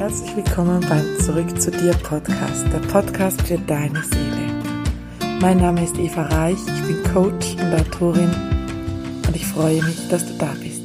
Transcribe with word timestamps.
Herzlich 0.00 0.34
willkommen 0.34 0.80
beim 0.88 1.18
Zurück 1.20 1.60
zu 1.60 1.70
dir 1.70 1.92
Podcast, 1.92 2.64
der 2.72 2.78
Podcast 2.78 3.42
für 3.42 3.58
deine 3.58 4.02
Seele. 4.02 4.48
Mein 5.42 5.58
Name 5.58 5.84
ist 5.84 5.98
Eva 5.98 6.22
Reich, 6.22 6.56
ich 6.56 6.82
bin 6.86 7.02
Coach 7.12 7.56
und 7.60 7.74
Autorin 7.74 8.34
und 9.26 9.36
ich 9.36 9.44
freue 9.44 9.82
mich, 9.82 10.08
dass 10.08 10.24
du 10.24 10.32
da 10.38 10.54
bist. 10.58 10.80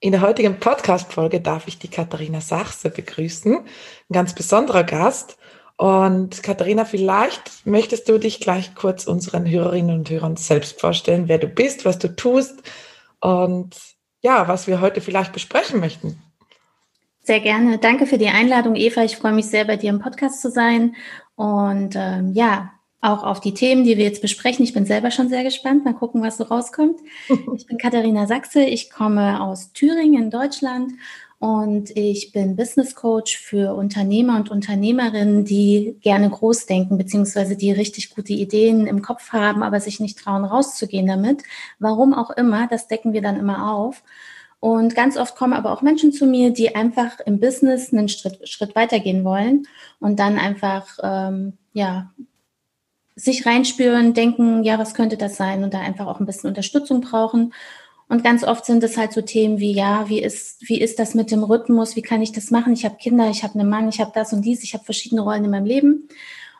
In 0.00 0.12
der 0.12 0.20
heutigen 0.20 0.60
Podcast-Folge 0.60 1.40
darf 1.40 1.66
ich 1.66 1.78
die 1.78 1.88
Katharina 1.88 2.42
Sachse 2.42 2.90
begrüßen, 2.90 3.56
ein 3.56 4.12
ganz 4.12 4.34
besonderer 4.34 4.84
Gast. 4.84 5.38
Und 5.78 6.42
Katharina, 6.42 6.84
vielleicht 6.84 7.64
möchtest 7.64 8.06
du 8.06 8.18
dich 8.18 8.40
gleich 8.40 8.74
kurz 8.74 9.06
unseren 9.06 9.48
Hörerinnen 9.48 9.96
und 9.96 10.10
Hörern 10.10 10.36
selbst 10.36 10.78
vorstellen, 10.78 11.28
wer 11.28 11.38
du 11.38 11.48
bist, 11.48 11.86
was 11.86 11.98
du 11.98 12.14
tust 12.14 12.62
und 13.20 13.74
ja, 14.20 14.46
was 14.46 14.66
wir 14.66 14.82
heute 14.82 15.00
vielleicht 15.00 15.32
besprechen 15.32 15.80
möchten. 15.80 16.22
Sehr 17.26 17.40
gerne. 17.40 17.78
Danke 17.78 18.06
für 18.06 18.18
die 18.18 18.28
Einladung, 18.28 18.76
Eva. 18.76 19.02
Ich 19.02 19.16
freue 19.16 19.32
mich 19.32 19.46
sehr, 19.46 19.64
bei 19.64 19.76
dir 19.76 19.90
im 19.90 19.98
Podcast 19.98 20.40
zu 20.40 20.48
sein. 20.48 20.94
Und 21.34 21.96
ähm, 21.96 22.32
ja, 22.34 22.70
auch 23.00 23.24
auf 23.24 23.40
die 23.40 23.52
Themen, 23.52 23.82
die 23.82 23.96
wir 23.96 24.04
jetzt 24.04 24.22
besprechen. 24.22 24.64
Ich 24.64 24.72
bin 24.72 24.86
selber 24.86 25.10
schon 25.10 25.28
sehr 25.28 25.42
gespannt. 25.42 25.84
Mal 25.84 25.94
gucken, 25.94 26.22
was 26.22 26.36
so 26.36 26.44
rauskommt. 26.44 27.00
Ich 27.56 27.66
bin 27.66 27.78
Katharina 27.78 28.28
Sachse. 28.28 28.62
Ich 28.62 28.90
komme 28.90 29.42
aus 29.42 29.72
Thüringen 29.72 30.22
in 30.22 30.30
Deutschland 30.30 30.92
und 31.40 31.90
ich 31.96 32.30
bin 32.30 32.54
Business 32.54 32.94
Coach 32.94 33.36
für 33.36 33.74
Unternehmer 33.74 34.36
und 34.36 34.52
Unternehmerinnen, 34.52 35.44
die 35.44 35.96
gerne 36.02 36.30
groß 36.30 36.66
denken, 36.66 36.96
beziehungsweise 36.96 37.56
die 37.56 37.72
richtig 37.72 38.14
gute 38.14 38.34
Ideen 38.34 38.86
im 38.86 39.02
Kopf 39.02 39.32
haben, 39.32 39.64
aber 39.64 39.80
sich 39.80 39.98
nicht 39.98 40.16
trauen, 40.16 40.44
rauszugehen 40.44 41.08
damit. 41.08 41.42
Warum 41.80 42.14
auch 42.14 42.30
immer, 42.30 42.68
das 42.68 42.86
decken 42.86 43.12
wir 43.12 43.20
dann 43.20 43.36
immer 43.36 43.72
auf. 43.72 44.04
Und 44.66 44.96
ganz 44.96 45.16
oft 45.16 45.36
kommen 45.36 45.52
aber 45.52 45.70
auch 45.70 45.80
Menschen 45.80 46.10
zu 46.10 46.26
mir, 46.26 46.50
die 46.50 46.74
einfach 46.74 47.20
im 47.20 47.38
Business 47.38 47.92
einen 47.92 48.08
Schritt, 48.08 48.48
Schritt 48.48 48.74
weitergehen 48.74 49.22
wollen 49.22 49.68
und 50.00 50.18
dann 50.18 50.40
einfach, 50.40 50.88
ähm, 51.04 51.52
ja, 51.72 52.12
sich 53.14 53.46
reinspüren, 53.46 54.12
denken, 54.12 54.64
ja, 54.64 54.76
was 54.76 54.94
könnte 54.94 55.16
das 55.16 55.36
sein 55.36 55.62
und 55.62 55.72
da 55.72 55.78
einfach 55.78 56.08
auch 56.08 56.18
ein 56.18 56.26
bisschen 56.26 56.48
Unterstützung 56.48 57.00
brauchen. 57.00 57.54
Und 58.08 58.24
ganz 58.24 58.42
oft 58.42 58.64
sind 58.66 58.82
es 58.82 58.96
halt 58.96 59.12
so 59.12 59.20
Themen 59.20 59.60
wie, 59.60 59.70
ja, 59.70 60.08
wie 60.08 60.20
ist, 60.20 60.68
wie 60.68 60.80
ist 60.80 60.98
das 60.98 61.14
mit 61.14 61.30
dem 61.30 61.44
Rhythmus? 61.44 61.94
Wie 61.94 62.02
kann 62.02 62.20
ich 62.20 62.32
das 62.32 62.50
machen? 62.50 62.72
Ich 62.72 62.84
habe 62.84 62.96
Kinder, 62.96 63.30
ich 63.30 63.44
habe 63.44 63.56
einen 63.56 63.70
Mann, 63.70 63.88
ich 63.88 64.00
habe 64.00 64.10
das 64.16 64.32
und 64.32 64.42
dies, 64.42 64.64
ich 64.64 64.74
habe 64.74 64.82
verschiedene 64.82 65.20
Rollen 65.20 65.44
in 65.44 65.52
meinem 65.52 65.66
Leben. 65.66 66.08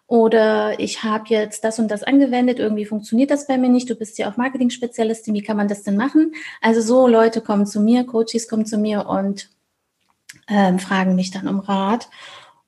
Oder 0.09 0.79
ich 0.79 1.03
habe 1.03 1.25
jetzt 1.29 1.65
das 1.65 1.81
und 1.81 1.89
das 1.91 2.05
angewendet, 2.05 2.61
irgendwie 2.61 2.85
funktioniert 2.85 3.31
das 3.31 3.49
bei 3.49 3.59
mir 3.59 3.69
nicht. 3.69 3.91
Du 3.91 3.97
bist 3.97 4.19
ja 4.19 4.31
auch 4.31 4.37
Marketing-Spezialistin, 4.37 5.35
wie 5.35 5.43
kann 5.43 5.57
man 5.57 5.67
das 5.67 5.83
denn 5.83 5.97
machen? 5.97 6.33
Also 6.61 6.81
so 6.81 7.09
Leute 7.09 7.41
kommen 7.41 7.67
zu 7.67 7.81
mir, 7.81 8.05
Coaches 8.05 8.49
kommen 8.49 8.67
zu 8.67 8.79
mir 8.79 9.09
und 9.09 9.51
ähm, 10.49 10.79
fragen 10.79 11.17
mich 11.17 11.33
dann 11.33 11.49
um 11.49 11.59
Rat. 11.59 12.09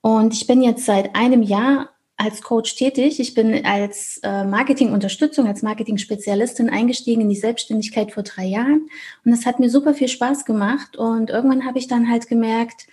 Und 0.01 0.35
ich 0.35 0.47
bin 0.47 0.63
jetzt 0.63 0.85
seit 0.85 1.15
einem 1.15 1.43
Jahr 1.43 1.91
als 2.17 2.43
Coach 2.43 2.75
tätig. 2.75 3.21
Ich 3.21 3.35
bin 3.35 3.65
als 3.65 4.19
äh, 4.25 4.45
Marketingunterstützung, 4.45 5.47
als 5.47 5.63
Marketing-Spezialistin 5.63 6.69
eingestiegen 6.69 7.23
in 7.23 7.29
die 7.29 7.37
Selbstständigkeit 7.37 8.11
vor 8.11 8.25
drei 8.25 8.45
Jahren. 8.47 8.89
Und 9.25 9.31
das 9.31 9.47
hat 9.47 9.61
mir 9.61 9.71
super 9.71 9.95
viel 9.95 10.09
Spaß 10.09 10.45
gemacht. 10.45 10.97
Und 10.97 11.31
irgendwann 11.31 11.65
habe 11.65 11.79
ich 11.79 11.87
dann 11.87 12.11
halt 12.11 12.27
gemerkt, 12.29 12.89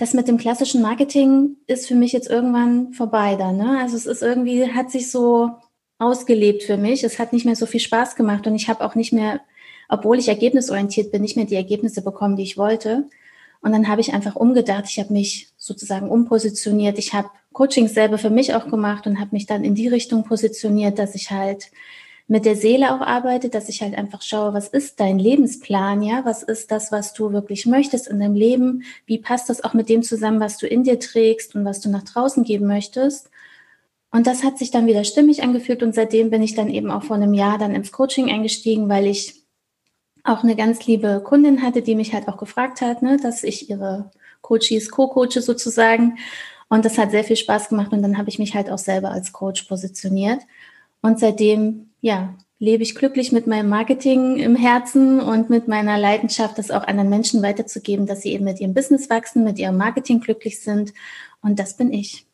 das 0.00 0.14
mit 0.14 0.28
dem 0.28 0.38
klassischen 0.38 0.80
Marketing 0.80 1.56
ist 1.66 1.86
für 1.86 1.94
mich 1.94 2.12
jetzt 2.12 2.30
irgendwann 2.30 2.94
vorbei 2.94 3.36
da. 3.36 3.52
Ne? 3.52 3.78
Also 3.80 3.96
es 3.98 4.06
ist 4.06 4.22
irgendwie, 4.22 4.66
hat 4.72 4.90
sich 4.90 5.10
so 5.10 5.50
ausgelebt 5.98 6.62
für 6.62 6.78
mich. 6.78 7.04
Es 7.04 7.18
hat 7.18 7.34
nicht 7.34 7.44
mehr 7.44 7.54
so 7.54 7.66
viel 7.66 7.80
Spaß 7.80 8.16
gemacht 8.16 8.46
und 8.46 8.54
ich 8.54 8.70
habe 8.70 8.82
auch 8.82 8.94
nicht 8.94 9.12
mehr, 9.12 9.42
obwohl 9.90 10.18
ich 10.18 10.28
ergebnisorientiert 10.28 11.12
bin, 11.12 11.20
nicht 11.20 11.36
mehr 11.36 11.44
die 11.44 11.54
Ergebnisse 11.54 12.00
bekommen, 12.00 12.36
die 12.36 12.44
ich 12.44 12.56
wollte. 12.56 13.10
Und 13.60 13.72
dann 13.72 13.88
habe 13.88 14.00
ich 14.00 14.14
einfach 14.14 14.36
umgedacht. 14.36 14.86
Ich 14.88 14.98
habe 14.98 15.12
mich 15.12 15.52
sozusagen 15.58 16.08
umpositioniert. 16.08 16.98
Ich 16.98 17.12
habe 17.12 17.28
Coachings 17.52 17.92
selber 17.92 18.16
für 18.16 18.30
mich 18.30 18.54
auch 18.54 18.70
gemacht 18.70 19.06
und 19.06 19.20
habe 19.20 19.30
mich 19.32 19.44
dann 19.44 19.64
in 19.64 19.74
die 19.74 19.88
Richtung 19.88 20.24
positioniert, 20.24 20.98
dass 20.98 21.14
ich 21.14 21.30
halt 21.30 21.70
mit 22.30 22.44
der 22.44 22.54
Seele 22.54 22.94
auch 22.94 23.00
arbeite, 23.00 23.48
dass 23.48 23.68
ich 23.68 23.82
halt 23.82 23.98
einfach 23.98 24.22
schaue, 24.22 24.54
was 24.54 24.68
ist 24.68 25.00
dein 25.00 25.18
Lebensplan, 25.18 26.00
ja? 26.00 26.24
Was 26.24 26.44
ist 26.44 26.70
das, 26.70 26.92
was 26.92 27.12
du 27.12 27.32
wirklich 27.32 27.66
möchtest 27.66 28.06
in 28.06 28.20
deinem 28.20 28.36
Leben? 28.36 28.84
Wie 29.04 29.18
passt 29.18 29.50
das 29.50 29.64
auch 29.64 29.74
mit 29.74 29.88
dem 29.88 30.04
zusammen, 30.04 30.38
was 30.38 30.56
du 30.56 30.68
in 30.68 30.84
dir 30.84 31.00
trägst 31.00 31.56
und 31.56 31.64
was 31.64 31.80
du 31.80 31.90
nach 31.90 32.04
draußen 32.04 32.44
geben 32.44 32.68
möchtest? 32.68 33.30
Und 34.12 34.28
das 34.28 34.44
hat 34.44 34.58
sich 34.58 34.70
dann 34.70 34.86
wieder 34.86 35.02
stimmig 35.02 35.42
angefühlt 35.42 35.82
und 35.82 35.92
seitdem 35.92 36.30
bin 36.30 36.40
ich 36.40 36.54
dann 36.54 36.70
eben 36.70 36.92
auch 36.92 37.02
vor 37.02 37.16
einem 37.16 37.34
Jahr 37.34 37.58
dann 37.58 37.74
ins 37.74 37.90
Coaching 37.90 38.30
eingestiegen, 38.30 38.88
weil 38.88 39.08
ich 39.08 39.42
auch 40.22 40.44
eine 40.44 40.54
ganz 40.54 40.86
liebe 40.86 41.22
Kundin 41.24 41.62
hatte, 41.62 41.82
die 41.82 41.96
mich 41.96 42.14
halt 42.14 42.28
auch 42.28 42.36
gefragt 42.36 42.80
hat, 42.80 43.02
ne, 43.02 43.16
dass 43.20 43.42
ich 43.42 43.68
ihre 43.68 44.12
Coaches 44.40 44.92
co-coache 44.92 45.42
sozusagen. 45.42 46.18
Und 46.68 46.84
das 46.84 46.96
hat 46.96 47.10
sehr 47.10 47.24
viel 47.24 47.36
Spaß 47.36 47.70
gemacht 47.70 47.92
und 47.92 48.02
dann 48.02 48.18
habe 48.18 48.28
ich 48.28 48.38
mich 48.38 48.54
halt 48.54 48.70
auch 48.70 48.78
selber 48.78 49.10
als 49.10 49.32
Coach 49.32 49.64
positioniert. 49.64 50.42
Und 51.02 51.18
seitdem 51.18 51.89
ja, 52.00 52.34
lebe 52.58 52.82
ich 52.82 52.94
glücklich 52.94 53.32
mit 53.32 53.46
meinem 53.46 53.68
Marketing 53.68 54.36
im 54.36 54.54
Herzen 54.54 55.20
und 55.20 55.50
mit 55.50 55.66
meiner 55.66 55.98
Leidenschaft, 55.98 56.58
das 56.58 56.70
auch 56.70 56.86
anderen 56.86 57.08
Menschen 57.08 57.42
weiterzugeben, 57.42 58.06
dass 58.06 58.22
sie 58.22 58.32
eben 58.32 58.44
mit 58.44 58.60
ihrem 58.60 58.74
Business 58.74 59.08
wachsen, 59.08 59.44
mit 59.44 59.58
ihrem 59.58 59.76
Marketing 59.76 60.20
glücklich 60.20 60.60
sind. 60.60 60.92
Und 61.42 61.58
das 61.58 61.76
bin 61.76 61.92
ich. 61.92 62.26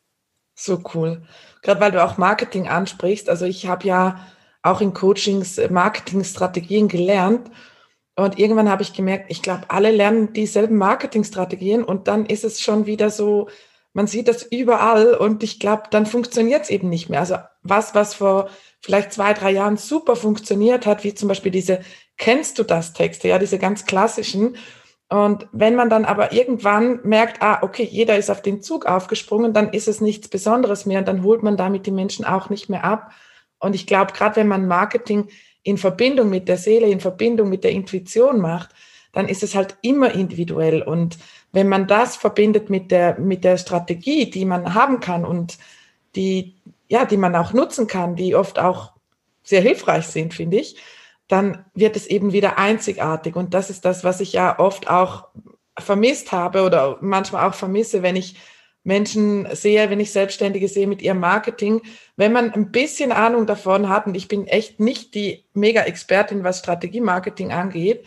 So 0.53 0.81
cool. 0.93 1.21
Gerade 1.61 1.79
weil 1.79 1.91
du 1.91 2.03
auch 2.03 2.17
Marketing 2.17 2.67
ansprichst. 2.67 3.29
Also 3.29 3.45
ich 3.45 3.67
habe 3.67 3.87
ja 3.87 4.19
auch 4.63 4.81
in 4.81 4.93
Coachings 4.93 5.59
Marketingstrategien 5.69 6.87
gelernt. 6.87 7.49
Und 8.15 8.39
irgendwann 8.39 8.69
habe 8.69 8.81
ich 8.81 8.93
gemerkt, 8.93 9.25
ich 9.29 9.41
glaube, 9.41 9.69
alle 9.69 9.91
lernen 9.91 10.33
dieselben 10.33 10.75
Marketingstrategien 10.75 11.83
und 11.83 12.07
dann 12.07 12.25
ist 12.25 12.43
es 12.43 12.59
schon 12.59 12.87
wieder 12.87 13.11
so, 13.11 13.47
man 13.97 14.05
sieht 14.05 14.27
das 14.27 14.43
überall 14.43 15.15
und 15.15 15.41
ich 15.41 15.59
glaube, 15.59 15.85
dann 15.89 16.05
funktioniert 16.05 16.61
es 16.61 16.69
eben 16.69 16.87
nicht 16.87 17.09
mehr. 17.09 17.19
Also 17.19 17.37
was, 17.63 17.95
was 17.95 18.13
vor 18.13 18.47
vielleicht 18.79 19.11
zwei, 19.11 19.33
drei 19.33 19.49
Jahren 19.49 19.75
super 19.75 20.15
funktioniert 20.15 20.85
hat, 20.85 21.03
wie 21.03 21.15
zum 21.15 21.27
Beispiel 21.27 21.51
diese 21.51 21.79
Kennst 22.15 22.59
du 22.59 22.63
das 22.63 22.93
Texte, 22.93 23.27
ja, 23.27 23.39
diese 23.39 23.57
ganz 23.57 23.87
klassischen. 23.87 24.55
Und 25.09 25.47
wenn 25.51 25.73
man 25.73 25.89
dann 25.89 26.05
aber 26.05 26.31
irgendwann 26.31 26.99
merkt, 27.05 27.41
ah, 27.41 27.63
okay, 27.63 27.87
jeder 27.89 28.19
ist 28.19 28.29
auf 28.29 28.43
den 28.43 28.61
Zug 28.61 28.85
aufgesprungen, 28.85 29.51
dann 29.51 29.73
ist 29.73 29.87
es 29.87 29.99
nichts 29.99 30.27
Besonderes 30.27 30.85
mehr 30.85 30.99
und 30.99 31.07
dann 31.07 31.23
holt 31.23 31.41
man 31.41 31.57
damit 31.57 31.87
die 31.87 31.91
Menschen 31.91 32.23
auch 32.23 32.51
nicht 32.51 32.69
mehr 32.69 32.83
ab. 32.83 33.13
Und 33.57 33.73
ich 33.73 33.87
glaube, 33.87 34.13
gerade 34.13 34.35
wenn 34.35 34.47
man 34.47 34.67
Marketing 34.67 35.29
in 35.63 35.79
Verbindung 35.79 36.29
mit 36.29 36.47
der 36.47 36.57
Seele, 36.57 36.85
in 36.85 36.99
Verbindung 36.99 37.49
mit 37.49 37.63
der 37.63 37.71
Intuition 37.71 38.41
macht, 38.41 38.69
dann 39.11 39.27
ist 39.27 39.41
es 39.41 39.55
halt 39.55 39.75
immer 39.81 40.11
individuell. 40.11 40.83
Und 40.83 41.17
wenn 41.57 41.69
man 41.69 41.87
das 41.87 42.15
verbindet 42.15 42.69
mit 42.69 42.91
der, 42.91 43.17
mit 43.17 43.43
der 43.43 43.57
Strategie, 43.57 44.29
die 44.29 44.45
man 44.45 44.75
haben 44.75 44.99
kann 44.99 45.25
und 45.25 45.57
die, 46.15 46.53
ja, 46.87 47.03
die 47.03 47.17
man 47.17 47.35
auch 47.35 47.51
nutzen 47.51 47.87
kann, 47.87 48.15
die 48.15 48.35
oft 48.35 48.59
auch 48.59 48.91
sehr 49.41 49.61
hilfreich 49.61 50.05
sind, 50.05 50.35
finde 50.35 50.57
ich, 50.57 50.77
dann 51.27 51.65
wird 51.73 51.95
es 51.95 52.05
eben 52.05 52.31
wieder 52.31 52.59
einzigartig. 52.59 53.35
Und 53.35 53.55
das 53.55 53.71
ist 53.71 53.85
das, 53.85 54.03
was 54.03 54.21
ich 54.21 54.33
ja 54.33 54.59
oft 54.59 54.87
auch 54.87 55.29
vermisst 55.79 56.31
habe 56.31 56.61
oder 56.61 56.99
manchmal 57.01 57.49
auch 57.49 57.55
vermisse, 57.55 58.03
wenn 58.03 58.17
ich 58.17 58.35
Menschen 58.83 59.47
sehe, 59.55 59.89
wenn 59.89 59.99
ich 59.99 60.11
Selbstständige 60.11 60.67
sehe 60.67 60.85
mit 60.85 61.01
ihrem 61.01 61.21
Marketing, 61.21 61.81
wenn 62.17 62.33
man 62.33 62.51
ein 62.51 62.71
bisschen 62.71 63.11
Ahnung 63.11 63.47
davon 63.47 63.89
hat, 63.89 64.05
und 64.05 64.13
ich 64.13 64.27
bin 64.27 64.45
echt 64.45 64.79
nicht 64.79 65.15
die 65.15 65.43
Mega-Expertin, 65.55 66.43
was 66.43 66.59
Strategie-Marketing 66.59 67.51
angeht, 67.51 68.05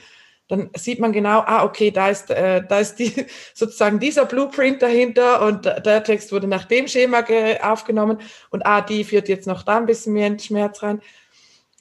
dann 0.51 0.71
sieht 0.77 0.99
man 0.99 1.13
genau, 1.13 1.41
ah, 1.47 1.65
okay, 1.65 1.91
da 1.91 2.09
ist, 2.09 2.31
äh, 2.31 2.63
da 2.67 2.81
ist 2.81 2.97
die, 2.97 3.27
sozusagen 3.55 4.01
dieser 4.01 4.27
Blueprint 4.27 4.83
dahinter 4.83 5.43
und 5.43 5.65
der 5.65 6.03
Text 6.05 6.33
wurde 6.33 6.49
nach 6.49 6.65
dem 6.65 6.89
Schema 6.89 7.25
aufgenommen 7.63 8.19
und 8.51 8.67
ah, 8.67 8.81
die 8.81 9.05
führt 9.05 9.29
jetzt 9.29 9.47
noch 9.47 9.63
da 9.63 9.77
ein 9.77 9.87
bisschen 9.87 10.13
mehr 10.13 10.27
in 10.27 10.35
den 10.35 10.41
Schmerz 10.41 10.83
rein. 10.83 11.01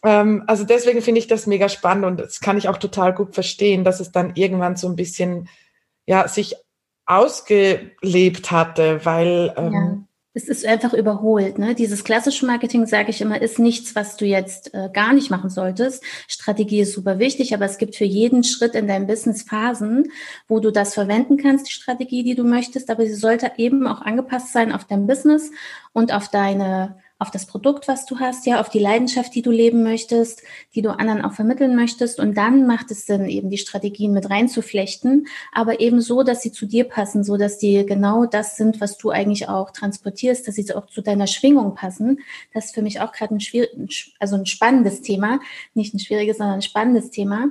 Ähm, 0.04 0.44
also 0.48 0.64
deswegen 0.64 1.02
finde 1.02 1.20
ich 1.20 1.28
das 1.28 1.48
mega 1.48 1.70
spannend 1.70 2.06
und 2.06 2.20
das 2.20 2.40
kann 2.40 2.58
ich 2.58 2.70
auch 2.70 2.78
total 2.78 3.14
gut 3.14 3.34
verstehen, 3.34 3.84
dass 3.84 4.00
es 4.00 4.12
dann 4.12 4.34
irgendwann 4.36 4.76
so 4.76 4.88
ein 4.88 4.96
bisschen, 4.96 5.50
ja, 6.06 6.28
sich 6.28 6.56
ausgelebt 7.06 8.52
hatte, 8.52 9.04
weil 9.04 9.54
ähm, 9.58 10.08
es 10.40 10.48
ist 10.48 10.66
einfach 10.66 10.94
überholt. 10.94 11.60
Ne? 11.60 11.76
Dieses 11.76 12.04
klassische 12.04 12.46
Marketing, 12.46 12.86
sage 12.86 13.10
ich 13.10 13.20
immer, 13.20 13.42
ist 13.42 13.60
nichts, 13.60 13.96
was 13.96 14.16
du 14.16 14.26
jetzt 14.26 14.74
äh, 14.74 14.90
gar 14.94 15.14
nicht 15.14 15.30
machen 15.30 15.50
solltest. 15.50 16.04
Strategie 16.28 16.82
ist 16.82 16.94
super 16.94 17.20
wichtig, 17.20 17.54
aber 17.54 17.66
es 17.66 17.78
gibt 17.78 17.96
für 17.96 18.06
jeden 18.06 18.44
Schritt 18.44 18.76
in 18.76 18.88
deinem 18.88 19.08
Business 19.08 19.44
Phasen, 19.44 20.12
wo 20.48 20.60
du 20.60 20.72
das 20.72 20.94
verwenden 20.94 21.38
kannst, 21.38 21.68
die 21.68 21.74
Strategie, 21.74 22.24
die 22.24 22.36
du 22.36 22.44
möchtest, 22.44 22.90
aber 22.90 23.06
sie 23.06 23.16
sollte 23.16 23.52
eben 23.58 23.86
auch 23.86 24.02
angepasst 24.02 24.54
sein 24.54 24.72
auf 24.72 24.86
dein 24.86 25.08
Business 25.08 25.52
und 25.94 26.14
auf 26.14 26.30
deine 26.30 26.96
auf 27.20 27.32
das 27.32 27.46
Produkt, 27.46 27.90
was 27.90 28.06
du 28.06 28.20
hast, 28.20 28.46
ja, 28.46 28.62
auf 28.62 28.70
die 28.70 28.80
Leidenschaft, 28.80 29.36
die 29.36 29.42
du 29.42 29.52
leben 29.52 29.84
möchtest, 29.84 30.42
die 30.74 30.82
du 30.82 30.90
anderen 30.90 31.22
auch 31.22 31.34
vermitteln 31.34 31.76
möchtest. 31.76 32.18
Und 32.20 32.36
dann 32.36 32.66
macht 32.66 32.92
es 32.92 33.06
Sinn, 33.06 33.26
eben 33.26 33.50
die 33.50 33.58
Strategien 33.58 34.14
mit 34.14 34.30
reinzuflechten, 34.30 35.28
aber 35.52 35.82
eben 35.82 36.00
so, 36.00 36.24
dass 36.24 36.42
sie 36.42 36.54
zu 36.54 36.66
dir 36.66 36.86
passen, 36.86 37.26
so 37.26 37.36
dass 37.36 37.58
die 37.58 37.86
genau 37.86 38.26
das 38.26 38.56
sind, 38.56 38.80
was 38.80 38.98
du 38.98 39.10
eigentlich 39.10 39.50
auch 39.50 39.72
transportierst, 39.72 40.48
dass 40.48 40.56
sie 40.56 40.74
auch 40.74 40.88
zu 40.88 41.02
deiner 41.02 41.28
Schwingung 41.28 41.76
passen. 41.76 42.20
Das 42.54 42.66
ist 42.66 42.74
für 42.74 42.82
mich 42.82 43.02
auch 43.02 43.12
gerade 43.12 43.36
ein 43.36 43.42
schwierig, 43.42 44.16
also 44.20 44.38
ein 44.38 44.46
spannendes 44.46 45.02
Thema, 45.02 45.42
nicht 45.74 45.94
ein 45.94 46.00
schwieriges, 46.00 46.38
sondern 46.38 46.56
ein 46.56 46.62
spannendes 46.62 47.12
Thema. 47.12 47.50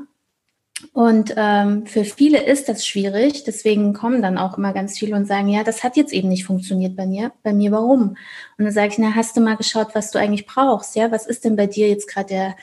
Und 0.93 1.35
ähm, 1.37 1.87
für 1.87 2.05
viele 2.05 2.45
ist 2.45 2.69
das 2.69 2.87
schwierig, 2.87 3.43
deswegen 3.43 3.95
kommen 3.95 4.23
dann 4.23 4.39
auch 4.39 4.59
immer 4.59 4.73
ganz 4.73 4.97
viele 4.97 5.17
und 5.17 5.27
sagen, 5.27 5.49
ja, 5.49 5.65
das 5.65 5.83
hat 5.83 5.97
jetzt 5.97 6.13
eben 6.13 6.29
nicht 6.29 6.45
funktioniert 6.45 6.95
bei 6.95 7.05
mir. 7.05 7.33
Bei 7.43 7.53
mir, 7.53 7.73
warum? 7.73 8.17
Und 8.59 8.65
dann 8.65 8.71
sage 8.71 8.89
ich, 8.93 8.99
na, 8.99 9.15
hast 9.15 9.37
du 9.37 9.41
mal 9.41 9.57
geschaut, 9.57 9.89
was 9.95 10.13
du 10.13 10.21
eigentlich 10.21 10.47
brauchst? 10.47 10.95
Ja, 10.95 11.11
was 11.11 11.27
ist 11.27 11.45
denn 11.45 11.57
bei 11.57 11.67
dir 11.67 11.89
jetzt 11.89 12.09
gerade 12.09 12.29
der, 12.29 12.57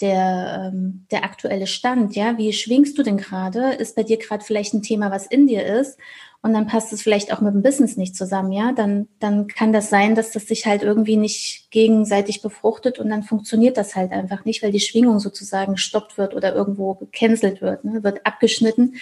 der, 0.00 0.72
ähm, 0.72 1.04
der 1.10 1.24
aktuelle 1.24 1.66
Stand? 1.66 2.16
Ja, 2.16 2.38
wie 2.38 2.54
schwingst 2.54 2.96
du 2.96 3.02
denn 3.02 3.18
gerade? 3.18 3.74
Ist 3.74 3.96
bei 3.96 4.02
dir 4.02 4.16
gerade 4.16 4.44
vielleicht 4.44 4.72
ein 4.72 4.82
Thema, 4.82 5.10
was 5.10 5.26
in 5.26 5.46
dir 5.46 5.66
ist? 5.66 5.98
Und 6.42 6.52
dann 6.52 6.66
passt 6.66 6.92
es 6.92 7.02
vielleicht 7.02 7.32
auch 7.32 7.40
mit 7.40 7.52
dem 7.52 7.62
Business 7.62 7.96
nicht 7.96 8.14
zusammen, 8.14 8.52
ja, 8.52 8.72
dann, 8.72 9.08
dann 9.18 9.48
kann 9.48 9.72
das 9.72 9.90
sein, 9.90 10.14
dass 10.14 10.30
das 10.30 10.46
sich 10.46 10.66
halt 10.66 10.82
irgendwie 10.82 11.16
nicht 11.16 11.70
gegenseitig 11.70 12.42
befruchtet 12.42 12.98
und 12.98 13.08
dann 13.10 13.22
funktioniert 13.22 13.76
das 13.76 13.96
halt 13.96 14.12
einfach 14.12 14.44
nicht, 14.44 14.62
weil 14.62 14.72
die 14.72 14.80
Schwingung 14.80 15.18
sozusagen 15.18 15.72
gestoppt 15.72 16.16
wird 16.16 16.34
oder 16.34 16.54
irgendwo 16.54 16.94
gecancelt 16.94 17.60
wird, 17.60 17.84
ne, 17.84 18.04
wird 18.04 18.24
abgeschnitten 18.24 18.94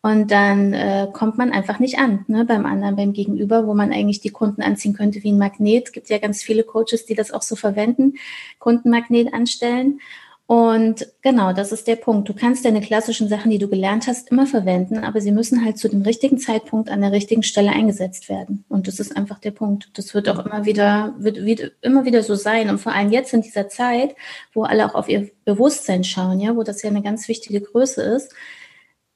und 0.00 0.30
dann 0.30 0.72
äh, 0.72 1.08
kommt 1.12 1.38
man 1.38 1.50
einfach 1.50 1.80
nicht 1.80 1.98
an 1.98 2.24
ne, 2.28 2.44
beim 2.44 2.66
anderen, 2.66 2.94
beim 2.94 3.12
Gegenüber, 3.12 3.66
wo 3.66 3.74
man 3.74 3.92
eigentlich 3.92 4.20
die 4.20 4.30
Kunden 4.30 4.62
anziehen 4.62 4.94
könnte 4.94 5.22
wie 5.24 5.32
ein 5.32 5.38
Magnet. 5.38 5.86
Es 5.86 5.92
gibt 5.92 6.08
ja 6.08 6.18
ganz 6.18 6.42
viele 6.42 6.62
Coaches, 6.62 7.04
die 7.04 7.16
das 7.16 7.32
auch 7.32 7.42
so 7.42 7.56
verwenden, 7.56 8.14
Kundenmagnet 8.60 9.34
anstellen. 9.34 10.00
Und 10.48 11.06
genau, 11.20 11.52
das 11.52 11.72
ist 11.72 11.86
der 11.88 11.96
Punkt. 11.96 12.26
Du 12.26 12.32
kannst 12.32 12.64
deine 12.64 12.80
klassischen 12.80 13.28
Sachen, 13.28 13.50
die 13.50 13.58
du 13.58 13.68
gelernt 13.68 14.06
hast, 14.06 14.30
immer 14.30 14.46
verwenden, 14.46 15.04
aber 15.04 15.20
sie 15.20 15.30
müssen 15.30 15.62
halt 15.62 15.76
zu 15.76 15.90
dem 15.90 16.00
richtigen 16.00 16.38
Zeitpunkt 16.38 16.88
an 16.88 17.02
der 17.02 17.12
richtigen 17.12 17.42
Stelle 17.42 17.68
eingesetzt 17.68 18.30
werden. 18.30 18.64
Und 18.70 18.88
das 18.88 18.98
ist 18.98 19.14
einfach 19.14 19.40
der 19.40 19.50
Punkt. 19.50 19.90
Das 19.92 20.14
wird 20.14 20.26
auch 20.30 20.46
immer 20.46 20.64
wieder, 20.64 21.14
wird, 21.18 21.44
wird 21.44 21.72
immer 21.82 22.06
wieder 22.06 22.22
so 22.22 22.34
sein. 22.34 22.70
Und 22.70 22.78
vor 22.78 22.92
allem 22.92 23.12
jetzt 23.12 23.34
in 23.34 23.42
dieser 23.42 23.68
Zeit, 23.68 24.16
wo 24.54 24.62
alle 24.62 24.86
auch 24.86 24.94
auf 24.94 25.10
ihr 25.10 25.28
Bewusstsein 25.44 26.02
schauen, 26.02 26.40
ja, 26.40 26.56
wo 26.56 26.62
das 26.62 26.80
ja 26.80 26.88
eine 26.88 27.02
ganz 27.02 27.28
wichtige 27.28 27.60
Größe 27.60 28.00
ist, 28.00 28.32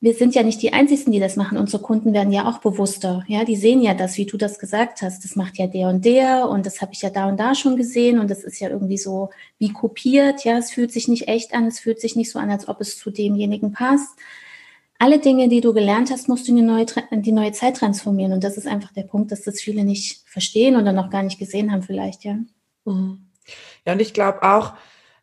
wir 0.02 0.14
sind 0.14 0.34
ja 0.34 0.42
nicht 0.42 0.60
die 0.60 0.72
Einzigen, 0.72 1.12
die 1.12 1.20
das 1.20 1.36
machen. 1.36 1.56
Unsere 1.56 1.80
Kunden 1.80 2.12
werden 2.12 2.32
ja 2.32 2.50
auch 2.50 2.58
bewusster. 2.58 3.22
Ja, 3.28 3.44
die 3.44 3.54
sehen 3.54 3.80
ja 3.80 3.94
das, 3.94 4.16
wie 4.16 4.26
du 4.26 4.36
das 4.36 4.58
gesagt 4.58 5.00
hast. 5.00 5.22
Das 5.22 5.36
macht 5.36 5.58
ja 5.58 5.68
der 5.68 5.88
und 5.90 6.04
der 6.04 6.48
und 6.48 6.66
das 6.66 6.80
habe 6.80 6.92
ich 6.92 7.02
ja 7.02 7.10
da 7.10 7.28
und 7.28 7.38
da 7.38 7.54
schon 7.54 7.76
gesehen 7.76 8.18
und 8.18 8.28
das 8.28 8.42
ist 8.42 8.58
ja 8.58 8.68
irgendwie 8.68 8.98
so 8.98 9.30
wie 9.60 9.72
kopiert. 9.72 10.42
Ja, 10.42 10.58
es 10.58 10.72
fühlt 10.72 10.90
sich 10.90 11.06
nicht 11.06 11.28
echt 11.28 11.54
an. 11.54 11.68
Es 11.68 11.78
fühlt 11.78 12.00
sich 12.00 12.16
nicht 12.16 12.32
so 12.32 12.40
an, 12.40 12.50
als 12.50 12.66
ob 12.66 12.80
es 12.80 12.98
zu 12.98 13.12
demjenigen 13.12 13.70
passt. 13.70 14.18
Alle 14.98 15.20
Dinge, 15.20 15.48
die 15.48 15.60
du 15.60 15.72
gelernt 15.72 16.10
hast, 16.10 16.28
musst 16.28 16.48
du 16.48 16.50
in 16.50 16.56
die 16.56 16.62
neue, 16.62 16.86
in 17.12 17.22
die 17.22 17.30
neue 17.30 17.52
Zeit 17.52 17.76
transformieren. 17.76 18.32
Und 18.32 18.42
das 18.42 18.56
ist 18.56 18.66
einfach 18.66 18.92
der 18.92 19.04
Punkt, 19.04 19.30
dass 19.30 19.42
das 19.42 19.60
viele 19.60 19.84
nicht 19.84 20.24
verstehen 20.26 20.74
oder 20.74 20.92
noch 20.92 21.10
gar 21.10 21.22
nicht 21.22 21.38
gesehen 21.38 21.70
haben 21.70 21.84
vielleicht, 21.84 22.24
ja. 22.24 22.38
Mhm. 22.84 23.28
Ja, 23.86 23.92
und 23.92 24.00
ich 24.00 24.14
glaube 24.14 24.42
auch, 24.42 24.72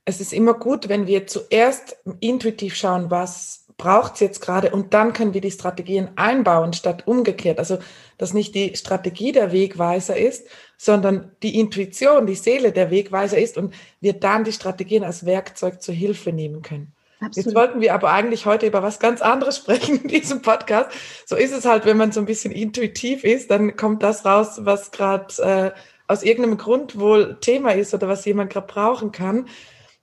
es 0.05 0.21
ist 0.21 0.31
immer 0.31 0.53
gut, 0.53 0.87
wenn 0.87 1.05
wir 1.05 1.27
zuerst 1.27 1.97
intuitiv 2.21 2.75
schauen, 2.75 3.11
was 3.11 3.68
braucht 3.79 4.15
es 4.15 4.19
jetzt 4.19 4.41
gerade 4.41 4.69
und 4.69 4.93
dann 4.93 5.13
können 5.13 5.33
wir 5.33 5.41
die 5.41 5.49
Strategien 5.49 6.09
einbauen, 6.17 6.73
statt 6.73 7.07
umgekehrt. 7.07 7.57
Also, 7.57 7.79
dass 8.19 8.33
nicht 8.33 8.53
die 8.53 8.75
Strategie 8.75 9.31
der 9.31 9.51
Wegweiser 9.51 10.15
ist, 10.15 10.45
sondern 10.77 11.31
die 11.41 11.57
Intuition, 11.59 12.27
die 12.27 12.35
Seele 12.35 12.71
der 12.71 12.91
Wegweiser 12.91 13.39
ist 13.39 13.57
und 13.57 13.73
wir 14.01 14.13
dann 14.13 14.43
die 14.43 14.51
Strategien 14.51 15.03
als 15.03 15.25
Werkzeug 15.25 15.81
zur 15.81 15.95
Hilfe 15.95 16.31
nehmen 16.31 16.61
können. 16.61 16.93
Absolut. 17.21 17.47
Jetzt 17.47 17.55
wollten 17.55 17.81
wir 17.81 17.93
aber 17.93 18.11
eigentlich 18.11 18.45
heute 18.45 18.67
über 18.67 18.83
was 18.83 18.99
ganz 18.99 19.21
anderes 19.21 19.57
sprechen 19.57 20.03
in 20.03 20.07
diesem 20.07 20.41
Podcast. 20.41 20.91
So 21.25 21.35
ist 21.35 21.53
es 21.53 21.65
halt, 21.65 21.85
wenn 21.85 21.97
man 21.97 22.11
so 22.11 22.19
ein 22.19 22.25
bisschen 22.25 22.51
intuitiv 22.51 23.23
ist, 23.23 23.49
dann 23.49 23.75
kommt 23.75 24.03
das 24.03 24.25
raus, 24.25 24.59
was 24.61 24.91
gerade 24.91 25.41
äh, 25.41 25.79
aus 26.07 26.23
irgendeinem 26.23 26.57
Grund 26.57 26.99
wohl 26.99 27.37
Thema 27.39 27.71
ist 27.71 27.93
oder 27.93 28.07
was 28.07 28.25
jemand 28.25 28.51
gerade 28.51 28.67
brauchen 28.67 29.11
kann. 29.11 29.47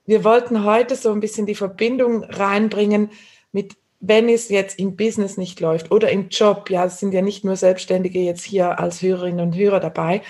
Wir 0.05 0.23
wollten 0.23 0.63
heute 0.63 0.95
so 0.95 1.11
ein 1.11 1.19
bisschen 1.19 1.45
die 1.45 1.55
Verbindung 1.55 2.23
reinbringen 2.23 3.11
mit 3.57 3.75
wenn 3.99 4.29
es 4.29 4.49
jetzt 4.49 4.77
im 4.77 4.95
Business 4.95 5.37
nicht 5.37 5.59
läuft 5.59 5.89
oder 5.89 6.11
im 6.11 6.29
Job, 6.29 6.69
ja, 6.69 6.85
es 6.85 6.99
sind 6.99 7.15
ja 7.15 7.23
nicht 7.23 7.43
nur 7.43 7.55
Selbstständige 7.55 8.19
jetzt 8.19 8.43
hier 8.43 8.77
als 8.79 9.01
Hörerinnen 9.01 9.39
und 9.39 9.55
Hörer 9.55 9.79
dabei, 9.79 10.21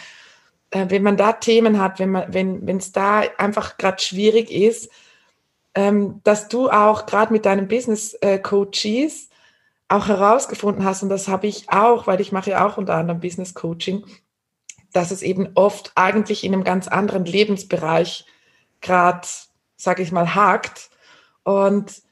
äh, 0.72 0.86
wenn 0.88 1.04
man 1.04 1.18
da 1.18 1.34
Themen 1.34 1.78
hat, 1.78 2.00
wenn 2.00 2.12
man, 2.12 2.34
wenn 2.34 2.78
es 2.78 2.94
da 2.94 3.24
einfach 3.38 3.78
gerade 3.78 4.02
schwierig 4.02 4.50
ist, 4.52 4.90
ähm, 5.76 6.22
dass 6.24 6.48
du 6.48 6.70
auch 6.70 7.08
gerade 7.08 7.34
mit 7.34 7.46
deinen 7.46 7.68
Business 7.68 8.14
äh, 8.22 8.40
Coaches 8.40 9.28
auch 9.90 10.08
herausgefunden 10.08 10.86
hast 10.86 11.04
und 11.04 11.10
das 11.10 11.28
habe 11.28 11.48
ich 11.48 11.70
auch, 11.70 12.08
weil 12.08 12.22
ich 12.22 12.32
mache 12.32 12.52
ja 12.52 12.66
auch 12.66 12.78
unter 12.78 12.96
anderem 12.96 13.20
Business 13.20 13.54
Coaching, 13.54 14.06
dass 14.94 15.12
es 15.12 15.22
eben 15.22 15.50
oft 15.56 15.92
eigentlich 15.96 16.46
in 16.46 16.54
einem 16.54 16.64
ganz 16.64 16.88
anderen 16.88 17.26
Lebensbereich 17.26 18.26
gerade, 18.80 19.28
sage 19.76 20.04
ich 20.04 20.14
mal, 20.14 20.36
hakt. 20.36 20.90
Und 21.44 22.07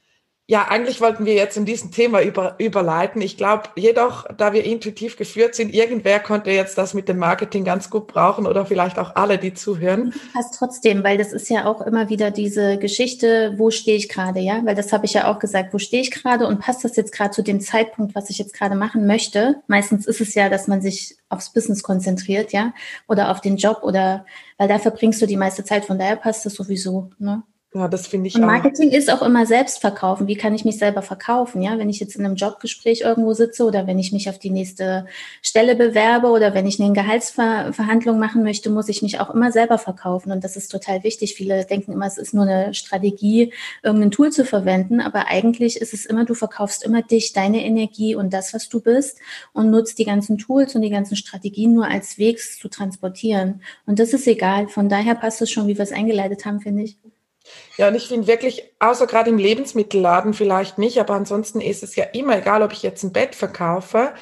ja, 0.48 0.68
eigentlich 0.68 1.00
wollten 1.00 1.26
wir 1.26 1.34
jetzt 1.34 1.56
in 1.56 1.64
diesem 1.64 1.90
Thema 1.90 2.22
über, 2.22 2.54
überleiten. 2.58 3.20
Ich 3.20 3.36
glaube 3.36 3.64
jedoch, 3.74 4.26
da 4.36 4.52
wir 4.52 4.64
intuitiv 4.64 5.16
geführt 5.16 5.56
sind, 5.56 5.74
irgendwer 5.74 6.20
konnte 6.20 6.52
jetzt 6.52 6.78
das 6.78 6.94
mit 6.94 7.08
dem 7.08 7.18
Marketing 7.18 7.64
ganz 7.64 7.90
gut 7.90 8.06
brauchen 8.06 8.46
oder 8.46 8.64
vielleicht 8.64 8.96
auch 9.00 9.16
alle, 9.16 9.38
die 9.38 9.54
zuhören. 9.54 10.14
Passt 10.32 10.54
trotzdem, 10.56 11.02
weil 11.02 11.18
das 11.18 11.32
ist 11.32 11.50
ja 11.50 11.64
auch 11.64 11.80
immer 11.80 12.10
wieder 12.10 12.30
diese 12.30 12.78
Geschichte, 12.78 13.54
wo 13.56 13.72
stehe 13.72 13.96
ich 13.96 14.08
gerade, 14.08 14.38
ja? 14.38 14.64
Weil 14.64 14.76
das 14.76 14.92
habe 14.92 15.04
ich 15.06 15.14
ja 15.14 15.26
auch 15.26 15.40
gesagt, 15.40 15.74
wo 15.74 15.78
stehe 15.78 16.02
ich 16.02 16.12
gerade 16.12 16.46
und 16.46 16.60
passt 16.60 16.84
das 16.84 16.94
jetzt 16.94 17.10
gerade 17.10 17.30
zu 17.32 17.42
dem 17.42 17.60
Zeitpunkt, 17.60 18.14
was 18.14 18.30
ich 18.30 18.38
jetzt 18.38 18.54
gerade 18.54 18.76
machen 18.76 19.04
möchte? 19.04 19.56
Meistens 19.66 20.06
ist 20.06 20.20
es 20.20 20.36
ja, 20.36 20.48
dass 20.48 20.68
man 20.68 20.80
sich 20.80 21.16
aufs 21.28 21.52
Business 21.52 21.82
konzentriert, 21.82 22.52
ja? 22.52 22.72
Oder 23.08 23.32
auf 23.32 23.40
den 23.40 23.56
Job 23.56 23.80
oder, 23.82 24.24
weil 24.58 24.68
da 24.68 24.78
verbringst 24.78 25.20
du 25.20 25.26
die 25.26 25.36
meiste 25.36 25.64
Zeit, 25.64 25.86
von 25.86 25.98
daher 25.98 26.14
passt 26.14 26.46
das 26.46 26.54
sowieso, 26.54 27.10
ne? 27.18 27.42
Ja, 27.76 27.88
das 27.88 28.06
finde 28.06 28.28
ich 28.28 28.34
Und 28.34 28.40
Marketing 28.40 28.88
auch. 28.88 28.94
ist 28.94 29.12
auch 29.12 29.20
immer 29.20 29.44
Selbstverkaufen. 29.44 30.26
Wie 30.26 30.36
kann 30.36 30.54
ich 30.54 30.64
mich 30.64 30.78
selber 30.78 31.02
verkaufen? 31.02 31.60
Ja, 31.60 31.76
wenn 31.76 31.90
ich 31.90 32.00
jetzt 32.00 32.16
in 32.16 32.24
einem 32.24 32.34
Jobgespräch 32.34 33.02
irgendwo 33.02 33.34
sitze 33.34 33.64
oder 33.64 33.86
wenn 33.86 33.98
ich 33.98 34.12
mich 34.12 34.30
auf 34.30 34.38
die 34.38 34.48
nächste 34.48 35.04
Stelle 35.42 35.76
bewerbe 35.76 36.28
oder 36.28 36.54
wenn 36.54 36.66
ich 36.66 36.80
eine 36.80 36.94
Gehaltsverhandlung 36.94 38.18
machen 38.18 38.42
möchte, 38.44 38.70
muss 38.70 38.88
ich 38.88 39.02
mich 39.02 39.20
auch 39.20 39.28
immer 39.28 39.52
selber 39.52 39.76
verkaufen. 39.76 40.32
Und 40.32 40.42
das 40.42 40.56
ist 40.56 40.68
total 40.68 41.04
wichtig. 41.04 41.34
Viele 41.34 41.66
denken 41.66 41.92
immer, 41.92 42.06
es 42.06 42.16
ist 42.16 42.32
nur 42.32 42.44
eine 42.44 42.72
Strategie, 42.72 43.52
irgendein 43.82 44.10
Tool 44.10 44.32
zu 44.32 44.46
verwenden. 44.46 45.02
Aber 45.02 45.26
eigentlich 45.26 45.78
ist 45.78 45.92
es 45.92 46.06
immer, 46.06 46.24
du 46.24 46.32
verkaufst 46.32 46.82
immer 46.82 47.02
dich, 47.02 47.34
deine 47.34 47.62
Energie 47.62 48.14
und 48.14 48.32
das, 48.32 48.54
was 48.54 48.70
du 48.70 48.80
bist 48.80 49.18
und 49.52 49.70
nutzt 49.70 49.98
die 49.98 50.06
ganzen 50.06 50.38
Tools 50.38 50.74
und 50.74 50.80
die 50.80 50.88
ganzen 50.88 51.16
Strategien 51.16 51.74
nur 51.74 51.88
als 51.88 52.16
Weg 52.16 52.40
zu 52.40 52.68
transportieren. 52.68 53.60
Und 53.84 53.98
das 53.98 54.14
ist 54.14 54.26
egal. 54.26 54.68
Von 54.68 54.88
daher 54.88 55.14
passt 55.14 55.42
es 55.42 55.50
schon, 55.50 55.66
wie 55.66 55.76
wir 55.76 55.82
es 55.82 55.92
eingeleitet 55.92 56.46
haben, 56.46 56.60
finde 56.60 56.84
ich. 56.84 56.96
Ja, 57.76 57.88
und 57.88 57.94
ich 57.94 58.08
finde 58.08 58.26
wirklich, 58.26 58.72
außer 58.78 59.06
gerade 59.06 59.30
im 59.30 59.38
Lebensmittelladen 59.38 60.34
vielleicht 60.34 60.78
nicht, 60.78 60.98
aber 60.98 61.14
ansonsten 61.14 61.60
ist 61.60 61.82
es 61.82 61.94
ja 61.96 62.04
immer 62.04 62.38
egal, 62.38 62.62
ob 62.62 62.72
ich 62.72 62.82
jetzt 62.82 63.02
ein 63.02 63.12
Bett 63.12 63.34
verkaufe, 63.34 64.14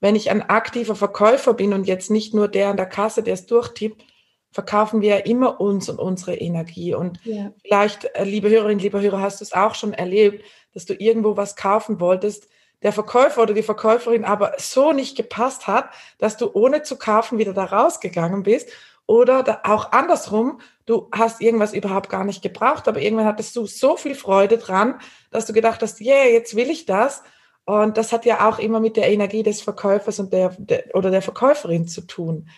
wenn 0.00 0.14
ich 0.14 0.30
ein 0.30 0.42
aktiver 0.42 0.94
Verkäufer 0.94 1.54
bin 1.54 1.72
und 1.72 1.86
jetzt 1.86 2.10
nicht 2.10 2.34
nur 2.34 2.48
der 2.48 2.68
an 2.68 2.76
der 2.76 2.86
Kasse, 2.86 3.22
der 3.22 3.34
es 3.34 3.46
durchtippt, 3.46 4.04
verkaufen 4.50 5.00
wir 5.00 5.10
ja 5.10 5.16
immer 5.24 5.60
uns 5.60 5.88
und 5.88 5.98
unsere 5.98 6.34
Energie. 6.34 6.94
Und 6.94 7.20
ja. 7.24 7.52
vielleicht, 7.62 8.04
äh, 8.14 8.24
liebe 8.24 8.48
Hörerinnen, 8.48 8.78
liebe 8.78 9.00
Hörer, 9.00 9.20
hast 9.20 9.40
du 9.40 9.44
es 9.44 9.52
auch 9.52 9.74
schon 9.74 9.92
erlebt, 9.92 10.44
dass 10.72 10.84
du 10.84 10.94
irgendwo 10.94 11.36
was 11.36 11.56
kaufen 11.56 12.00
wolltest, 12.00 12.48
der 12.82 12.92
Verkäufer 12.92 13.42
oder 13.42 13.54
die 13.54 13.62
Verkäuferin 13.62 14.24
aber 14.24 14.52
so 14.58 14.92
nicht 14.92 15.16
gepasst 15.16 15.66
hat, 15.66 15.90
dass 16.18 16.36
du 16.36 16.50
ohne 16.52 16.82
zu 16.82 16.96
kaufen 16.96 17.38
wieder 17.38 17.52
da 17.52 17.64
rausgegangen 17.64 18.44
bist 18.44 18.70
oder 19.08 19.62
auch 19.64 19.90
andersrum, 19.92 20.60
du 20.84 21.08
hast 21.12 21.40
irgendwas 21.40 21.72
überhaupt 21.72 22.10
gar 22.10 22.24
nicht 22.24 22.42
gebraucht, 22.42 22.86
aber 22.86 23.00
irgendwann 23.00 23.24
hattest 23.24 23.56
du 23.56 23.64
so 23.64 23.96
viel 23.96 24.14
Freude 24.14 24.58
dran, 24.58 25.00
dass 25.30 25.46
du 25.46 25.54
gedacht 25.54 25.80
hast, 25.80 26.00
yeah, 26.02 26.26
jetzt 26.26 26.54
will 26.54 26.68
ich 26.68 26.84
das. 26.84 27.22
Und 27.64 27.96
das 27.96 28.12
hat 28.12 28.26
ja 28.26 28.46
auch 28.48 28.58
immer 28.58 28.80
mit 28.80 28.96
der 28.96 29.10
Energie 29.10 29.42
des 29.42 29.62
Verkäufers 29.62 30.20
und 30.20 30.32
der, 30.32 30.54
der 30.58 30.94
oder 30.94 31.10
der 31.10 31.22
Verkäuferin 31.22 31.88
zu 31.88 32.02
tun. 32.02 32.50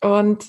Und 0.00 0.44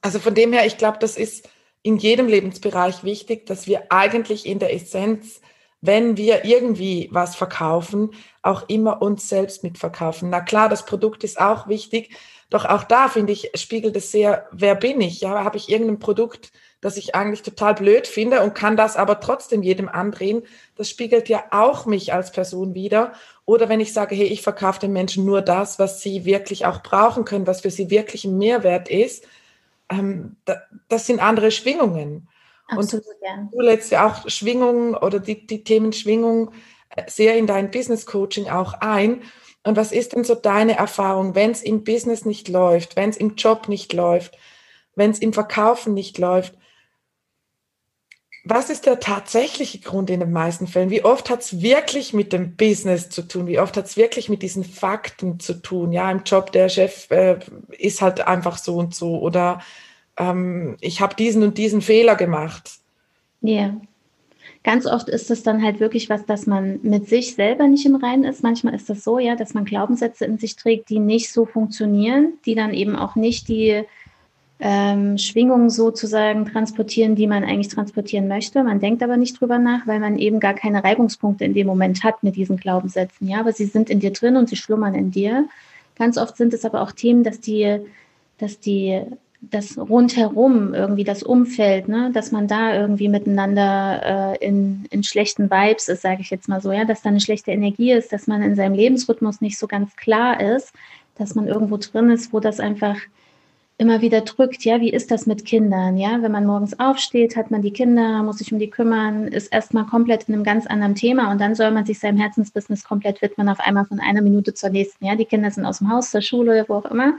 also 0.00 0.18
von 0.18 0.34
dem 0.34 0.54
her, 0.54 0.64
ich 0.64 0.78
glaube, 0.78 0.98
das 1.00 1.18
ist 1.18 1.48
in 1.82 1.98
jedem 1.98 2.26
Lebensbereich 2.26 3.04
wichtig, 3.04 3.44
dass 3.44 3.66
wir 3.66 3.92
eigentlich 3.92 4.46
in 4.46 4.58
der 4.58 4.72
Essenz, 4.74 5.42
wenn 5.82 6.16
wir 6.16 6.46
irgendwie 6.46 7.10
was 7.12 7.36
verkaufen, 7.36 8.10
auch 8.40 8.68
immer 8.68 9.02
uns 9.02 9.28
selbst 9.28 9.62
mitverkaufen. 9.62 10.30
Na 10.30 10.40
klar, 10.40 10.70
das 10.70 10.86
Produkt 10.86 11.24
ist 11.24 11.38
auch 11.38 11.68
wichtig, 11.68 12.16
doch 12.50 12.64
auch 12.64 12.84
da, 12.84 13.08
finde 13.08 13.32
ich, 13.32 13.50
spiegelt 13.54 13.96
es 13.96 14.12
sehr, 14.12 14.48
wer 14.52 14.74
bin 14.74 15.00
ich? 15.00 15.20
Ja, 15.20 15.42
habe 15.42 15.56
ich 15.56 15.68
irgendein 15.68 15.98
Produkt, 15.98 16.52
das 16.80 16.96
ich 16.96 17.14
eigentlich 17.14 17.42
total 17.42 17.74
blöd 17.74 18.06
finde 18.06 18.42
und 18.42 18.54
kann 18.54 18.76
das 18.76 18.96
aber 18.96 19.18
trotzdem 19.18 19.62
jedem 19.62 19.88
andrehen? 19.88 20.42
Das 20.76 20.88
spiegelt 20.88 21.28
ja 21.28 21.44
auch 21.50 21.86
mich 21.86 22.12
als 22.12 22.30
Person 22.30 22.74
wieder. 22.74 23.12
Oder 23.44 23.68
wenn 23.68 23.80
ich 23.80 23.92
sage, 23.92 24.14
hey, 24.14 24.26
ich 24.26 24.42
verkaufe 24.42 24.80
den 24.80 24.92
Menschen 24.92 25.24
nur 25.24 25.42
das, 25.42 25.78
was 25.78 26.02
sie 26.02 26.24
wirklich 26.24 26.66
auch 26.66 26.82
brauchen 26.82 27.24
können, 27.24 27.46
was 27.46 27.62
für 27.62 27.70
sie 27.70 27.90
wirklich 27.90 28.24
ein 28.24 28.38
Mehrwert 28.38 28.88
ist, 28.88 29.26
ähm, 29.88 30.36
da, 30.44 30.62
das 30.88 31.06
sind 31.06 31.20
andere 31.20 31.50
Schwingungen. 31.50 32.28
Absolut, 32.68 33.06
und 33.06 33.14
ja. 33.22 33.48
du 33.50 33.60
lädst 33.60 33.90
ja 33.92 34.06
auch 34.06 34.28
Schwingungen 34.28 34.94
oder 34.94 35.20
die, 35.20 35.46
die 35.46 35.62
Themen 35.62 35.92
Schwingung 35.92 36.52
äh, 36.90 37.08
sehr 37.08 37.36
in 37.36 37.46
dein 37.46 37.70
Business 37.70 38.06
Coaching 38.06 38.48
auch 38.48 38.74
ein. 38.74 39.22
Und 39.66 39.76
was 39.76 39.92
ist 39.92 40.14
denn 40.14 40.24
so 40.24 40.34
deine 40.34 40.78
Erfahrung, 40.78 41.34
wenn 41.34 41.50
es 41.50 41.62
im 41.62 41.84
Business 41.84 42.24
nicht 42.24 42.48
läuft, 42.48 42.96
wenn 42.96 43.10
es 43.10 43.16
im 43.16 43.34
Job 43.36 43.68
nicht 43.68 43.92
läuft, 43.92 44.38
wenn 44.94 45.10
es 45.10 45.18
im 45.18 45.32
Verkaufen 45.32 45.94
nicht 45.94 46.18
läuft? 46.18 46.54
was 48.48 48.70
ist 48.70 48.86
der 48.86 49.00
tatsächliche 49.00 49.80
Grund 49.80 50.08
in 50.08 50.20
den 50.20 50.30
meisten 50.30 50.68
Fällen? 50.68 50.90
Wie 50.90 51.04
oft 51.04 51.30
hat 51.30 51.40
es 51.40 51.62
wirklich 51.62 52.12
mit 52.12 52.32
dem 52.32 52.54
Business 52.54 53.08
zu 53.08 53.22
tun? 53.22 53.48
Wie 53.48 53.58
oft 53.58 53.76
hat 53.76 53.86
es 53.86 53.96
wirklich 53.96 54.28
mit 54.28 54.40
diesen 54.40 54.62
Fakten 54.62 55.40
zu 55.40 55.54
tun? 55.54 55.90
Ja, 55.90 56.08
im 56.12 56.22
Job, 56.24 56.52
der 56.52 56.68
Chef 56.68 57.10
äh, 57.10 57.40
ist 57.76 58.02
halt 58.02 58.20
einfach 58.20 58.58
so 58.58 58.76
und 58.76 58.94
so 58.94 59.18
oder 59.18 59.60
ähm, 60.16 60.76
ich 60.80 61.00
habe 61.00 61.16
diesen 61.16 61.42
und 61.42 61.58
diesen 61.58 61.82
Fehler 61.82 62.14
gemacht. 62.14 62.70
Ja. 63.40 63.62
Yeah. 63.62 63.80
Ganz 64.66 64.84
oft 64.84 65.08
ist 65.08 65.30
es 65.30 65.44
dann 65.44 65.62
halt 65.62 65.78
wirklich 65.78 66.10
was, 66.10 66.26
dass 66.26 66.48
man 66.48 66.80
mit 66.82 67.08
sich 67.08 67.36
selber 67.36 67.68
nicht 67.68 67.86
im 67.86 67.94
Reinen 67.94 68.24
ist. 68.24 68.42
Manchmal 68.42 68.74
ist 68.74 68.90
das 68.90 69.04
so, 69.04 69.20
ja, 69.20 69.36
dass 69.36 69.54
man 69.54 69.64
Glaubenssätze 69.64 70.24
in 70.24 70.38
sich 70.38 70.56
trägt, 70.56 70.90
die 70.90 70.98
nicht 70.98 71.32
so 71.32 71.46
funktionieren, 71.46 72.32
die 72.44 72.56
dann 72.56 72.74
eben 72.74 72.96
auch 72.96 73.14
nicht 73.14 73.46
die 73.46 73.84
ähm, 74.58 75.18
Schwingungen 75.18 75.70
sozusagen 75.70 76.46
transportieren, 76.46 77.14
die 77.14 77.28
man 77.28 77.44
eigentlich 77.44 77.68
transportieren 77.68 78.26
möchte. 78.26 78.64
Man 78.64 78.80
denkt 78.80 79.04
aber 79.04 79.16
nicht 79.16 79.40
drüber 79.40 79.60
nach, 79.60 79.86
weil 79.86 80.00
man 80.00 80.18
eben 80.18 80.40
gar 80.40 80.54
keine 80.54 80.82
Reibungspunkte 80.82 81.44
in 81.44 81.54
dem 81.54 81.68
Moment 81.68 82.02
hat 82.02 82.24
mit 82.24 82.34
diesen 82.34 82.56
Glaubenssätzen. 82.56 83.28
Ja, 83.28 83.38
aber 83.38 83.52
sie 83.52 83.66
sind 83.66 83.88
in 83.88 84.00
dir 84.00 84.10
drin 84.12 84.36
und 84.36 84.48
sie 84.48 84.56
schlummern 84.56 84.96
in 84.96 85.12
dir. 85.12 85.48
Ganz 85.96 86.18
oft 86.18 86.36
sind 86.36 86.52
es 86.52 86.64
aber 86.64 86.82
auch 86.82 86.90
Themen, 86.90 87.22
dass 87.22 87.38
die, 87.38 87.78
dass 88.38 88.58
die, 88.58 89.00
das 89.50 89.78
rundherum 89.78 90.74
irgendwie 90.74 91.04
das 91.04 91.22
Umfeld, 91.22 91.88
ne, 91.88 92.10
dass 92.12 92.32
man 92.32 92.48
da 92.48 92.74
irgendwie 92.74 93.08
miteinander 93.08 94.34
äh, 94.40 94.46
in, 94.46 94.86
in 94.90 95.02
schlechten 95.02 95.50
Vibes 95.50 95.88
ist, 95.88 96.02
sage 96.02 96.20
ich 96.20 96.30
jetzt 96.30 96.48
mal 96.48 96.60
so, 96.60 96.72
ja, 96.72 96.84
dass 96.84 97.02
da 97.02 97.10
eine 97.10 97.20
schlechte 97.20 97.50
Energie 97.50 97.92
ist, 97.92 98.12
dass 98.12 98.26
man 98.26 98.42
in 98.42 98.56
seinem 98.56 98.74
Lebensrhythmus 98.74 99.40
nicht 99.40 99.58
so 99.58 99.66
ganz 99.66 99.94
klar 99.96 100.40
ist, 100.40 100.72
dass 101.16 101.34
man 101.34 101.48
irgendwo 101.48 101.76
drin 101.76 102.10
ist, 102.10 102.32
wo 102.32 102.40
das 102.40 102.60
einfach 102.60 102.96
immer 103.78 104.00
wieder 104.00 104.22
drückt, 104.22 104.64
ja, 104.64 104.80
wie 104.80 104.90
ist 104.90 105.10
das 105.10 105.26
mit 105.26 105.44
Kindern, 105.44 105.98
ja, 105.98 106.22
wenn 106.22 106.32
man 106.32 106.46
morgens 106.46 106.78
aufsteht, 106.80 107.36
hat 107.36 107.50
man 107.50 107.60
die 107.60 107.72
Kinder, 107.72 108.22
muss 108.22 108.38
sich 108.38 108.50
um 108.52 108.58
die 108.58 108.70
kümmern, 108.70 109.28
ist 109.28 109.48
erstmal 109.48 109.84
komplett 109.84 110.28
in 110.28 110.34
einem 110.34 110.44
ganz 110.44 110.66
anderen 110.66 110.94
Thema 110.94 111.30
und 111.30 111.40
dann 111.40 111.54
soll 111.54 111.70
man 111.72 111.84
sich 111.84 111.98
seinem 111.98 112.16
Herzensbusiness 112.16 112.84
komplett 112.84 113.20
widmen, 113.20 113.50
auf 113.50 113.60
einmal 113.60 113.84
von 113.84 114.00
einer 114.00 114.22
Minute 114.22 114.54
zur 114.54 114.70
nächsten, 114.70 115.04
ja, 115.04 115.14
die 115.14 115.26
Kinder 115.26 115.50
sind 115.50 115.66
aus 115.66 115.78
dem 115.78 115.90
Haus, 115.90 116.10
zur 116.10 116.22
Schule, 116.22 116.64
wo 116.68 116.74
auch 116.76 116.86
immer 116.86 117.18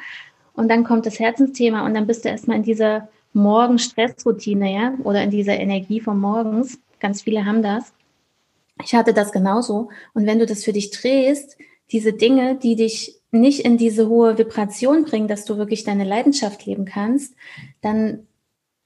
und 0.58 0.68
dann 0.70 0.84
kommt 0.84 1.06
das 1.06 1.20
Herzensthema 1.20 1.86
und 1.86 1.94
dann 1.94 2.08
bist 2.08 2.26
du 2.26 2.30
erstmal 2.30 2.58
in 2.58 2.64
dieser 2.64 3.08
Morgen-Stressroutine, 3.34 4.74
ja, 4.74 4.94
oder 5.04 5.24
in 5.24 5.32
dieser 5.32 5.58
Energie 5.58 6.02
von 6.02 6.20
morgens, 6.20 6.80
ganz 7.00 7.22
viele 7.22 7.46
haben 7.46 7.64
das, 7.64 7.94
ich 8.84 8.94
hatte 8.94 9.14
das 9.14 9.32
genauso. 9.32 9.90
Und 10.14 10.26
wenn 10.26 10.40
du 10.40 10.46
das 10.46 10.64
für 10.64 10.74
dich 10.74 10.92
drehst, 10.92 11.58
diese 11.92 12.14
Dinge, 12.14 12.56
die 12.56 12.76
dich 12.76 13.16
nicht 13.32 13.62
in 13.62 13.78
diese 13.78 14.08
hohe 14.10 14.38
Vibration 14.38 15.06
bringen, 15.06 15.28
dass 15.28 15.46
du 15.46 15.58
wirklich 15.58 15.84
deine 15.84 16.04
Leidenschaft 16.04 16.66
leben 16.66 16.86
kannst, 16.86 17.36
dann 17.82 18.28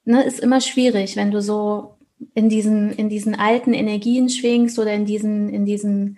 ne, 0.06 0.24
ist 0.24 0.40
immer 0.40 0.62
schwierig, 0.62 1.16
wenn 1.16 1.32
du 1.32 1.42
so 1.42 1.96
in 2.36 2.50
diesen, 2.50 2.92
in 2.92 3.10
diesen 3.10 3.36
alten 3.36 3.74
Energien 3.74 4.30
schwingst 4.30 4.78
oder 4.78 4.94
in 4.94 5.06
diesen, 5.06 5.50
in 5.50 5.66
diesen 5.66 6.18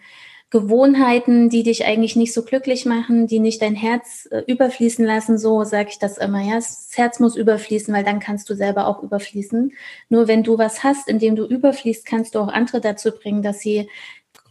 Gewohnheiten, 0.53 1.49
die 1.49 1.63
dich 1.63 1.83
eigentlich 1.83 2.15
nicht 2.15 2.31
so 2.31 2.43
glücklich 2.43 2.85
machen, 2.85 3.25
die 3.25 3.39
nicht 3.39 3.59
dein 3.59 3.73
Herz 3.73 4.27
äh, 4.29 4.43
überfließen 4.45 5.03
lassen, 5.03 5.39
so 5.39 5.63
sage 5.63 5.89
ich 5.89 5.97
das 5.97 6.19
immer, 6.19 6.41
ja. 6.41 6.53
Das 6.53 6.91
Herz 6.93 7.19
muss 7.19 7.35
überfließen, 7.35 7.91
weil 7.91 8.03
dann 8.03 8.19
kannst 8.19 8.51
du 8.51 8.55
selber 8.55 8.85
auch 8.85 9.01
überfließen. 9.01 9.73
Nur 10.09 10.27
wenn 10.27 10.43
du 10.43 10.59
was 10.59 10.83
hast, 10.83 11.09
in 11.09 11.17
dem 11.17 11.35
du 11.35 11.47
überfließt, 11.47 12.05
kannst 12.05 12.35
du 12.35 12.39
auch 12.39 12.49
andere 12.49 12.81
dazu 12.81 13.09
bringen, 13.09 13.41
dass 13.41 13.61
sie 13.61 13.89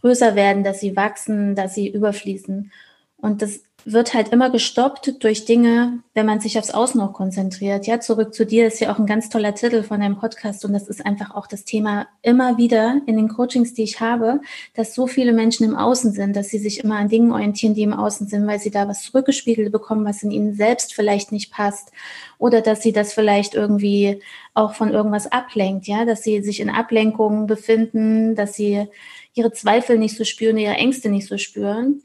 größer 0.01 0.35
werden, 0.35 0.65
dass 0.65 0.81
sie 0.81 0.97
wachsen, 0.97 1.55
dass 1.55 1.73
sie 1.73 1.87
überfließen. 1.87 2.73
Und 3.15 3.41
das 3.41 3.61
wird 3.85 4.13
halt 4.13 4.29
immer 4.29 4.49
gestoppt 4.49 5.23
durch 5.23 5.45
Dinge, 5.45 5.99
wenn 6.13 6.25
man 6.25 6.39
sich 6.39 6.57
aufs 6.57 6.71
Außen 6.71 7.01
auch 7.01 7.13
konzentriert. 7.13 7.85
Ja, 7.85 7.99
zurück 7.99 8.33
zu 8.33 8.45
dir 8.45 8.67
ist 8.67 8.79
ja 8.79 8.93
auch 8.93 8.99
ein 8.99 9.05
ganz 9.05 9.29
toller 9.29 9.55
Titel 9.55 9.83
von 9.83 9.99
deinem 9.99 10.17
Podcast 10.17 10.63
und 10.63 10.73
das 10.73 10.87
ist 10.87 11.05
einfach 11.05 11.35
auch 11.35 11.47
das 11.47 11.65
Thema 11.65 12.07
immer 12.21 12.57
wieder 12.57 13.01
in 13.05 13.17
den 13.17 13.27
Coachings, 13.27 13.73
die 13.73 13.83
ich 13.83 13.99
habe, 13.99 14.41
dass 14.73 14.95
so 14.95 15.07
viele 15.07 15.33
Menschen 15.33 15.65
im 15.65 15.75
Außen 15.75 16.13
sind, 16.13 16.35
dass 16.35 16.49
sie 16.49 16.59
sich 16.59 16.83
immer 16.83 16.95
an 16.95 17.09
Dingen 17.09 17.31
orientieren, 17.31 17.73
die 17.73 17.83
im 17.83 17.93
Außen 17.93 18.27
sind, 18.27 18.47
weil 18.47 18.59
sie 18.59 18.71
da 18.71 18.87
was 18.87 19.03
zurückgespiegelt 19.03 19.71
bekommen, 19.71 20.05
was 20.05 20.23
in 20.23 20.31
ihnen 20.31 20.53
selbst 20.53 20.93
vielleicht 20.93 21.31
nicht 21.31 21.51
passt 21.51 21.91
oder 22.37 22.61
dass 22.61 22.81
sie 22.81 22.93
das 22.93 23.13
vielleicht 23.13 23.53
irgendwie 23.53 24.21
auch 24.53 24.75
von 24.75 24.91
irgendwas 24.91 25.31
ablenkt, 25.31 25.87
ja, 25.87 26.05
dass 26.05 26.23
sie 26.23 26.41
sich 26.41 26.59
in 26.59 26.69
Ablenkungen 26.69 27.47
befinden, 27.47 28.35
dass 28.35 28.53
sie 28.53 28.87
ihre 29.33 29.51
Zweifel 29.51 29.97
nicht 29.97 30.15
so 30.15 30.23
spüren, 30.23 30.57
ihre 30.57 30.75
Ängste 30.75 31.09
nicht 31.09 31.27
so 31.27 31.37
spüren. 31.37 32.01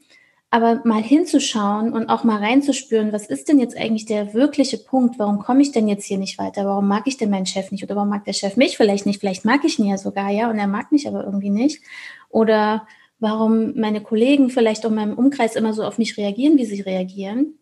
Aber 0.50 0.80
mal 0.84 1.02
hinzuschauen 1.02 1.92
und 1.92 2.08
auch 2.08 2.24
mal 2.24 2.38
reinzuspüren, 2.38 3.12
was 3.12 3.26
ist 3.26 3.48
denn 3.48 3.58
jetzt 3.58 3.76
eigentlich 3.76 4.06
der 4.06 4.32
wirkliche 4.32 4.78
Punkt? 4.78 5.18
Warum 5.18 5.40
komme 5.40 5.60
ich 5.60 5.72
denn 5.72 5.88
jetzt 5.88 6.06
hier 6.06 6.16
nicht 6.16 6.38
weiter? 6.38 6.64
Warum 6.64 6.88
mag 6.88 7.06
ich 7.06 7.18
denn 7.18 7.28
meinen 7.28 7.44
Chef 7.44 7.70
nicht? 7.70 7.84
Oder 7.84 7.96
warum 7.96 8.08
mag 8.08 8.24
der 8.24 8.32
Chef 8.32 8.56
mich 8.56 8.78
vielleicht 8.78 9.04
nicht? 9.04 9.20
Vielleicht 9.20 9.44
mag 9.44 9.62
ich 9.64 9.78
ihn 9.78 9.86
ja 9.86 9.98
sogar, 9.98 10.30
ja, 10.30 10.48
und 10.50 10.58
er 10.58 10.66
mag 10.66 10.90
mich 10.90 11.06
aber 11.06 11.22
irgendwie 11.24 11.50
nicht. 11.50 11.82
Oder 12.30 12.86
warum 13.18 13.78
meine 13.78 14.00
Kollegen 14.00 14.48
vielleicht 14.48 14.84
in 14.84 14.94
meinem 14.94 15.18
Umkreis 15.18 15.54
immer 15.54 15.74
so 15.74 15.84
auf 15.84 15.98
mich 15.98 16.16
reagieren, 16.16 16.56
wie 16.56 16.64
sie 16.64 16.80
reagieren. 16.80 17.58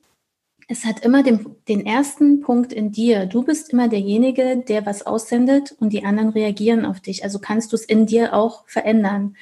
Es 0.69 0.85
hat 0.85 1.05
immer 1.05 1.23
den, 1.23 1.57
den 1.69 1.87
ersten 1.87 2.41
Punkt 2.41 2.73
in 2.73 2.91
dir. 2.91 3.27
Du 3.27 3.45
bist 3.45 3.73
immer 3.73 3.89
derjenige, 3.89 4.65
der 4.69 4.85
was 4.85 5.07
aussendet 5.07 5.77
und 5.79 5.93
die 5.93 6.05
anderen 6.05 6.31
reagieren 6.31 6.85
auf 6.85 7.01
dich. 7.01 7.23
Also 7.23 7.39
kannst 7.39 7.73
du 7.73 7.77
es 7.77 7.85
in 7.85 8.07
dir 8.07 8.35
auch 8.35 8.67
verändern. 8.67 9.37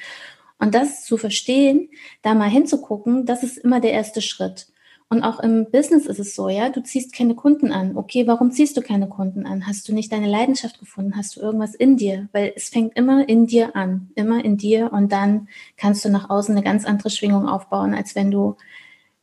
Und 0.58 0.74
das 0.74 1.04
zu 1.04 1.16
verstehen, 1.16 1.90
da 2.22 2.34
mal 2.34 2.48
hinzugucken, 2.48 3.26
das 3.26 3.42
ist 3.42 3.58
immer 3.58 3.80
der 3.80 3.92
erste 3.92 4.22
Schritt. 4.22 4.68
Und 5.10 5.22
auch 5.22 5.38
im 5.40 5.70
Business 5.70 6.06
ist 6.06 6.18
es 6.18 6.34
so, 6.34 6.48
ja, 6.48 6.70
du 6.70 6.82
ziehst 6.82 7.14
keine 7.14 7.34
Kunden 7.34 7.70
an. 7.70 7.96
Okay, 7.96 8.26
warum 8.26 8.50
ziehst 8.50 8.76
du 8.76 8.80
keine 8.80 9.08
Kunden 9.08 9.46
an? 9.46 9.66
Hast 9.66 9.88
du 9.88 9.94
nicht 9.94 10.10
deine 10.12 10.28
Leidenschaft 10.28 10.80
gefunden? 10.80 11.16
Hast 11.16 11.36
du 11.36 11.40
irgendwas 11.40 11.74
in 11.74 11.96
dir? 11.96 12.28
Weil 12.32 12.52
es 12.56 12.68
fängt 12.68 12.96
immer 12.96 13.28
in 13.28 13.46
dir 13.46 13.76
an, 13.76 14.10
immer 14.14 14.44
in 14.44 14.56
dir 14.56 14.92
und 14.92 15.12
dann 15.12 15.48
kannst 15.76 16.04
du 16.04 16.08
nach 16.08 16.30
außen 16.30 16.54
eine 16.56 16.64
ganz 16.64 16.84
andere 16.84 17.10
Schwingung 17.10 17.46
aufbauen, 17.48 17.94
als 17.94 18.14
wenn 18.14 18.30
du 18.30 18.56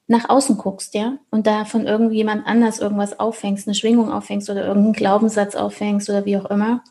nach 0.07 0.29
außen 0.29 0.57
guckst, 0.57 0.93
ja, 0.93 1.17
und 1.29 1.47
da 1.47 1.65
von 1.65 1.87
irgendjemand 1.87 2.45
anders 2.45 2.79
irgendwas 2.79 3.19
auffängst, 3.19 3.67
eine 3.67 3.75
Schwingung 3.75 4.11
auffängst 4.11 4.49
oder 4.49 4.65
irgendeinen 4.65 4.93
Glaubenssatz 4.93 5.55
auffängst 5.55 6.09
oder 6.09 6.25
wie 6.25 6.37
auch 6.37 6.45
immer. 6.45 6.83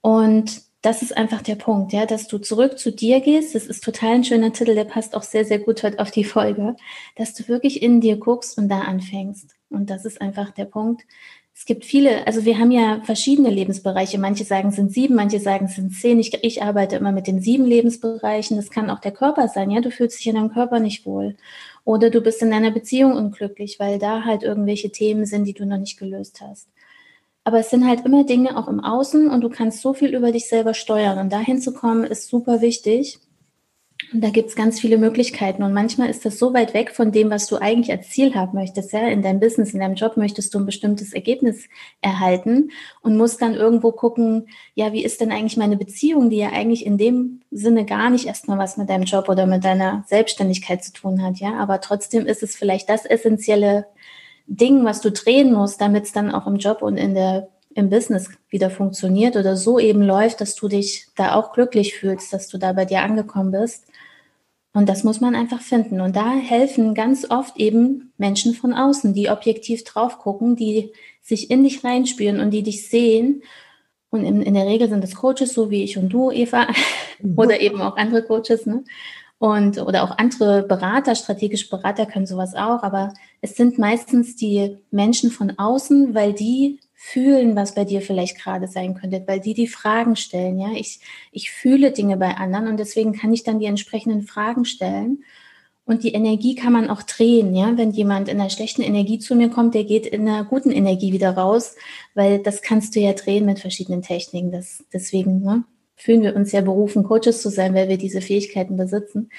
Und 0.00 0.62
das 0.86 1.02
ist 1.02 1.16
einfach 1.16 1.42
der 1.42 1.56
Punkt, 1.56 1.92
ja, 1.92 2.06
dass 2.06 2.28
du 2.28 2.38
zurück 2.38 2.78
zu 2.78 2.92
dir 2.92 3.20
gehst. 3.20 3.56
Das 3.56 3.66
ist 3.66 3.82
total 3.82 4.14
ein 4.14 4.24
schöner 4.24 4.52
Titel, 4.52 4.76
der 4.76 4.84
passt 4.84 5.16
auch 5.16 5.24
sehr, 5.24 5.44
sehr 5.44 5.58
gut 5.58 5.82
heute 5.82 5.98
auf 5.98 6.12
die 6.12 6.22
Folge, 6.22 6.76
dass 7.16 7.34
du 7.34 7.48
wirklich 7.48 7.82
in 7.82 8.00
dir 8.00 8.16
guckst 8.16 8.56
und 8.56 8.68
da 8.68 8.82
anfängst. 8.82 9.56
Und 9.68 9.90
das 9.90 10.04
ist 10.04 10.20
einfach 10.20 10.52
der 10.52 10.66
Punkt. 10.66 11.02
Es 11.52 11.64
gibt 11.64 11.84
viele, 11.84 12.24
also 12.28 12.44
wir 12.44 12.58
haben 12.58 12.70
ja 12.70 13.00
verschiedene 13.02 13.50
Lebensbereiche. 13.50 14.18
Manche 14.18 14.44
sagen, 14.44 14.68
es 14.68 14.76
sind 14.76 14.92
sieben, 14.92 15.16
manche 15.16 15.40
sagen, 15.40 15.66
es 15.66 15.74
sind 15.74 15.92
zehn. 15.92 16.20
Ich, 16.20 16.32
ich 16.44 16.62
arbeite 16.62 16.94
immer 16.94 17.10
mit 17.10 17.26
den 17.26 17.40
sieben 17.40 17.64
Lebensbereichen. 17.64 18.56
Das 18.56 18.70
kann 18.70 18.88
auch 18.88 19.00
der 19.00 19.12
Körper 19.12 19.48
sein, 19.48 19.72
ja. 19.72 19.80
Du 19.80 19.90
fühlst 19.90 20.20
dich 20.20 20.28
in 20.28 20.36
deinem 20.36 20.52
Körper 20.52 20.78
nicht 20.78 21.04
wohl. 21.04 21.34
Oder 21.84 22.10
du 22.10 22.20
bist 22.20 22.42
in 22.42 22.52
deiner 22.52 22.70
Beziehung 22.70 23.14
unglücklich, 23.14 23.80
weil 23.80 23.98
da 23.98 24.22
halt 24.24 24.44
irgendwelche 24.44 24.92
Themen 24.92 25.26
sind, 25.26 25.46
die 25.46 25.54
du 25.54 25.66
noch 25.66 25.78
nicht 25.78 25.98
gelöst 25.98 26.40
hast. 26.40 26.68
Aber 27.46 27.60
es 27.60 27.70
sind 27.70 27.86
halt 27.86 28.04
immer 28.04 28.24
Dinge 28.24 28.56
auch 28.56 28.66
im 28.66 28.80
Außen 28.80 29.30
und 29.30 29.40
du 29.40 29.48
kannst 29.48 29.80
so 29.80 29.94
viel 29.94 30.16
über 30.16 30.32
dich 30.32 30.48
selber 30.48 30.74
steuern. 30.74 31.16
Und 31.18 31.32
dahin 31.32 31.60
zu 31.60 31.72
kommen, 31.72 32.02
ist 32.02 32.26
super 32.26 32.60
wichtig. 32.60 33.20
Und 34.12 34.20
da 34.20 34.30
gibt 34.30 34.48
es 34.48 34.56
ganz 34.56 34.80
viele 34.80 34.98
Möglichkeiten. 34.98 35.62
Und 35.62 35.72
manchmal 35.72 36.10
ist 36.10 36.24
das 36.24 36.40
so 36.40 36.52
weit 36.54 36.74
weg 36.74 36.90
von 36.90 37.12
dem, 37.12 37.30
was 37.30 37.46
du 37.46 37.58
eigentlich 37.58 37.96
als 37.96 38.10
Ziel 38.10 38.34
haben 38.34 38.58
möchtest. 38.58 38.92
Ja? 38.92 39.06
In 39.06 39.22
deinem 39.22 39.38
Business, 39.38 39.74
in 39.74 39.78
deinem 39.78 39.94
Job 39.94 40.16
möchtest 40.16 40.52
du 40.54 40.58
ein 40.58 40.66
bestimmtes 40.66 41.12
Ergebnis 41.12 41.68
erhalten 42.00 42.72
und 43.02 43.16
musst 43.16 43.40
dann 43.40 43.54
irgendwo 43.54 43.92
gucken, 43.92 44.48
ja, 44.74 44.92
wie 44.92 45.04
ist 45.04 45.20
denn 45.20 45.30
eigentlich 45.30 45.56
meine 45.56 45.76
Beziehung, 45.76 46.30
die 46.30 46.38
ja 46.38 46.50
eigentlich 46.50 46.84
in 46.84 46.98
dem 46.98 47.42
Sinne 47.52 47.84
gar 47.84 48.10
nicht 48.10 48.26
erstmal 48.26 48.58
was 48.58 48.76
mit 48.76 48.90
deinem 48.90 49.04
Job 49.04 49.28
oder 49.28 49.46
mit 49.46 49.64
deiner 49.64 50.04
Selbstständigkeit 50.08 50.82
zu 50.82 50.92
tun 50.92 51.22
hat. 51.22 51.38
Ja, 51.38 51.54
aber 51.58 51.80
trotzdem 51.80 52.26
ist 52.26 52.42
es 52.42 52.56
vielleicht 52.56 52.88
das 52.88 53.06
essentielle 53.06 53.86
Ding, 54.46 54.84
was 54.84 55.00
du 55.00 55.10
drehen 55.10 55.52
musst, 55.52 55.80
damit 55.80 56.04
es 56.04 56.12
dann 56.12 56.30
auch 56.30 56.46
im 56.46 56.56
Job 56.56 56.82
und 56.82 56.96
in 56.96 57.14
der, 57.14 57.48
im 57.74 57.90
Business 57.90 58.30
wieder 58.48 58.70
funktioniert 58.70 59.36
oder 59.36 59.56
so 59.56 59.78
eben 59.78 60.02
läuft, 60.02 60.40
dass 60.40 60.54
du 60.54 60.68
dich 60.68 61.08
da 61.16 61.34
auch 61.34 61.52
glücklich 61.52 61.94
fühlst, 61.94 62.32
dass 62.32 62.48
du 62.48 62.58
da 62.58 62.72
bei 62.72 62.84
dir 62.84 63.02
angekommen 63.02 63.52
bist. 63.52 63.86
Und 64.72 64.88
das 64.88 65.04
muss 65.04 65.22
man 65.22 65.34
einfach 65.34 65.62
finden. 65.62 66.02
Und 66.02 66.16
da 66.16 66.32
helfen 66.32 66.94
ganz 66.94 67.30
oft 67.30 67.56
eben 67.56 68.12
Menschen 68.18 68.54
von 68.54 68.74
außen, 68.74 69.14
die 69.14 69.30
objektiv 69.30 69.84
drauf 69.84 70.18
gucken, 70.18 70.54
die 70.54 70.92
sich 71.22 71.50
in 71.50 71.64
dich 71.64 71.82
reinspüren 71.82 72.40
und 72.40 72.50
die 72.50 72.62
dich 72.62 72.88
sehen. 72.88 73.42
Und 74.10 74.24
in, 74.24 74.42
in 74.42 74.54
der 74.54 74.66
Regel 74.66 74.88
sind 74.88 75.02
es 75.02 75.14
Coaches, 75.14 75.54
so 75.54 75.70
wie 75.70 75.82
ich 75.82 75.96
und 75.96 76.10
du, 76.10 76.30
Eva, 76.30 76.66
oder 77.36 77.60
eben 77.60 77.80
auch 77.80 77.96
andere 77.96 78.22
Coaches, 78.22 78.66
ne? 78.66 78.84
Und, 79.38 79.78
oder 79.78 80.02
auch 80.04 80.16
andere 80.16 80.62
Berater, 80.62 81.14
strategische 81.14 81.68
Berater 81.68 82.06
können 82.06 82.26
sowas 82.26 82.54
auch, 82.54 82.82
aber 82.82 83.12
es 83.42 83.54
sind 83.54 83.78
meistens 83.78 84.34
die 84.34 84.78
Menschen 84.90 85.30
von 85.30 85.58
außen, 85.58 86.14
weil 86.14 86.32
die 86.32 86.80
fühlen, 86.94 87.54
was 87.54 87.74
bei 87.74 87.84
dir 87.84 88.00
vielleicht 88.00 88.38
gerade 88.38 88.66
sein 88.66 88.94
könnte, 88.94 89.22
weil 89.26 89.40
die 89.40 89.52
die 89.52 89.68
Fragen 89.68 90.16
stellen. 90.16 90.58
Ja, 90.58 90.70
ich, 90.74 91.00
ich 91.30 91.50
fühle 91.50 91.92
Dinge 91.92 92.16
bei 92.16 92.36
anderen 92.36 92.68
und 92.68 92.78
deswegen 92.78 93.12
kann 93.12 93.32
ich 93.32 93.44
dann 93.44 93.58
die 93.60 93.66
entsprechenden 93.66 94.22
Fragen 94.22 94.64
stellen. 94.64 95.22
Und 95.84 96.02
die 96.02 96.14
Energie 96.14 96.56
kann 96.56 96.72
man 96.72 96.90
auch 96.90 97.02
drehen, 97.02 97.54
ja. 97.54 97.76
Wenn 97.76 97.92
jemand 97.92 98.28
in 98.28 98.40
einer 98.40 98.50
schlechten 98.50 98.82
Energie 98.82 99.20
zu 99.20 99.36
mir 99.36 99.50
kommt, 99.50 99.74
der 99.74 99.84
geht 99.84 100.06
in 100.06 100.28
einer 100.28 100.44
guten 100.44 100.72
Energie 100.72 101.12
wieder 101.12 101.36
raus, 101.36 101.76
weil 102.14 102.40
das 102.40 102.60
kannst 102.62 102.96
du 102.96 103.00
ja 103.00 103.12
drehen 103.12 103.44
mit 103.46 103.60
verschiedenen 103.60 104.02
Techniken. 104.02 104.50
Das, 104.50 104.82
deswegen 104.92 105.40
ne, 105.42 105.64
fühlen 105.96 106.22
wir 106.22 106.36
uns 106.36 106.52
ja 106.52 106.60
berufen, 106.60 107.02
Coaches 107.04 107.42
zu 107.42 107.50
sein, 107.50 107.74
weil 107.74 107.88
wir 107.88 107.98
diese 107.98 108.20
Fähigkeiten 108.20 108.76
besitzen. 108.76 109.30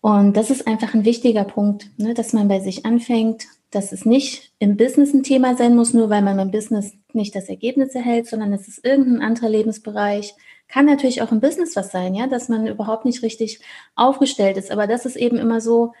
Und 0.00 0.36
das 0.36 0.50
ist 0.50 0.66
einfach 0.66 0.92
ein 0.92 1.04
wichtiger 1.04 1.44
Punkt, 1.44 1.88
ne, 1.96 2.12
dass 2.12 2.32
man 2.32 2.48
bei 2.48 2.60
sich 2.60 2.84
anfängt, 2.84 3.46
dass 3.70 3.92
es 3.92 4.04
nicht 4.04 4.52
im 4.58 4.76
Business 4.76 5.14
ein 5.14 5.22
Thema 5.22 5.56
sein 5.56 5.74
muss, 5.74 5.94
nur 5.94 6.10
weil 6.10 6.22
man 6.22 6.38
im 6.38 6.50
Business 6.50 6.92
nicht 7.12 7.34
das 7.34 7.48
Ergebnis 7.48 7.94
erhält, 7.94 8.26
sondern 8.26 8.52
es 8.52 8.68
ist 8.68 8.84
irgendein 8.84 9.22
anderer 9.22 9.48
Lebensbereich, 9.48 10.34
kann 10.68 10.86
natürlich 10.86 11.22
auch 11.22 11.32
im 11.32 11.40
Business 11.40 11.74
was 11.76 11.90
sein, 11.90 12.14
ja, 12.14 12.26
dass 12.26 12.48
man 12.48 12.66
überhaupt 12.66 13.04
nicht 13.04 13.22
richtig 13.22 13.60
aufgestellt 13.94 14.56
ist. 14.56 14.70
Aber 14.70 14.86
das 14.86 15.06
ist 15.06 15.16
eben 15.16 15.38
immer 15.38 15.60
so, 15.60 15.92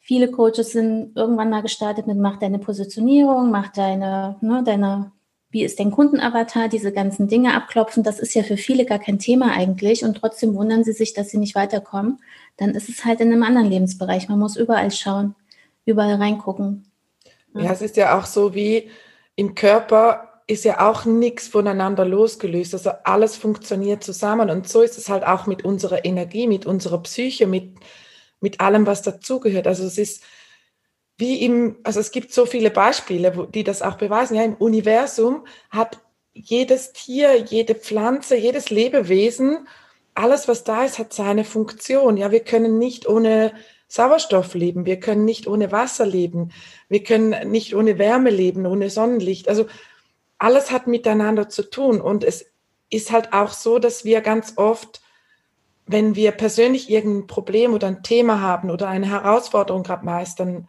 viele 0.00 0.30
Coaches 0.30 0.72
sind 0.72 1.16
irgendwann 1.16 1.50
mal 1.50 1.62
gestartet 1.62 2.06
mit, 2.06 2.18
mach 2.18 2.38
deine 2.38 2.58
Positionierung, 2.58 3.50
mach 3.50 3.68
deine, 3.68 4.36
ne, 4.42 4.62
deine, 4.64 5.12
wie 5.54 5.64
ist 5.64 5.78
dein 5.78 5.92
Kundenavatar, 5.92 6.68
diese 6.68 6.92
ganzen 6.92 7.28
Dinge 7.28 7.54
abklopfen. 7.54 8.02
Das 8.02 8.18
ist 8.18 8.34
ja 8.34 8.42
für 8.42 8.56
viele 8.56 8.84
gar 8.84 8.98
kein 8.98 9.20
Thema 9.20 9.52
eigentlich 9.52 10.04
und 10.04 10.16
trotzdem 10.16 10.54
wundern 10.54 10.82
sie 10.82 10.92
sich, 10.92 11.14
dass 11.14 11.30
sie 11.30 11.38
nicht 11.38 11.54
weiterkommen. 11.54 12.18
Dann 12.56 12.70
ist 12.70 12.88
es 12.88 13.04
halt 13.04 13.20
in 13.20 13.32
einem 13.32 13.44
anderen 13.44 13.70
Lebensbereich. 13.70 14.28
Man 14.28 14.40
muss 14.40 14.56
überall 14.56 14.90
schauen, 14.90 15.36
überall 15.86 16.16
reingucken. 16.16 16.90
Ja, 17.54 17.70
es 17.70 17.82
ist 17.82 17.96
ja 17.96 18.18
auch 18.18 18.26
so 18.26 18.52
wie 18.56 18.90
im 19.36 19.54
Körper 19.54 20.42
ist 20.48 20.64
ja 20.64 20.90
auch 20.90 21.04
nichts 21.04 21.46
voneinander 21.46 22.04
losgelöst. 22.04 22.74
Also 22.74 22.90
alles 23.04 23.36
funktioniert 23.36 24.02
zusammen. 24.02 24.50
Und 24.50 24.68
so 24.68 24.82
ist 24.82 24.98
es 24.98 25.08
halt 25.08 25.24
auch 25.24 25.46
mit 25.46 25.64
unserer 25.64 26.04
Energie, 26.04 26.48
mit 26.48 26.66
unserer 26.66 27.00
Psyche, 27.04 27.46
mit, 27.46 27.76
mit 28.40 28.60
allem, 28.60 28.86
was 28.86 29.02
dazugehört. 29.02 29.68
Also 29.68 29.84
es 29.84 29.98
ist 29.98 30.24
wie 31.16 31.42
im, 31.42 31.76
also 31.84 32.00
es 32.00 32.10
gibt 32.10 32.32
so 32.32 32.46
viele 32.46 32.70
Beispiele, 32.70 33.36
wo, 33.36 33.44
die 33.44 33.64
das 33.64 33.82
auch 33.82 33.96
beweisen. 33.96 34.34
Ja, 34.36 34.42
im 34.42 34.54
Universum 34.54 35.46
hat 35.70 36.00
jedes 36.32 36.92
Tier, 36.92 37.36
jede 37.36 37.74
Pflanze, 37.74 38.36
jedes 38.36 38.70
Lebewesen, 38.70 39.68
alles, 40.14 40.48
was 40.48 40.64
da 40.64 40.84
ist, 40.84 40.98
hat 40.98 41.12
seine 41.12 41.44
Funktion. 41.44 42.16
Ja, 42.16 42.30
wir 42.30 42.40
können 42.40 42.78
nicht 42.78 43.08
ohne 43.08 43.52
Sauerstoff 43.88 44.54
leben. 44.54 44.86
Wir 44.86 45.00
können 45.00 45.24
nicht 45.24 45.46
ohne 45.46 45.72
Wasser 45.72 46.06
leben. 46.06 46.50
Wir 46.88 47.02
können 47.02 47.50
nicht 47.50 47.74
ohne 47.74 47.98
Wärme 47.98 48.30
leben, 48.30 48.66
ohne 48.66 48.90
Sonnenlicht. 48.90 49.48
Also 49.48 49.66
alles 50.38 50.70
hat 50.70 50.86
miteinander 50.86 51.48
zu 51.48 51.68
tun. 51.68 52.00
Und 52.00 52.24
es 52.24 52.46
ist 52.90 53.10
halt 53.10 53.32
auch 53.32 53.52
so, 53.52 53.78
dass 53.78 54.04
wir 54.04 54.20
ganz 54.20 54.54
oft, 54.56 55.02
wenn 55.86 56.14
wir 56.14 56.32
persönlich 56.32 56.90
irgendein 56.90 57.26
Problem 57.26 57.74
oder 57.74 57.88
ein 57.88 58.02
Thema 58.02 58.40
haben 58.40 58.70
oder 58.70 58.88
eine 58.88 59.08
Herausforderung 59.08 59.82
gerade 59.82 60.04
meistern 60.04 60.68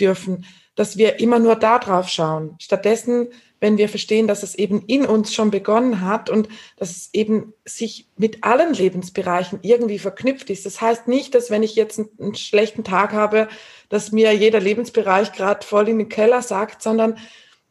dürfen, 0.00 0.44
dass 0.74 0.96
wir 0.96 1.20
immer 1.20 1.38
nur 1.38 1.56
da 1.56 1.78
drauf 1.78 2.08
schauen. 2.08 2.56
Stattdessen, 2.58 3.28
wenn 3.60 3.78
wir 3.78 3.88
verstehen, 3.88 4.26
dass 4.26 4.42
es 4.42 4.54
eben 4.54 4.82
in 4.86 5.06
uns 5.06 5.32
schon 5.32 5.50
begonnen 5.50 6.00
hat 6.00 6.30
und 6.30 6.48
dass 6.76 6.90
es 6.90 7.10
eben 7.12 7.52
sich 7.64 8.08
mit 8.16 8.42
allen 8.42 8.74
Lebensbereichen 8.74 9.60
irgendwie 9.62 9.98
verknüpft 9.98 10.50
ist. 10.50 10.66
Das 10.66 10.80
heißt 10.80 11.06
nicht, 11.06 11.34
dass 11.34 11.50
wenn 11.50 11.62
ich 11.62 11.76
jetzt 11.76 11.98
einen, 11.98 12.08
einen 12.18 12.34
schlechten 12.34 12.82
Tag 12.82 13.12
habe, 13.12 13.48
dass 13.88 14.10
mir 14.10 14.32
jeder 14.32 14.60
Lebensbereich 14.60 15.32
gerade 15.32 15.64
voll 15.64 15.88
in 15.88 15.98
den 15.98 16.08
Keller 16.08 16.42
sagt, 16.42 16.82
sondern 16.82 17.18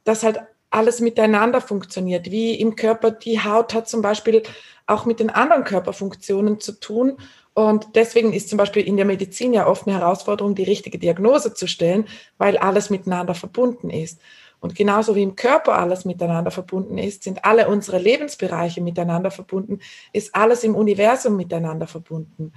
dass 0.03 0.23
halt 0.23 0.39
alles 0.69 1.01
miteinander 1.01 1.59
funktioniert. 1.59 2.31
Wie 2.31 2.55
im 2.55 2.75
Körper, 2.75 3.11
die 3.11 3.43
Haut 3.43 3.73
hat 3.73 3.89
zum 3.89 4.01
Beispiel 4.01 4.43
auch 4.87 5.05
mit 5.05 5.19
den 5.19 5.29
anderen 5.29 5.63
Körperfunktionen 5.63 6.59
zu 6.59 6.79
tun. 6.79 7.17
Und 7.53 7.95
deswegen 7.95 8.31
ist 8.31 8.49
zum 8.49 8.57
Beispiel 8.57 8.87
in 8.87 8.95
der 8.95 9.05
Medizin 9.05 9.53
ja 9.53 9.67
oft 9.67 9.87
eine 9.87 9.97
Herausforderung, 9.97 10.55
die 10.55 10.63
richtige 10.63 10.97
Diagnose 10.97 11.53
zu 11.53 11.67
stellen, 11.67 12.05
weil 12.37 12.57
alles 12.57 12.89
miteinander 12.89 13.35
verbunden 13.35 13.89
ist. 13.89 14.21
Und 14.61 14.75
genauso 14.75 15.15
wie 15.15 15.23
im 15.23 15.35
Körper 15.35 15.77
alles 15.77 16.05
miteinander 16.05 16.51
verbunden 16.51 16.97
ist, 16.97 17.23
sind 17.23 17.43
alle 17.43 17.67
unsere 17.67 17.97
Lebensbereiche 17.97 18.79
miteinander 18.79 19.31
verbunden, 19.31 19.79
ist 20.13 20.35
alles 20.35 20.63
im 20.63 20.75
Universum 20.75 21.35
miteinander 21.35 21.87
verbunden. 21.87 22.53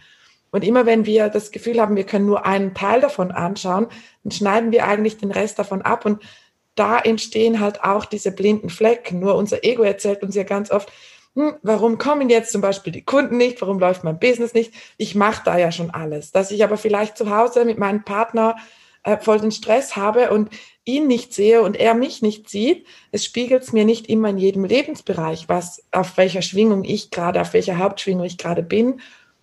Und 0.51 0.63
immer 0.63 0.87
wenn 0.87 1.07
wir 1.07 1.31
das 1.31 1.51
Gefühl 1.51 1.81
haben, 1.81 1.97
wir 1.97 2.05
können 2.05 2.27
nur 2.27 2.47
einen 2.47 2.75
Teil 2.75 3.01
davon 3.01 3.33
anschauen, 3.33 3.89
dann 4.23 4.31
schneiden 4.31 4.71
wir 4.71 4.87
eigentlich 4.87 5.17
den 5.17 5.33
Rest 5.33 5.59
davon 5.59 5.83
ab 5.83 6.05
und 6.05 6.23
da 6.77 6.99
entstehen 6.99 7.59
halt 7.59 7.83
auch 7.83 8.05
diese 8.05 8.33
blinden 8.33 8.69
Flecken. 8.69 9.19
Nur 9.21 9.35
unser 9.37 9.65
Ego 9.65 9.83
erzählt 9.83 10.23
uns 10.23 10.35
ja 10.35 10.43
ganz 10.43 10.71
oft, 10.71 10.93
hm, 11.35 11.57
warum 11.63 11.99
kommen 11.99 12.31
jetzt 12.31 12.53
zum 12.53 12.61
Beispiel 12.61 12.93
die 12.93 13.05
Kunden 13.05 13.37
nicht, 13.37 13.61
warum 13.61 13.79
läuft 13.79 14.05
mein 14.05 14.19
Business 14.19 14.55
nicht? 14.55 14.73
Ich 14.97 15.15
mache 15.15 15.43
da 15.45 15.59
ja 15.59 15.73
schon 15.73 15.91
alles. 15.91 16.31
Dass 16.31 16.51
ich 16.51 16.63
aber 16.63 16.77
vielleicht 16.77 17.17
zu 17.17 17.31
Hause 17.31 17.65
mit 17.65 17.79
meinem 17.79 18.05
Partner 18.05 18.57
äh, 19.03 19.19
voll 19.19 19.41
den 19.41 19.51
Stress 19.51 19.97
habe 19.97 20.31
und 20.31 20.51
ihn 20.85 21.07
nicht 21.07 21.35
sehe 21.35 21.63
und 21.63 21.77
er 21.77 21.95
mich 21.95 22.23
nicht 22.23 22.49
sieht, 22.49 22.87
es 23.11 23.25
spiegelt 23.25 23.73
mir 23.73 23.85
nicht 23.85 24.09
immer 24.09 24.29
in 24.29 24.39
jedem 24.39 24.65
Lebensbereich, 24.65 25.49
was 25.49 25.83
auf 25.93 26.17
welcher 26.17 26.43
Schwingung 26.43 26.85
ich 26.85 27.11
gerade, 27.11 27.41
auf 27.41 27.53
welcher 27.53 27.79
Hauptschwingung 27.79 28.25
ich 28.25 28.39
gerade 28.39 28.63
bin 28.63 29.01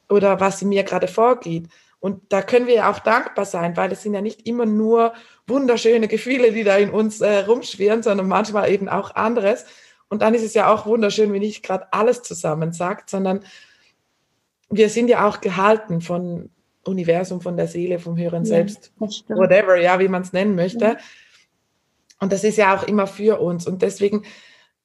oder 0.10 0.40
was 0.40 0.62
in 0.62 0.70
mir 0.70 0.84
gerade 0.84 1.08
vorgeht. 1.08 1.68
Und 2.00 2.22
da 2.30 2.42
können 2.42 2.68
wir 2.68 2.76
ja 2.76 2.92
auch 2.92 3.00
dankbar 3.00 3.46
sein, 3.46 3.78
weil 3.78 3.92
es 3.92 4.02
sind 4.02 4.14
ja 4.14 4.22
nicht 4.22 4.48
immer 4.48 4.66
nur 4.66 5.14
wunderschöne 5.46 6.08
Gefühle, 6.08 6.52
die 6.52 6.64
da 6.64 6.78
in 6.78 6.90
uns 6.90 7.22
äh, 7.22 7.40
rumschwirren, 7.40 8.02
sondern 8.02 8.28
manchmal 8.28 8.72
eben 8.72 8.90
auch 8.90 9.14
anderes. 9.16 9.66
Und 10.12 10.22
dann 10.22 10.34
ist 10.34 10.44
es 10.44 10.54
ja 10.54 10.70
auch 10.70 10.86
wunderschön, 10.86 11.32
wenn 11.32 11.40
nicht 11.40 11.64
gerade 11.64 11.88
alles 11.94 12.22
zusammen 12.22 12.74
sagt, 12.74 13.10
sondern 13.10 13.46
wir 14.70 14.90
sind 14.90 15.08
ja 15.08 15.26
auch 15.26 15.40
gehalten 15.40 16.02
von 16.02 16.50
Universum, 16.84 17.40
von 17.40 17.56
der 17.56 17.68
Seele, 17.68 17.98
vom 17.98 18.18
höheren 18.18 18.44
ja, 18.44 18.56
Selbst, 18.56 18.92
whatever, 18.98 19.80
ja, 19.80 20.00
wie 20.00 20.10
man 20.10 20.24
es 20.24 20.34
nennen 20.34 20.56
möchte. 20.56 20.84
Ja. 20.84 20.98
Und 22.20 22.34
das 22.34 22.44
ist 22.44 22.58
ja 22.58 22.76
auch 22.76 22.84
immer 22.84 23.08
für 23.08 23.40
uns. 23.40 23.66
Und 23.66 23.84
deswegen 23.84 24.24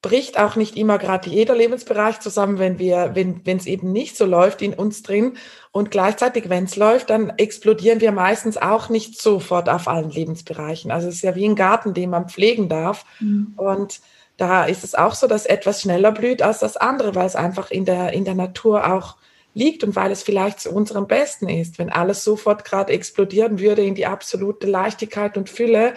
bricht 0.01 0.39
auch 0.39 0.55
nicht 0.55 0.77
immer 0.77 0.97
gerade 0.97 1.29
jeder 1.29 1.57
Lebensbereich 1.57 2.21
zusammen, 2.21 2.61
wenn 2.61 2.79
wir, 2.79 3.17
wenn 3.17 3.43
es 3.45 3.67
eben 3.67 3.91
nicht 3.91 4.17
so 4.17 4.27
läuft 4.27 4.63
in 4.63 4.75
uns 4.75 5.03
drin. 5.03 5.33
Und 5.73 5.91
gleichzeitig, 5.91 6.49
wenn 6.49 6.65
es 6.65 6.77
läuft, 6.77 7.11
dann 7.11 7.31
explodieren 7.31 8.01
wir 8.01 8.13
meistens 8.13 8.59
auch 8.59 8.91
nicht 8.91 9.21
sofort 9.21 9.69
auf 9.69 9.89
allen 9.89 10.11
Lebensbereichen. 10.11 10.93
Also 10.93 11.09
es 11.09 11.17
ist 11.17 11.23
ja 11.23 11.35
wie 11.35 11.49
ein 11.49 11.57
Garten, 11.57 11.95
den 11.95 12.11
man 12.11 12.29
pflegen 12.29 12.69
darf. 12.69 13.05
Mhm. 13.19 13.55
Und 13.57 14.01
da 14.37 14.65
ist 14.65 14.85
es 14.85 14.95
auch 14.95 15.15
so, 15.15 15.27
dass 15.27 15.47
etwas 15.47 15.83
schneller 15.83 16.13
blüht 16.13 16.43
als 16.43 16.59
das 16.59 16.77
andere, 16.77 17.15
weil 17.15 17.27
es 17.27 17.37
einfach 17.37 17.71
in 17.71 17.85
der, 17.85 18.13
in 18.13 18.25
der 18.25 18.35
Natur 18.35 18.93
auch 18.93 19.17
liegt 19.55 19.83
und 19.83 19.97
weil 19.97 20.11
es 20.13 20.23
vielleicht 20.23 20.61
zu 20.61 20.71
unserem 20.71 21.07
Besten 21.07 21.49
ist. 21.49 21.79
Wenn 21.79 21.91
alles 21.91 22.23
sofort 22.23 22.65
gerade 22.65 22.93
explodieren 22.93 23.59
würde 23.59 23.83
in 23.83 23.95
die 23.95 24.07
absolute 24.07 24.67
Leichtigkeit 24.67 25.39
und 25.39 25.49
Fülle, 25.49 25.95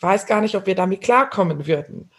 weiß 0.00 0.26
gar 0.26 0.40
nicht, 0.40 0.56
ob 0.56 0.66
wir 0.66 0.74
damit 0.74 1.02
klarkommen 1.02 1.66
würden. 1.66 2.10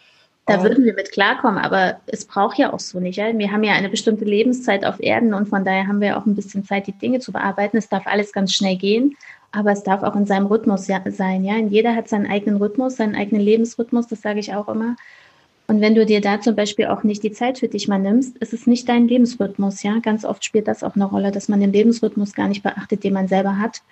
Da 0.46 0.62
würden 0.62 0.86
wir 0.86 0.94
mit 0.94 1.12
klarkommen, 1.12 1.58
aber 1.58 2.00
es 2.06 2.24
braucht 2.24 2.56
ja 2.56 2.72
auch 2.72 2.80
so 2.80 3.00
nicht. 3.00 3.18
Wir 3.18 3.52
haben 3.52 3.64
ja 3.64 3.74
eine 3.74 3.90
bestimmte 3.90 4.24
Lebenszeit 4.24 4.86
auf 4.86 4.98
Erden 4.98 5.34
und 5.34 5.46
von 5.46 5.62
daher 5.62 5.86
haben 5.86 6.00
wir 6.00 6.16
auch 6.16 6.24
ein 6.24 6.34
bisschen 6.34 6.64
Zeit, 6.64 6.86
die 6.86 6.92
Dinge 6.92 7.20
zu 7.20 7.32
bearbeiten. 7.32 7.76
Es 7.76 7.90
darf 7.90 8.06
alles 8.06 8.32
ganz 8.32 8.54
schnell 8.54 8.76
gehen, 8.76 9.14
aber 9.52 9.72
es 9.72 9.82
darf 9.82 10.02
auch 10.02 10.16
in 10.16 10.24
seinem 10.24 10.46
Rhythmus 10.46 10.86
sein. 10.86 11.44
Ja? 11.44 11.56
Und 11.56 11.68
jeder 11.68 11.94
hat 11.94 12.08
seinen 12.08 12.30
eigenen 12.30 12.56
Rhythmus, 12.56 12.96
seinen 12.96 13.14
eigenen 13.14 13.42
Lebensrhythmus, 13.42 14.06
das 14.06 14.22
sage 14.22 14.40
ich 14.40 14.54
auch 14.54 14.68
immer. 14.68 14.96
Und 15.70 15.82
wenn 15.82 15.94
du 15.94 16.06
dir 16.06 16.22
da 16.22 16.40
zum 16.40 16.56
Beispiel 16.56 16.86
auch 16.86 17.02
nicht 17.02 17.22
die 17.22 17.30
Zeit 17.30 17.58
für 17.58 17.68
dich 17.68 17.88
mal 17.88 17.98
nimmst, 17.98 18.38
ist 18.38 18.54
es 18.54 18.66
nicht 18.66 18.88
dein 18.88 19.06
Lebensrhythmus. 19.06 19.82
Ja, 19.82 19.98
ganz 19.98 20.24
oft 20.24 20.42
spielt 20.42 20.66
das 20.66 20.82
auch 20.82 20.96
eine 20.96 21.04
Rolle, 21.04 21.30
dass 21.30 21.50
man 21.50 21.60
den 21.60 21.74
Lebensrhythmus 21.74 22.32
gar 22.32 22.48
nicht 22.48 22.62
beachtet, 22.62 23.04
den 23.04 23.12
man 23.12 23.28
selber 23.28 23.58
hat. 23.58 23.82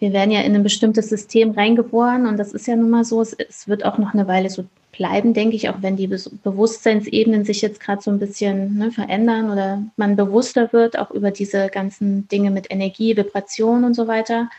Wir 0.00 0.12
werden 0.12 0.30
ja 0.30 0.42
in 0.42 0.54
ein 0.54 0.62
bestimmtes 0.62 1.08
System 1.08 1.52
reingeboren 1.52 2.26
und 2.26 2.36
das 2.36 2.52
ist 2.52 2.66
ja 2.66 2.76
nun 2.76 2.90
mal 2.90 3.04
so. 3.04 3.22
Es, 3.22 3.66
wird 3.66 3.86
auch 3.86 3.96
noch 3.96 4.12
eine 4.12 4.28
Weile 4.28 4.50
so 4.50 4.66
bleiben, 4.92 5.32
denke 5.32 5.56
ich, 5.56 5.70
auch 5.70 5.80
wenn 5.80 5.96
die 5.96 6.08
Be 6.08 6.18
Bewusstseinsebenen 6.42 7.46
sich 7.46 7.62
jetzt 7.62 7.80
gerade 7.80 8.02
so 8.02 8.10
ein 8.10 8.18
bisschen 8.18 8.76
ne, 8.76 8.90
verändern 8.90 9.50
oder 9.50 9.82
man 9.96 10.16
bewusster 10.16 10.74
wird, 10.74 10.98
auch 10.98 11.10
über 11.10 11.30
diese 11.30 11.68
ganzen 11.68 12.28
Dinge 12.28 12.50
mit 12.50 12.70
Energie, 12.70 13.16
Vibration 13.16 13.84
und 13.84 13.94
so 13.94 14.06
weiter. 14.06 14.50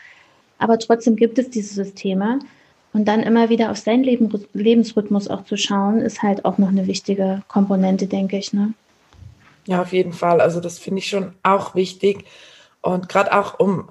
Aber 0.58 0.80
trotzdem 0.80 1.14
gibt 1.14 1.38
es 1.38 1.48
diese 1.48 1.74
Systeme. 1.74 2.40
Und 2.96 3.04
dann 3.04 3.22
immer 3.22 3.50
wieder 3.50 3.70
auf 3.70 3.76
seinen 3.76 4.04
Leben, 4.04 4.32
Lebensrhythmus 4.54 5.28
auch 5.28 5.44
zu 5.44 5.58
schauen, 5.58 6.00
ist 6.00 6.22
halt 6.22 6.46
auch 6.46 6.56
noch 6.56 6.68
eine 6.68 6.86
wichtige 6.86 7.42
Komponente, 7.46 8.06
denke 8.06 8.38
ich. 8.38 8.54
Ne? 8.54 8.72
Ja, 9.66 9.82
auf 9.82 9.92
jeden 9.92 10.14
Fall. 10.14 10.40
Also 10.40 10.60
das 10.60 10.78
finde 10.78 11.00
ich 11.00 11.08
schon 11.10 11.34
auch 11.42 11.74
wichtig. 11.74 12.24
Und 12.80 13.10
gerade 13.10 13.38
auch, 13.38 13.60
um 13.60 13.90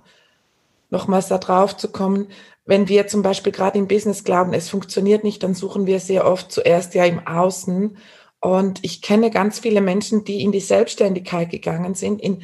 nochmals 0.89 1.27
da 1.27 1.37
drauf 1.37 1.77
zu 1.77 1.91
kommen, 1.91 2.29
wenn 2.65 2.89
wir 2.89 3.05
zum 3.05 3.21
Beispiel 3.21 3.51
gerade 3.51 3.77
im 3.77 3.87
Business 3.87 4.23
glauben, 4.23 4.55
es 4.55 4.69
funktioniert 4.69 5.23
nicht, 5.23 5.43
dann 5.43 5.53
suchen 5.53 5.85
wir 5.85 5.99
sehr 5.99 6.25
oft 6.25 6.51
zuerst 6.51 6.95
ja 6.95 7.05
im 7.05 7.27
Außen. 7.27 7.97
Und 8.39 8.79
ich 8.81 9.03
kenne 9.03 9.29
ganz 9.29 9.59
viele 9.59 9.81
Menschen, 9.81 10.23
die 10.23 10.41
in 10.41 10.51
die 10.51 10.59
Selbstständigkeit 10.59 11.51
gegangen 11.51 11.93
sind, 11.93 12.23
in 12.23 12.41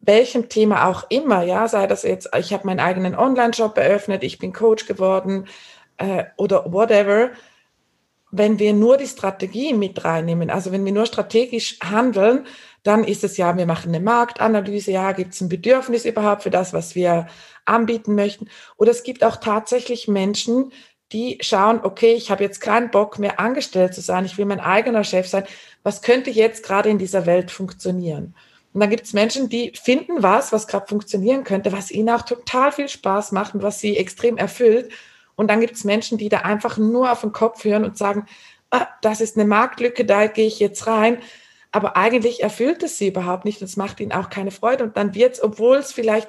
welchem 0.00 0.48
Thema 0.48 0.88
auch 0.88 1.04
immer, 1.08 1.44
ja, 1.44 1.68
sei 1.68 1.86
das 1.86 2.02
jetzt, 2.02 2.30
ich 2.36 2.52
habe 2.52 2.66
meinen 2.66 2.80
eigenen 2.80 3.14
Online-Shop 3.14 3.78
eröffnet, 3.78 4.24
ich 4.24 4.38
bin 4.38 4.52
Coach 4.52 4.86
geworden 4.86 5.46
äh, 6.00 6.24
oder 6.36 6.72
whatever. 6.72 7.30
Wenn 8.32 8.58
wir 8.58 8.72
nur 8.72 8.96
die 8.96 9.06
Strategie 9.06 9.74
mit 9.74 10.04
reinnehmen, 10.04 10.50
also 10.50 10.72
wenn 10.72 10.84
wir 10.84 10.92
nur 10.92 11.06
strategisch 11.06 11.78
handeln, 11.80 12.46
Dann 12.82 13.04
ist 13.04 13.24
es 13.24 13.36
ja, 13.36 13.56
wir 13.56 13.66
machen 13.66 13.94
eine 13.94 14.00
Marktanalyse, 14.02 14.92
ja, 14.92 15.12
gibt 15.12 15.34
es 15.34 15.40
ein 15.40 15.48
Bedürfnis 15.48 16.04
überhaupt 16.04 16.42
für 16.42 16.50
das, 16.50 16.72
was 16.72 16.94
wir 16.94 17.26
anbieten 17.66 18.14
möchten? 18.14 18.48
Oder 18.78 18.90
es 18.90 19.02
gibt 19.02 19.22
auch 19.22 19.36
tatsächlich 19.36 20.08
Menschen, 20.08 20.72
die 21.12 21.38
schauen, 21.42 21.80
okay, 21.82 22.14
ich 22.14 22.30
habe 22.30 22.44
jetzt 22.44 22.60
keinen 22.60 22.90
Bock 22.90 23.18
mehr 23.18 23.38
angestellt 23.40 23.94
zu 23.94 24.00
sein, 24.00 24.24
ich 24.24 24.38
will 24.38 24.46
mein 24.46 24.60
eigener 24.60 25.04
Chef 25.04 25.26
sein. 25.26 25.44
Was 25.82 26.02
könnte 26.02 26.30
jetzt 26.30 26.64
gerade 26.64 26.88
in 26.88 26.98
dieser 26.98 27.26
Welt 27.26 27.50
funktionieren? 27.50 28.34
Und 28.72 28.80
dann 28.80 28.90
gibt 28.90 29.04
es 29.04 29.12
Menschen, 29.12 29.48
die 29.48 29.72
finden 29.74 30.22
was, 30.22 30.52
was 30.52 30.68
gerade 30.68 30.86
funktionieren 30.86 31.42
könnte, 31.42 31.72
was 31.72 31.90
ihnen 31.90 32.10
auch 32.10 32.22
total 32.22 32.70
viel 32.70 32.88
Spaß 32.88 33.32
macht 33.32 33.54
und 33.54 33.62
was 33.62 33.80
sie 33.80 33.96
extrem 33.96 34.36
erfüllt. 34.36 34.90
Und 35.40 35.48
dann 35.48 35.60
gibt 35.60 35.72
es 35.74 35.84
Menschen, 35.84 36.18
die 36.18 36.28
da 36.28 36.40
einfach 36.40 36.76
nur 36.76 37.10
auf 37.10 37.22
den 37.22 37.32
Kopf 37.32 37.64
hören 37.64 37.86
und 37.86 37.96
sagen, 37.96 38.26
ah, 38.70 38.86
das 39.00 39.22
ist 39.22 39.38
eine 39.38 39.46
Marktlücke, 39.46 40.04
da 40.04 40.26
gehe 40.26 40.46
ich 40.46 40.60
jetzt 40.60 40.86
rein. 40.86 41.16
Aber 41.72 41.96
eigentlich 41.96 42.42
erfüllt 42.42 42.82
es 42.82 42.98
sie 42.98 43.08
überhaupt 43.08 43.46
nicht 43.46 43.62
und 43.62 43.66
es 43.66 43.78
macht 43.78 44.00
ihnen 44.00 44.12
auch 44.12 44.28
keine 44.28 44.50
Freude. 44.50 44.84
Und 44.84 44.98
dann 44.98 45.14
wird 45.14 45.32
es, 45.32 45.42
obwohl 45.42 45.78
es 45.78 45.92
vielleicht 45.92 46.28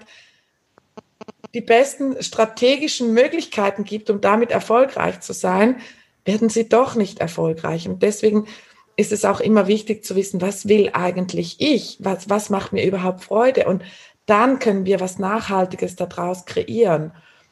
die 1.53 1.59
besten 1.59 2.23
strategischen 2.23 3.13
Möglichkeiten 3.13 3.83
gibt, 3.83 4.09
um 4.09 4.21
damit 4.21 4.49
erfolgreich 4.49 5.19
zu 5.19 5.33
sein, 5.33 5.81
werden 6.23 6.47
sie 6.47 6.69
doch 6.69 6.95
nicht 6.95 7.19
erfolgreich. 7.19 7.89
Und 7.89 8.03
deswegen 8.03 8.47
ist 8.95 9.11
es 9.11 9.25
auch 9.25 9.41
immer 9.41 9.67
wichtig 9.67 10.05
zu 10.05 10.15
wissen, 10.15 10.39
was 10.39 10.69
will 10.69 10.91
eigentlich 10.93 11.57
ich? 11.59 11.97
Was, 11.99 12.29
was 12.29 12.49
macht 12.49 12.71
mir 12.71 12.85
überhaupt 12.85 13.25
Freude? 13.25 13.65
Und 13.65 13.83
dann 14.25 14.59
können 14.59 14.85
wir 14.85 15.01
was 15.01 15.19
Nachhaltiges 15.19 15.97
daraus 15.97 16.45
kreieren. 16.45 17.11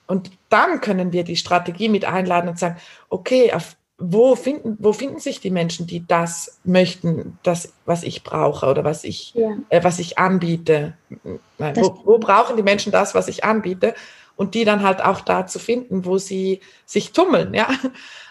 Und 0.09 0.31
dann 0.49 0.81
können 0.81 1.11
wir 1.11 1.23
die 1.23 1.35
Strategie 1.35 1.87
mit 1.87 2.03
einladen 2.03 2.49
und 2.49 2.57
sagen, 2.57 2.77
okay, 3.09 3.53
auf, 3.53 3.77
wo 3.97 4.35
finden, 4.35 4.75
wo 4.79 4.91
finden 4.91 5.19
sich 5.19 5.39
die 5.39 5.51
Menschen, 5.51 5.85
die 5.85 6.05
das 6.05 6.59
möchten, 6.63 7.37
das, 7.43 7.73
was 7.85 8.03
ich 8.03 8.23
brauche 8.23 8.65
oder 8.65 8.83
was 8.83 9.03
ich, 9.03 9.33
ja. 9.35 9.55
äh, 9.69 9.83
was 9.83 9.99
ich 9.99 10.17
anbiete? 10.17 10.93
Nein, 11.57 11.75
wo, 11.75 12.01
wo 12.05 12.17
brauchen 12.17 12.57
die 12.57 12.63
Menschen 12.63 12.91
das, 12.91 13.13
was 13.13 13.27
ich 13.27 13.43
anbiete? 13.43 13.93
Und 14.35 14.55
die 14.55 14.65
dann 14.65 14.83
halt 14.83 15.03
auch 15.03 15.21
da 15.21 15.45
zu 15.45 15.59
finden, 15.59 16.05
wo 16.05 16.17
sie 16.17 16.61
sich 16.85 17.11
tummeln, 17.11 17.53
ja 17.53 17.67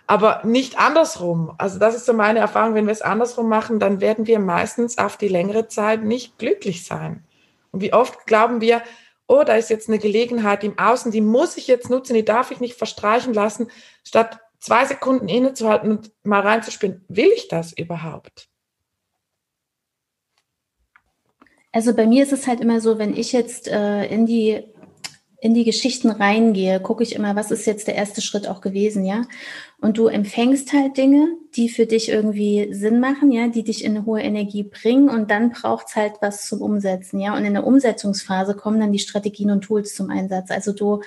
aber 0.08 0.40
nicht 0.42 0.78
andersrum. 0.78 1.52
Also 1.58 1.78
das 1.78 1.94
ist 1.94 2.06
so 2.06 2.14
meine 2.14 2.38
Erfahrung. 2.38 2.74
Wenn 2.74 2.86
wir 2.86 2.92
es 2.92 3.02
andersrum 3.02 3.48
machen, 3.48 3.78
dann 3.78 4.00
werden 4.00 4.26
wir 4.26 4.38
meistens 4.38 4.96
auf 4.96 5.18
die 5.18 5.28
längere 5.28 5.68
Zeit 5.68 6.02
nicht 6.02 6.38
glücklich 6.38 6.84
sein. 6.86 7.22
Und 7.72 7.82
wie 7.82 7.92
oft 7.92 8.26
glauben 8.26 8.62
wir, 8.62 8.82
oh, 9.28 9.44
da 9.44 9.54
ist 9.54 9.70
jetzt 9.70 9.88
eine 9.88 9.98
Gelegenheit 9.98 10.64
im 10.64 10.78
Außen, 10.78 11.12
die 11.12 11.20
muss 11.20 11.56
ich 11.56 11.68
jetzt 11.68 11.90
nutzen, 11.90 12.14
die 12.14 12.24
darf 12.24 12.50
ich 12.50 12.60
nicht 12.60 12.76
verstreichen 12.76 13.34
lassen, 13.34 13.70
statt 14.02 14.40
zwei 14.58 14.84
Sekunden 14.86 15.28
innezuhalten 15.28 15.90
und 15.90 16.12
mal 16.24 16.40
reinzuspielen. 16.40 17.04
Will 17.08 17.30
ich 17.36 17.46
das 17.46 17.72
überhaupt? 17.72 18.48
Also 21.70 21.94
bei 21.94 22.06
mir 22.06 22.22
ist 22.22 22.32
es 22.32 22.46
halt 22.46 22.60
immer 22.60 22.80
so, 22.80 22.98
wenn 22.98 23.14
ich 23.14 23.32
jetzt 23.32 23.68
äh, 23.68 24.06
in 24.06 24.26
die 24.26 24.64
in 25.40 25.55
die 25.55 25.64
Geschichten 25.64 26.11
reingehe, 26.11 26.81
gucke 26.81 27.05
ich 27.05 27.14
immer, 27.14 27.37
was 27.37 27.53
ist 27.53 27.64
jetzt 27.64 27.87
der 27.87 27.94
erste 27.94 28.20
Schritt 28.20 28.48
auch 28.48 28.61
gewesen, 28.61 29.05
ja? 29.05 29.22
Und 29.81 29.96
du 29.96 30.09
empfängst 30.09 30.72
halt 30.72 30.96
Dinge, 30.96 31.29
die 31.55 31.68
für 31.68 31.87
dich 31.87 32.09
irgendwie 32.09 32.74
Sinn 32.74 32.98
machen, 32.98 33.31
ja, 33.31 33.46
die 33.46 33.62
dich 33.62 33.85
in 33.85 33.96
eine 33.96 34.05
hohe 34.05 34.20
Energie 34.20 34.64
bringen 34.64 35.09
und 35.09 35.31
dann 35.31 35.51
braucht's 35.51 35.94
halt 35.94 36.14
was 36.20 36.48
zum 36.48 36.61
Umsetzen, 36.61 37.20
ja? 37.20 37.37
Und 37.37 37.44
in 37.44 37.55
der 37.55 37.64
Umsetzungsphase 37.64 38.55
kommen 38.55 38.81
dann 38.81 38.90
die 38.90 38.98
Strategien 38.98 39.53
und 39.53 39.61
Tools 39.61 39.94
zum 39.94 40.11
Einsatz. 40.11 40.51
Also 40.51 40.72
du 40.72 41.03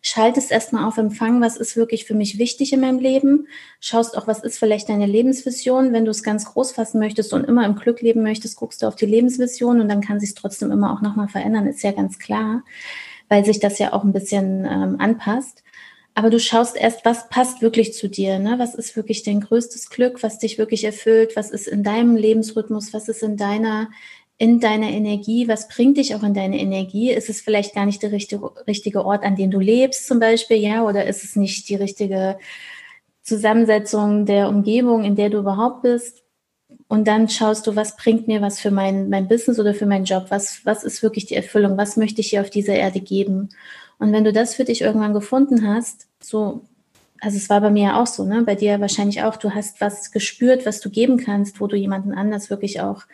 schaltest 0.00 0.50
erstmal 0.50 0.84
auf 0.84 0.96
Empfang, 0.96 1.42
was 1.42 1.58
ist 1.58 1.76
wirklich 1.76 2.06
für 2.06 2.14
mich 2.14 2.38
wichtig 2.38 2.72
in 2.72 2.80
meinem 2.80 2.98
Leben, 2.98 3.48
schaust 3.80 4.16
auch, 4.16 4.26
was 4.26 4.42
ist 4.42 4.58
vielleicht 4.58 4.88
deine 4.88 5.06
Lebensvision, 5.06 5.92
wenn 5.92 6.06
du 6.06 6.10
es 6.10 6.22
ganz 6.22 6.46
groß 6.46 6.72
fassen 6.72 7.00
möchtest 7.00 7.34
und 7.34 7.44
immer 7.44 7.66
im 7.66 7.74
Glück 7.74 8.00
leben 8.00 8.22
möchtest, 8.22 8.56
guckst 8.56 8.80
du 8.80 8.86
auf 8.86 8.96
die 8.96 9.06
Lebensvision 9.06 9.82
und 9.82 9.90
dann 9.90 10.00
kann 10.00 10.20
sich 10.20 10.34
trotzdem 10.34 10.70
immer 10.70 10.94
auch 10.94 11.02
nochmal 11.02 11.28
verändern, 11.28 11.66
ist 11.66 11.82
ja 11.82 11.92
ganz 11.92 12.18
klar 12.18 12.62
weil 13.28 13.44
sich 13.44 13.60
das 13.60 13.78
ja 13.78 13.92
auch 13.92 14.04
ein 14.04 14.12
bisschen 14.12 14.64
ähm, 14.64 14.96
anpasst. 14.98 15.62
Aber 16.14 16.30
du 16.30 16.38
schaust 16.38 16.76
erst, 16.76 17.04
was 17.04 17.28
passt 17.28 17.60
wirklich 17.60 17.92
zu 17.94 18.08
dir, 18.08 18.38
ne? 18.38 18.54
Was 18.58 18.74
ist 18.74 18.94
wirklich 18.94 19.24
dein 19.24 19.40
größtes 19.40 19.90
Glück, 19.90 20.22
was 20.22 20.38
dich 20.38 20.58
wirklich 20.58 20.84
erfüllt, 20.84 21.34
was 21.34 21.50
ist 21.50 21.66
in 21.66 21.82
deinem 21.82 22.16
Lebensrhythmus, 22.16 22.92
was 22.92 23.08
ist 23.08 23.22
in 23.22 23.36
deiner 23.36 23.88
in 24.36 24.58
deiner 24.60 24.88
Energie, 24.88 25.46
was 25.46 25.68
bringt 25.68 25.96
dich 25.96 26.14
auch 26.14 26.22
in 26.22 26.34
deine 26.34 26.58
Energie? 26.58 27.12
Ist 27.12 27.30
es 27.30 27.40
vielleicht 27.40 27.74
gar 27.74 27.86
nicht 27.86 28.02
der 28.02 28.12
richtige, 28.12 28.50
richtige 28.66 29.04
Ort, 29.04 29.22
an 29.24 29.36
dem 29.36 29.50
du 29.50 29.60
lebst, 29.60 30.08
zum 30.08 30.18
Beispiel, 30.18 30.56
ja, 30.56 30.84
oder 30.84 31.06
ist 31.06 31.22
es 31.22 31.36
nicht 31.36 31.68
die 31.68 31.76
richtige 31.76 32.38
Zusammensetzung 33.22 34.26
der 34.26 34.48
Umgebung, 34.48 35.04
in 35.04 35.14
der 35.16 35.30
du 35.30 35.38
überhaupt 35.38 35.82
bist? 35.82 36.23
Und 36.88 37.08
dann 37.08 37.28
schaust 37.28 37.66
du, 37.66 37.76
was 37.76 37.96
bringt 37.96 38.28
mir 38.28 38.40
was 38.40 38.60
für 38.60 38.70
mein, 38.70 39.08
mein 39.08 39.26
Business 39.26 39.58
oder 39.58 39.74
für 39.74 39.86
meinen 39.86 40.04
Job? 40.04 40.26
Was, 40.28 40.60
was 40.64 40.84
ist 40.84 41.02
wirklich 41.02 41.26
die 41.26 41.34
Erfüllung? 41.34 41.76
Was 41.76 41.96
möchte 41.96 42.20
ich 42.20 42.30
hier 42.30 42.42
auf 42.42 42.50
dieser 42.50 42.74
Erde 42.74 43.00
geben? 43.00 43.48
Und 43.98 44.12
wenn 44.12 44.24
du 44.24 44.32
das 44.32 44.54
für 44.54 44.64
dich 44.64 44.82
irgendwann 44.82 45.14
gefunden 45.14 45.66
hast, 45.66 46.06
so, 46.20 46.62
also 47.20 47.36
es 47.36 47.48
war 47.48 47.60
bei 47.60 47.70
mir 47.70 47.96
auch 47.96 48.06
so, 48.06 48.24
ne? 48.24 48.42
Bei 48.42 48.54
dir 48.54 48.80
wahrscheinlich 48.80 49.22
auch, 49.22 49.36
du 49.36 49.54
hast 49.54 49.80
was 49.80 50.10
gespürt, 50.10 50.66
was 50.66 50.80
du 50.80 50.90
geben 50.90 51.16
kannst, 51.16 51.60
wo 51.60 51.66
du 51.66 51.76
jemanden 51.76 52.12
anders 52.12 52.50
wirklich 52.50 52.80
auch 52.80 53.04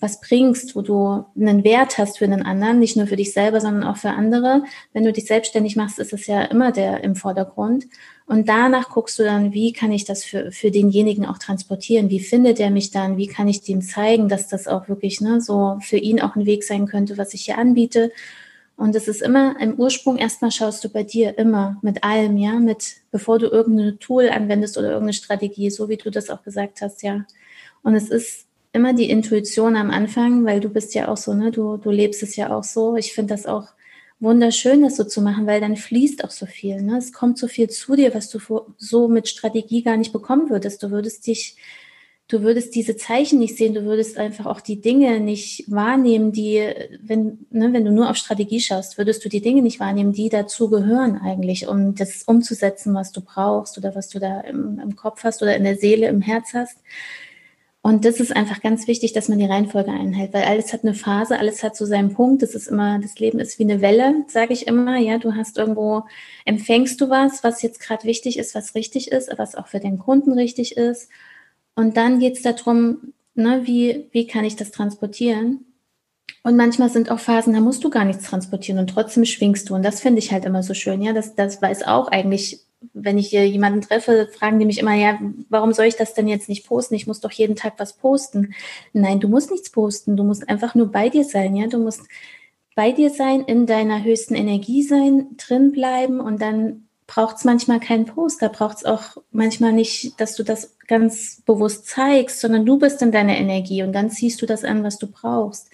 was 0.00 0.20
bringst, 0.20 0.74
wo 0.74 0.82
du 0.82 1.24
einen 1.38 1.62
Wert 1.62 1.98
hast 1.98 2.18
für 2.18 2.24
einen 2.24 2.42
anderen, 2.42 2.78
nicht 2.78 2.96
nur 2.96 3.06
für 3.06 3.16
dich 3.16 3.32
selber, 3.32 3.60
sondern 3.60 3.84
auch 3.84 3.98
für 3.98 4.10
andere. 4.10 4.64
Wenn 4.92 5.04
du 5.04 5.12
dich 5.12 5.26
selbstständig 5.26 5.76
machst, 5.76 5.98
ist 5.98 6.14
es 6.14 6.26
ja 6.26 6.42
immer 6.42 6.72
der 6.72 7.04
im 7.04 7.16
Vordergrund. 7.16 7.86
Und 8.26 8.48
danach 8.48 8.88
guckst 8.88 9.18
du 9.18 9.24
dann, 9.24 9.52
wie 9.52 9.72
kann 9.72 9.92
ich 9.92 10.04
das 10.04 10.24
für, 10.24 10.52
für 10.52 10.70
denjenigen 10.70 11.26
auch 11.26 11.38
transportieren? 11.38 12.08
Wie 12.08 12.20
findet 12.20 12.60
er 12.60 12.70
mich 12.70 12.90
dann? 12.90 13.18
Wie 13.18 13.26
kann 13.26 13.48
ich 13.48 13.62
dem 13.62 13.82
zeigen, 13.82 14.28
dass 14.28 14.48
das 14.48 14.66
auch 14.66 14.88
wirklich 14.88 15.20
ne, 15.20 15.40
so 15.40 15.78
für 15.82 15.98
ihn 15.98 16.20
auch 16.20 16.34
ein 16.34 16.46
Weg 16.46 16.64
sein 16.64 16.86
könnte, 16.86 17.18
was 17.18 17.34
ich 17.34 17.44
hier 17.44 17.58
anbiete? 17.58 18.10
Und 18.76 18.96
es 18.96 19.08
ist 19.08 19.20
immer 19.20 19.60
im 19.60 19.74
Ursprung 19.74 20.16
erstmal 20.16 20.50
schaust 20.50 20.82
du 20.82 20.88
bei 20.88 21.02
dir 21.02 21.36
immer 21.36 21.76
mit 21.82 22.02
allem, 22.02 22.38
ja, 22.38 22.52
mit 22.52 22.94
bevor 23.10 23.38
du 23.38 23.48
irgendeine 23.48 23.98
Tool 23.98 24.30
anwendest 24.30 24.78
oder 24.78 24.88
irgendeine 24.88 25.12
Strategie, 25.12 25.68
so 25.68 25.90
wie 25.90 25.98
du 25.98 26.10
das 26.10 26.30
auch 26.30 26.42
gesagt 26.42 26.80
hast, 26.80 27.02
ja. 27.02 27.26
Und 27.82 27.94
es 27.94 28.08
ist 28.08 28.46
immer 28.72 28.94
die 28.94 29.10
Intuition 29.10 29.76
am 29.76 29.90
Anfang, 29.90 30.44
weil 30.44 30.60
du 30.60 30.68
bist 30.68 30.94
ja 30.94 31.08
auch 31.08 31.16
so, 31.16 31.34
ne, 31.34 31.50
du, 31.50 31.76
du 31.76 31.90
lebst 31.90 32.22
es 32.22 32.36
ja 32.36 32.56
auch 32.56 32.64
so. 32.64 32.96
Ich 32.96 33.12
finde 33.12 33.34
das 33.34 33.46
auch 33.46 33.68
wunderschön, 34.20 34.82
das 34.82 34.96
so 34.96 35.04
zu 35.04 35.22
machen, 35.22 35.46
weil 35.46 35.60
dann 35.60 35.76
fließt 35.76 36.24
auch 36.24 36.30
so 36.30 36.46
viel. 36.46 36.82
Ne? 36.82 36.98
Es 36.98 37.12
kommt 37.12 37.38
so 37.38 37.48
viel 37.48 37.68
zu 37.70 37.96
dir, 37.96 38.14
was 38.14 38.28
du 38.30 38.38
so 38.76 39.08
mit 39.08 39.28
Strategie 39.28 39.82
gar 39.82 39.96
nicht 39.96 40.12
bekommen 40.12 40.50
würdest. 40.50 40.82
Du 40.82 40.90
würdest 40.90 41.26
dich, 41.26 41.56
du 42.28 42.42
würdest 42.42 42.74
diese 42.74 42.96
Zeichen 42.96 43.38
nicht 43.38 43.56
sehen, 43.56 43.74
du 43.74 43.84
würdest 43.84 44.18
einfach 44.18 44.46
auch 44.46 44.60
die 44.60 44.80
Dinge 44.80 45.20
nicht 45.20 45.64
wahrnehmen, 45.70 46.32
die, 46.32 46.62
wenn, 47.02 47.46
ne, 47.50 47.72
wenn 47.72 47.84
du 47.84 47.90
nur 47.90 48.10
auf 48.10 48.16
Strategie 48.16 48.60
schaust, 48.60 48.98
würdest 48.98 49.24
du 49.24 49.28
die 49.30 49.40
Dinge 49.40 49.62
nicht 49.62 49.80
wahrnehmen, 49.80 50.12
die 50.12 50.28
dazu 50.28 50.68
gehören 50.68 51.16
eigentlich, 51.16 51.66
um 51.66 51.94
das 51.94 52.22
umzusetzen, 52.24 52.94
was 52.94 53.10
du 53.12 53.22
brauchst 53.22 53.78
oder 53.78 53.94
was 53.94 54.10
du 54.10 54.20
da 54.20 54.42
im, 54.42 54.78
im 54.78 54.96
Kopf 54.96 55.24
hast 55.24 55.42
oder 55.42 55.56
in 55.56 55.64
der 55.64 55.76
Seele, 55.76 56.08
im 56.08 56.20
Herz 56.20 56.52
hast. 56.52 56.76
Und 57.82 58.04
das 58.04 58.20
ist 58.20 58.36
einfach 58.36 58.60
ganz 58.60 58.86
wichtig, 58.86 59.14
dass 59.14 59.28
man 59.28 59.38
die 59.38 59.46
Reihenfolge 59.46 59.90
einhält, 59.90 60.34
weil 60.34 60.42
alles 60.42 60.72
hat 60.72 60.84
eine 60.84 60.92
Phase, 60.92 61.38
alles 61.38 61.62
hat 61.62 61.76
so 61.76 61.86
seinen 61.86 62.12
Punkt. 62.12 62.42
Das 62.42 62.54
ist 62.54 62.68
immer, 62.68 62.98
das 62.98 63.18
Leben 63.18 63.38
ist 63.38 63.58
wie 63.58 63.62
eine 63.62 63.80
Welle, 63.80 64.24
sage 64.28 64.52
ich 64.52 64.66
immer. 64.66 64.98
Ja, 64.98 65.16
du 65.16 65.34
hast 65.34 65.56
irgendwo, 65.56 66.04
empfängst 66.44 67.00
du 67.00 67.08
was, 67.08 67.42
was 67.42 67.62
jetzt 67.62 67.80
gerade 67.80 68.04
wichtig 68.04 68.38
ist, 68.38 68.54
was 68.54 68.74
richtig 68.74 69.10
ist, 69.10 69.30
was 69.38 69.54
auch 69.54 69.66
für 69.66 69.80
den 69.80 69.98
Kunden 69.98 70.32
richtig 70.32 70.76
ist. 70.76 71.08
Und 71.74 71.96
dann 71.96 72.18
geht 72.18 72.36
es 72.36 72.42
darum, 72.42 73.14
ne, 73.34 73.62
wie, 73.64 74.08
wie 74.12 74.26
kann 74.26 74.44
ich 74.44 74.56
das 74.56 74.72
transportieren? 74.72 75.64
Und 76.42 76.56
manchmal 76.56 76.90
sind 76.90 77.10
auch 77.10 77.18
Phasen, 77.18 77.54
da 77.54 77.60
musst 77.60 77.82
du 77.84 77.90
gar 77.90 78.04
nichts 78.04 78.24
transportieren 78.24 78.78
und 78.78 78.88
trotzdem 78.88 79.24
schwingst 79.24 79.70
du. 79.70 79.74
Und 79.74 79.82
das 79.82 80.00
finde 80.00 80.18
ich 80.18 80.32
halt 80.32 80.44
immer 80.44 80.62
so 80.62 80.74
schön. 80.74 81.02
Ja, 81.02 81.14
das, 81.14 81.34
das 81.34 81.60
weiß 81.62 81.86
auch 81.86 82.08
eigentlich 82.08 82.60
wenn 82.92 83.18
ich 83.18 83.30
jemanden 83.30 83.82
treffe, 83.82 84.28
fragen 84.32 84.58
die 84.58 84.64
mich 84.64 84.78
immer, 84.78 84.94
ja, 84.94 85.18
warum 85.48 85.72
soll 85.72 85.86
ich 85.86 85.96
das 85.96 86.14
denn 86.14 86.28
jetzt 86.28 86.48
nicht 86.48 86.66
posten? 86.66 86.94
Ich 86.94 87.06
muss 87.06 87.20
doch 87.20 87.32
jeden 87.32 87.56
Tag 87.56 87.74
was 87.78 87.92
posten. 87.92 88.54
Nein, 88.92 89.20
du 89.20 89.28
musst 89.28 89.50
nichts 89.50 89.70
posten. 89.70 90.16
Du 90.16 90.24
musst 90.24 90.48
einfach 90.48 90.74
nur 90.74 90.90
bei 90.90 91.08
dir 91.08 91.24
sein, 91.24 91.54
ja. 91.56 91.66
Du 91.66 91.78
musst 91.78 92.02
bei 92.74 92.92
dir 92.92 93.10
sein, 93.10 93.42
in 93.42 93.66
deiner 93.66 94.02
höchsten 94.02 94.34
Energie 94.34 94.82
sein, 94.82 95.36
drin 95.36 95.72
bleiben 95.72 96.20
und 96.20 96.40
dann 96.40 96.86
braucht 97.06 97.36
es 97.36 97.44
manchmal 97.44 97.80
keinen 97.80 98.06
Post. 98.06 98.40
Da 98.40 98.48
braucht 98.48 98.78
es 98.78 98.84
auch 98.84 99.16
manchmal 99.32 99.72
nicht, 99.72 100.18
dass 100.20 100.36
du 100.36 100.44
das 100.44 100.76
ganz 100.86 101.42
bewusst 101.44 101.88
zeigst, 101.88 102.40
sondern 102.40 102.64
du 102.64 102.78
bist 102.78 103.02
in 103.02 103.12
deiner 103.12 103.36
Energie 103.36 103.82
und 103.82 103.92
dann 103.92 104.10
ziehst 104.10 104.40
du 104.40 104.46
das 104.46 104.64
an, 104.64 104.84
was 104.84 104.98
du 104.98 105.08
brauchst. 105.08 105.70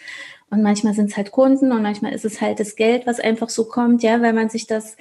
Und 0.51 0.63
manchmal 0.63 0.95
sind 0.95 1.11
es 1.11 1.17
halt 1.17 1.33
Kunden 1.33 1.73
und 1.73 1.83
manchmal 1.83 2.15
ist 2.15 2.25
es 2.25 2.41
halt 2.41 2.59
das 2.59 2.75
Geld, 2.77 3.07
was 3.07 3.21
einfach 3.21 3.51
so 3.51 3.67
kommt, 3.67 4.03
ja, 4.03 4.23
weil 4.23 4.33
man 4.33 4.49
sich 4.49 4.67
das 4.67 4.97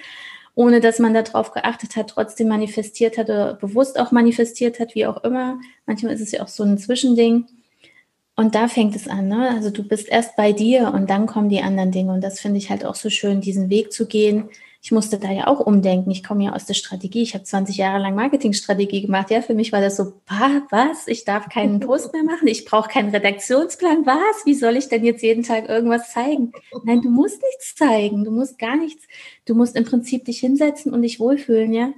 ohne 0.55 0.79
dass 0.79 0.99
man 0.99 1.13
darauf 1.13 1.51
geachtet 1.51 1.95
hat, 1.95 2.09
trotzdem 2.09 2.47
manifestiert 2.47 3.17
hat 3.17 3.29
oder 3.29 3.53
bewusst 3.53 3.99
auch 3.99 4.11
manifestiert 4.11 4.79
hat, 4.79 4.95
wie 4.95 5.05
auch 5.05 5.23
immer. 5.23 5.59
Manchmal 5.85 6.13
ist 6.13 6.21
es 6.21 6.31
ja 6.31 6.41
auch 6.41 6.47
so 6.47 6.63
ein 6.63 6.77
Zwischending. 6.77 7.45
Und 8.37 8.55
da 8.55 8.67
fängt 8.67 8.95
es 8.95 9.07
an, 9.07 9.27
ne? 9.27 9.49
Also 9.49 9.69
du 9.69 9.83
bist 9.83 10.09
erst 10.09 10.35
bei 10.35 10.51
dir 10.51 10.91
und 10.93 11.09
dann 11.09 11.25
kommen 11.25 11.49
die 11.49 11.61
anderen 11.61 11.91
Dinge. 11.91 12.13
Und 12.13 12.21
das 12.21 12.39
finde 12.39 12.57
ich 12.57 12.69
halt 12.69 12.85
auch 12.85 12.95
so 12.95 13.09
schön, 13.09 13.41
diesen 13.41 13.69
Weg 13.69 13.93
zu 13.93 14.07
gehen. 14.07 14.49
Ich 14.85 14.91
musste 14.91 15.17
da 15.17 15.31
ja 15.31 15.47
auch 15.47 15.61
umdenken. 15.61 16.11
Ich 16.11 16.23
komme 16.23 16.43
ja 16.43 16.53
aus 16.53 16.67
der 16.67 16.75
Strategie. 16.75 17.23
Ich 17.23 17.33
habe 17.33 17.43
20 17.43 17.75
Jahre 17.75 17.97
lang 17.97 18.13
Marketingstrategie 18.13 19.01
gemacht. 19.01 19.31
Ja, 19.31 19.41
für 19.41 19.55
mich 19.55 19.71
war 19.71 19.81
das 19.81 19.95
so, 19.95 20.13
was? 20.27 21.07
Ich 21.07 21.25
darf 21.25 21.49
keinen 21.49 21.79
Post 21.79 22.13
mehr 22.13 22.23
machen. 22.23 22.47
Ich 22.47 22.65
brauche 22.65 22.87
keinen 22.87 23.09
Redaktionsplan. 23.09 24.05
Was? 24.05 24.45
Wie 24.45 24.53
soll 24.53 24.77
ich 24.77 24.87
denn 24.87 25.03
jetzt 25.03 25.23
jeden 25.23 25.41
Tag 25.41 25.67
irgendwas 25.69 26.11
zeigen? 26.11 26.51
Nein, 26.83 27.01
du 27.01 27.09
musst 27.09 27.41
nichts 27.41 27.73
zeigen. 27.73 28.25
Du 28.25 28.29
musst 28.29 28.59
gar 28.59 28.75
nichts. 28.75 29.07
Du 29.45 29.55
musst 29.55 29.75
im 29.75 29.85
Prinzip 29.85 30.25
dich 30.25 30.37
hinsetzen 30.41 30.93
und 30.93 31.01
dich 31.01 31.19
wohlfühlen, 31.19 31.73
ja? 31.73 31.91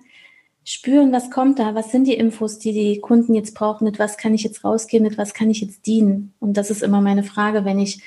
Spüren, 0.63 1.12
was 1.12 1.30
kommt 1.30 1.60
da? 1.60 1.76
Was 1.76 1.91
sind 1.91 2.08
die 2.08 2.15
Infos, 2.15 2.58
die 2.58 2.71
die 2.71 3.02
Kunden 3.02 3.34
jetzt 3.34 3.54
brauchen? 3.54 3.84
Mit 3.84 4.00
was 4.00 4.15
kann 4.15 4.34
ich 4.34 4.43
jetzt 4.43 4.63
rausgehen? 4.63 5.04
Mit 5.04 5.17
was 5.17 5.34
kann 5.34 5.50
ich 5.50 5.60
jetzt 5.60 5.88
dienen? 5.88 6.36
Und 6.39 6.56
das 6.56 6.71
ist 6.71 6.84
immer 6.84 7.02
meine 7.02 7.23
Frage, 7.23 7.65
wenn 7.65 7.80
ich, 7.80 8.02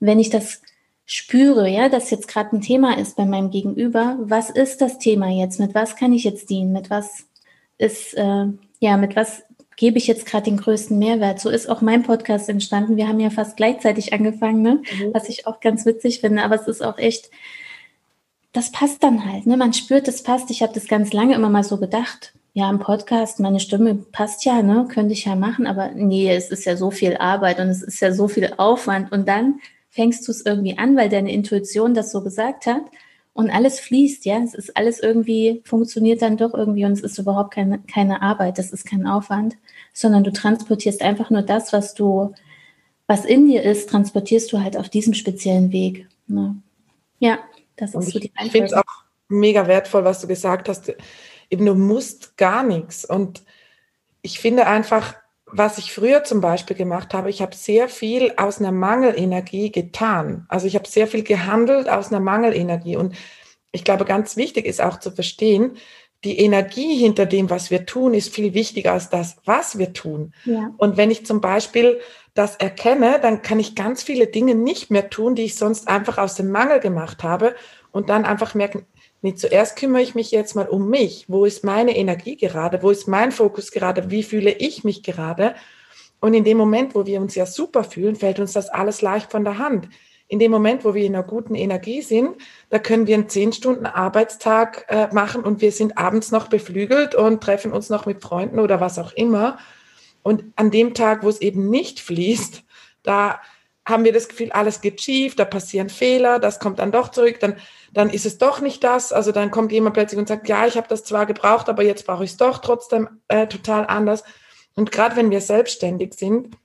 wenn 0.00 0.18
ich 0.18 0.30
das 0.30 0.62
spüre, 1.06 1.68
ja, 1.68 1.88
dass 1.88 2.10
jetzt 2.10 2.28
gerade 2.28 2.56
ein 2.56 2.60
Thema 2.60 2.98
ist 2.98 3.16
bei 3.16 3.24
meinem 3.24 3.50
Gegenüber, 3.50 4.16
was 4.20 4.50
ist 4.50 4.80
das 4.80 4.98
Thema 4.98 5.28
jetzt? 5.28 5.60
Mit 5.60 5.74
was 5.74 5.96
kann 5.96 6.12
ich 6.12 6.24
jetzt 6.24 6.50
dienen? 6.50 6.72
Mit 6.72 6.90
was 6.90 7.26
ist, 7.78 8.14
äh, 8.14 8.46
ja, 8.80 8.96
mit 8.96 9.16
was 9.16 9.42
gebe 9.76 9.98
ich 9.98 10.06
jetzt 10.06 10.26
gerade 10.26 10.44
den 10.44 10.58
größten 10.58 10.98
Mehrwert? 10.98 11.40
So 11.40 11.50
ist 11.50 11.68
auch 11.68 11.80
mein 11.80 12.02
Podcast 12.02 12.48
entstanden. 12.48 12.96
Wir 12.96 13.08
haben 13.08 13.20
ja 13.20 13.30
fast 13.30 13.56
gleichzeitig 13.56 14.12
angefangen, 14.12 14.62
ne? 14.62 14.74
Mhm. 14.74 15.12
was 15.12 15.28
ich 15.28 15.46
auch 15.46 15.60
ganz 15.60 15.84
witzig 15.86 16.20
finde, 16.20 16.44
aber 16.44 16.54
es 16.54 16.68
ist 16.68 16.82
auch 16.82 16.98
echt, 16.98 17.30
das 18.52 18.70
passt 18.70 19.02
dann 19.02 19.30
halt. 19.30 19.46
Ne? 19.46 19.56
Man 19.56 19.72
spürt, 19.72 20.08
das 20.08 20.22
passt. 20.22 20.50
Ich 20.50 20.62
habe 20.62 20.74
das 20.74 20.86
ganz 20.86 21.12
lange 21.12 21.34
immer 21.34 21.50
mal 21.50 21.64
so 21.64 21.78
gedacht. 21.78 22.34
Ja, 22.54 22.68
im 22.68 22.80
Podcast, 22.80 23.40
meine 23.40 23.60
Stimme 23.60 23.94
passt 23.94 24.44
ja, 24.44 24.62
ne? 24.62 24.86
könnte 24.92 25.14
ich 25.14 25.24
ja 25.24 25.34
machen, 25.34 25.66
aber 25.66 25.92
nee, 25.94 26.30
es 26.30 26.50
ist 26.50 26.66
ja 26.66 26.76
so 26.76 26.90
viel 26.90 27.16
Arbeit 27.16 27.58
und 27.60 27.68
es 27.68 27.82
ist 27.82 28.00
ja 28.00 28.12
so 28.12 28.28
viel 28.28 28.52
Aufwand. 28.58 29.10
Und 29.10 29.26
dann 29.26 29.60
fängst 29.92 30.26
du 30.26 30.32
es 30.32 30.44
irgendwie 30.44 30.78
an, 30.78 30.96
weil 30.96 31.10
deine 31.10 31.32
Intuition 31.32 31.94
das 31.94 32.10
so 32.10 32.22
gesagt 32.22 32.66
hat 32.66 32.82
und 33.34 33.50
alles 33.50 33.78
fließt, 33.78 34.24
ja. 34.24 34.38
Es 34.38 34.54
ist 34.54 34.76
alles 34.76 35.00
irgendwie, 35.00 35.62
funktioniert 35.64 36.22
dann 36.22 36.38
doch 36.38 36.54
irgendwie 36.54 36.86
und 36.86 36.92
es 36.92 37.02
ist 37.02 37.18
überhaupt 37.18 37.54
keine, 37.54 37.78
keine 37.78 38.22
Arbeit, 38.22 38.58
das 38.58 38.72
ist 38.72 38.86
kein 38.86 39.06
Aufwand, 39.06 39.56
sondern 39.92 40.24
du 40.24 40.32
transportierst 40.32 41.02
einfach 41.02 41.30
nur 41.30 41.42
das, 41.42 41.72
was 41.74 41.94
du, 41.94 42.34
was 43.06 43.26
in 43.26 43.46
dir 43.46 43.62
ist, 43.62 43.90
transportierst 43.90 44.50
du 44.52 44.62
halt 44.62 44.78
auf 44.78 44.88
diesem 44.88 45.12
speziellen 45.12 45.72
Weg. 45.72 46.08
Ne? 46.26 46.56
Ja, 47.18 47.38
das 47.76 47.94
und 47.94 48.02
ist 48.02 48.12
so 48.12 48.18
die 48.18 48.32
Ich 48.42 48.50
finde 48.50 48.68
es 48.68 48.72
auch 48.72 49.04
mega 49.28 49.66
wertvoll, 49.66 50.04
was 50.04 50.22
du 50.22 50.26
gesagt 50.26 50.70
hast. 50.70 50.94
Eben, 51.50 51.66
du 51.66 51.74
musst 51.74 52.38
gar 52.38 52.62
nichts. 52.62 53.04
Und 53.04 53.42
ich 54.22 54.38
finde 54.40 54.66
einfach, 54.66 55.16
was 55.52 55.78
ich 55.78 55.92
früher 55.92 56.24
zum 56.24 56.40
Beispiel 56.40 56.76
gemacht 56.76 57.12
habe, 57.12 57.28
ich 57.28 57.42
habe 57.42 57.54
sehr 57.54 57.88
viel 57.88 58.32
aus 58.36 58.58
einer 58.58 58.72
Mangelenergie 58.72 59.70
getan. 59.70 60.46
Also 60.48 60.66
ich 60.66 60.74
habe 60.74 60.88
sehr 60.88 61.06
viel 61.06 61.22
gehandelt 61.22 61.88
aus 61.88 62.08
einer 62.08 62.20
Mangelenergie. 62.20 62.96
Und 62.96 63.14
ich 63.70 63.84
glaube, 63.84 64.06
ganz 64.06 64.36
wichtig 64.36 64.64
ist 64.64 64.80
auch 64.80 64.98
zu 64.98 65.10
verstehen, 65.10 65.76
die 66.24 66.38
Energie 66.38 66.96
hinter 66.96 67.26
dem, 67.26 67.50
was 67.50 67.70
wir 67.70 67.84
tun, 67.84 68.14
ist 68.14 68.34
viel 68.34 68.54
wichtiger 68.54 68.92
als 68.92 69.10
das, 69.10 69.36
was 69.44 69.76
wir 69.76 69.92
tun. 69.92 70.32
Ja. 70.44 70.72
Und 70.78 70.96
wenn 70.96 71.10
ich 71.10 71.26
zum 71.26 71.40
Beispiel 71.40 72.00
das 72.34 72.56
erkenne, 72.56 73.18
dann 73.20 73.42
kann 73.42 73.60
ich 73.60 73.74
ganz 73.74 74.02
viele 74.02 74.28
Dinge 74.28 74.54
nicht 74.54 74.90
mehr 74.90 75.10
tun, 75.10 75.34
die 75.34 75.42
ich 75.42 75.56
sonst 75.56 75.88
einfach 75.88 76.18
aus 76.18 76.36
dem 76.36 76.50
Mangel 76.50 76.80
gemacht 76.80 77.22
habe 77.22 77.54
und 77.90 78.08
dann 78.08 78.24
einfach 78.24 78.54
merken, 78.54 78.86
Nee, 79.24 79.34
zuerst 79.34 79.76
kümmere 79.76 80.02
ich 80.02 80.16
mich 80.16 80.32
jetzt 80.32 80.56
mal 80.56 80.68
um 80.68 80.90
mich. 80.90 81.26
Wo 81.28 81.44
ist 81.44 81.62
meine 81.62 81.96
Energie 81.96 82.36
gerade? 82.36 82.82
Wo 82.82 82.90
ist 82.90 83.06
mein 83.06 83.30
Fokus 83.30 83.70
gerade? 83.70 84.10
Wie 84.10 84.24
fühle 84.24 84.50
ich 84.50 84.82
mich 84.82 85.04
gerade? 85.04 85.54
Und 86.20 86.34
in 86.34 86.42
dem 86.42 86.56
Moment, 86.58 86.96
wo 86.96 87.06
wir 87.06 87.20
uns 87.20 87.36
ja 87.36 87.46
super 87.46 87.84
fühlen, 87.84 88.16
fällt 88.16 88.40
uns 88.40 88.52
das 88.52 88.68
alles 88.68 89.00
leicht 89.00 89.30
von 89.30 89.44
der 89.44 89.58
Hand. 89.58 89.88
In 90.26 90.40
dem 90.40 90.50
Moment, 90.50 90.84
wo 90.84 90.94
wir 90.94 91.04
in 91.04 91.14
einer 91.14 91.24
guten 91.24 91.54
Energie 91.54 92.02
sind, 92.02 92.36
da 92.68 92.80
können 92.80 93.06
wir 93.06 93.14
einen 93.14 93.28
zehn 93.28 93.52
Stunden 93.52 93.86
Arbeitstag 93.86 94.86
äh, 94.88 95.06
machen 95.12 95.44
und 95.44 95.60
wir 95.60 95.70
sind 95.70 95.98
abends 95.98 96.32
noch 96.32 96.48
beflügelt 96.48 97.14
und 97.14 97.42
treffen 97.42 97.72
uns 97.72 97.90
noch 97.90 98.06
mit 98.06 98.22
Freunden 98.22 98.58
oder 98.58 98.80
was 98.80 98.98
auch 98.98 99.12
immer. 99.12 99.58
Und 100.22 100.44
an 100.56 100.72
dem 100.72 100.94
Tag, 100.94 101.22
wo 101.22 101.28
es 101.28 101.40
eben 101.40 101.70
nicht 101.70 102.00
fließt, 102.00 102.64
da 103.04 103.40
haben 103.92 104.04
wir 104.04 104.12
das 104.12 104.28
Gefühl, 104.28 104.50
alles 104.50 104.80
geht 104.80 105.00
schief, 105.00 105.36
da 105.36 105.44
passieren 105.44 105.88
Fehler, 105.88 106.40
das 106.40 106.58
kommt 106.58 106.80
dann 106.80 106.90
doch 106.90 107.10
zurück, 107.10 107.38
dann, 107.38 107.56
dann 107.92 108.10
ist 108.10 108.26
es 108.26 108.38
doch 108.38 108.60
nicht 108.60 108.82
das. 108.82 109.12
Also 109.12 109.30
dann 109.30 109.52
kommt 109.52 109.70
jemand 109.70 109.94
plötzlich 109.94 110.18
und 110.18 110.26
sagt, 110.26 110.48
ja, 110.48 110.66
ich 110.66 110.76
habe 110.76 110.88
das 110.88 111.04
zwar 111.04 111.26
gebraucht, 111.26 111.68
aber 111.68 111.84
jetzt 111.84 112.06
brauche 112.06 112.24
ich 112.24 112.32
es 112.32 112.36
doch 112.36 112.58
trotzdem 112.58 113.08
äh, 113.28 113.46
total 113.46 113.86
anders. 113.86 114.24
Und 114.74 114.90
gerade 114.90 115.14
wenn 115.14 115.30
wir 115.30 115.40
selbstständig 115.40 116.14
sind 116.14 116.56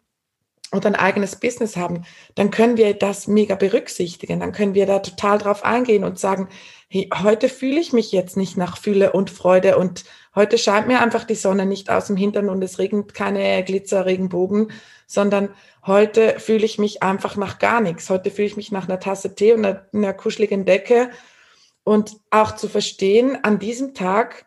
und 0.71 0.85
ein 0.85 0.95
eigenes 0.95 1.39
Business 1.39 1.77
haben, 1.77 2.03
dann 2.35 2.51
können 2.51 2.77
wir 2.77 2.93
das 2.93 3.27
mega 3.27 3.55
berücksichtigen. 3.55 4.39
Dann 4.39 4.51
können 4.51 4.73
wir 4.73 4.85
da 4.85 4.99
total 4.99 5.37
drauf 5.37 5.63
eingehen 5.63 6.03
und 6.03 6.19
sagen, 6.19 6.49
hey, 6.89 7.09
heute 7.23 7.49
fühle 7.49 7.79
ich 7.79 7.93
mich 7.93 8.11
jetzt 8.11 8.37
nicht 8.37 8.57
nach 8.57 8.77
Fülle 8.77 9.11
und 9.11 9.29
Freude 9.29 9.77
und 9.77 10.05
heute 10.35 10.57
scheint 10.57 10.87
mir 10.87 11.01
einfach 11.01 11.25
die 11.25 11.35
Sonne 11.35 11.65
nicht 11.65 11.89
aus 11.89 12.07
dem 12.07 12.17
Hintern 12.17 12.49
und 12.49 12.61
es 12.61 12.79
regnet 12.79 13.13
keine 13.13 13.63
Glitzerregenbogen, 13.63 14.71
sondern 15.07 15.49
heute 15.85 16.39
fühle 16.39 16.65
ich 16.65 16.77
mich 16.77 17.01
einfach 17.01 17.37
nach 17.37 17.57
gar 17.57 17.81
nichts. 17.81 18.09
Heute 18.09 18.29
fühle 18.29 18.47
ich 18.47 18.57
mich 18.57 18.71
nach 18.71 18.87
einer 18.87 18.99
Tasse 18.99 19.33
Tee 19.33 19.53
und 19.53 19.65
einer, 19.65 19.85
einer 19.93 20.13
kuscheligen 20.13 20.65
Decke. 20.65 21.09
Und 21.83 22.17
auch 22.29 22.55
zu 22.55 22.67
verstehen, 22.67 23.43
an 23.43 23.57
diesem 23.57 23.93
Tag 23.93 24.45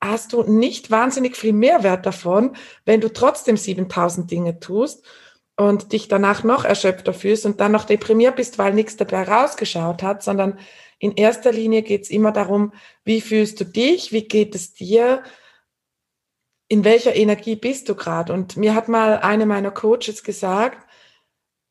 hast 0.00 0.32
du 0.32 0.44
nicht 0.44 0.92
wahnsinnig 0.92 1.36
viel 1.36 1.52
Mehrwert 1.52 2.06
davon, 2.06 2.56
wenn 2.84 3.00
du 3.00 3.12
trotzdem 3.12 3.56
7000 3.56 4.30
Dinge 4.30 4.60
tust 4.60 5.04
und 5.56 5.92
dich 5.92 6.06
danach 6.06 6.44
noch 6.44 6.64
erschöpfter 6.64 7.12
fühlst 7.12 7.44
und 7.44 7.60
dann 7.60 7.72
noch 7.72 7.84
deprimiert 7.84 8.36
bist, 8.36 8.58
weil 8.58 8.74
nichts 8.74 8.96
dabei 8.96 9.24
rausgeschaut 9.24 10.04
hat, 10.04 10.22
sondern 10.22 10.60
in 11.00 11.12
erster 11.16 11.50
Linie 11.50 11.82
geht 11.82 12.02
es 12.02 12.10
immer 12.10 12.30
darum, 12.30 12.72
wie 13.04 13.20
fühlst 13.20 13.58
du 13.60 13.64
dich, 13.64 14.12
wie 14.12 14.28
geht 14.28 14.54
es 14.54 14.72
dir, 14.72 15.24
in 16.68 16.84
welcher 16.84 17.16
Energie 17.16 17.56
bist 17.56 17.88
du 17.88 17.94
gerade? 17.94 18.32
Und 18.32 18.56
mir 18.56 18.74
hat 18.74 18.88
mal 18.88 19.18
eine 19.18 19.46
meiner 19.46 19.70
Coaches 19.70 20.22
gesagt, 20.22 20.86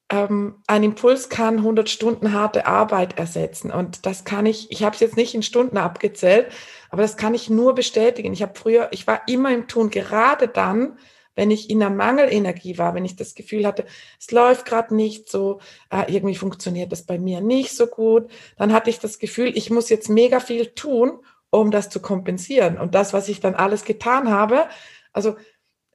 ähm, 0.10 0.64
ein 0.68 0.84
Impuls 0.84 1.30
kann 1.30 1.58
100 1.58 1.90
Stunden 1.90 2.34
harte 2.34 2.66
Arbeit 2.66 3.18
ersetzen. 3.18 3.72
Und 3.72 4.06
das 4.06 4.24
kann 4.24 4.46
ich, 4.46 4.72
ich 4.72 4.84
habe 4.84 4.96
es 4.96 5.02
jetzt 5.02 5.18
nicht 5.18 5.36
in 5.36 5.44
Stunden 5.44 5.78
abgezählt, 5.78 6.48
aber 6.90 7.02
das 7.02 7.18
kann 7.18 7.34
ich 7.34 7.50
nur 7.50 7.76
bestätigen. 7.76 8.34
Ich 8.34 8.42
habe 8.42 8.58
früher, 8.58 8.88
ich 8.92 9.06
war 9.06 9.22
immer 9.28 9.54
im 9.54 9.68
Tun, 9.68 9.90
gerade 9.90 10.48
dann, 10.48 10.98
wenn 11.36 11.52
ich 11.52 11.70
in 11.70 11.80
der 11.80 11.90
Mangelenergie 11.92 12.78
war, 12.78 12.96
wenn 12.96 13.06
ich 13.06 13.16
das 13.16 13.36
Gefühl 13.36 13.68
hatte, 13.68 13.86
es 14.20 14.32
läuft 14.32 14.66
gerade 14.66 14.96
nicht 14.96 15.30
so, 15.30 15.60
äh, 15.92 16.12
irgendwie 16.12 16.36
funktioniert 16.36 16.92
das 16.92 17.06
bei 17.06 17.20
mir 17.20 17.42
nicht 17.42 17.76
so 17.76 17.86
gut, 17.86 18.32
dann 18.58 18.74
hatte 18.74 18.90
ich 18.90 19.00
das 19.00 19.20
Gefühl, 19.20 19.56
ich 19.56 19.70
muss 19.70 19.90
jetzt 19.90 20.10
mega 20.10 20.40
viel 20.40 20.68
tun, 20.68 21.20
um 21.50 21.72
das 21.72 21.90
zu 21.90 22.02
kompensieren. 22.02 22.78
Und 22.78 22.96
das, 22.96 23.14
was 23.14 23.30
ich 23.30 23.40
dann 23.40 23.56
alles 23.56 23.86
getan 23.86 24.30
habe, 24.30 24.66
also 25.14 25.36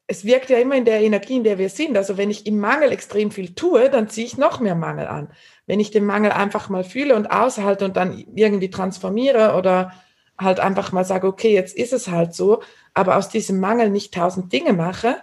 es 0.06 0.24
wirkt 0.24 0.50
ja 0.50 0.58
immer 0.58 0.74
in 0.74 0.84
der 0.84 1.00
Energie, 1.00 1.36
in 1.36 1.44
der 1.44 1.58
wir 1.58 1.68
sind. 1.68 1.96
Also 1.96 2.16
wenn 2.18 2.30
ich 2.30 2.46
im 2.46 2.58
Mangel 2.58 2.92
extrem 2.92 3.30
viel 3.30 3.54
tue, 3.54 3.88
dann 3.88 4.08
ziehe 4.08 4.26
ich 4.26 4.36
noch 4.36 4.60
mehr 4.60 4.74
Mangel 4.74 5.06
an. 5.06 5.28
Wenn 5.66 5.80
ich 5.80 5.90
den 5.90 6.04
Mangel 6.04 6.32
einfach 6.32 6.68
mal 6.68 6.84
fühle 6.84 7.14
und 7.14 7.30
aushalte 7.30 7.84
und 7.84 7.96
dann 7.96 8.24
irgendwie 8.34 8.70
transformiere 8.70 9.54
oder 9.56 9.92
halt 10.38 10.60
einfach 10.60 10.92
mal 10.92 11.04
sage, 11.04 11.26
okay, 11.26 11.54
jetzt 11.54 11.76
ist 11.76 11.92
es 11.92 12.08
halt 12.08 12.34
so, 12.34 12.62
aber 12.94 13.16
aus 13.16 13.28
diesem 13.28 13.60
Mangel 13.60 13.90
nicht 13.90 14.12
tausend 14.12 14.52
Dinge 14.52 14.72
mache, 14.72 15.16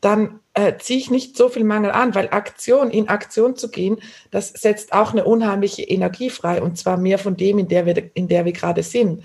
dann 0.00 0.40
äh, 0.54 0.76
ziehe 0.78 0.98
ich 0.98 1.10
nicht 1.10 1.36
so 1.36 1.48
viel 1.48 1.64
Mangel 1.64 1.90
an, 1.90 2.14
weil 2.14 2.28
Aktion, 2.30 2.90
in 2.90 3.08
Aktion 3.08 3.56
zu 3.56 3.70
gehen, 3.70 3.98
das 4.30 4.50
setzt 4.50 4.92
auch 4.92 5.12
eine 5.12 5.24
unheimliche 5.24 5.82
Energie 5.82 6.30
frei 6.30 6.62
und 6.62 6.78
zwar 6.78 6.96
mehr 6.96 7.18
von 7.18 7.36
dem, 7.36 7.58
in 7.58 7.68
der 7.68 7.86
wir, 7.86 8.10
in 8.14 8.28
der 8.28 8.44
wir 8.44 8.52
gerade 8.52 8.82
sind. 8.82 9.24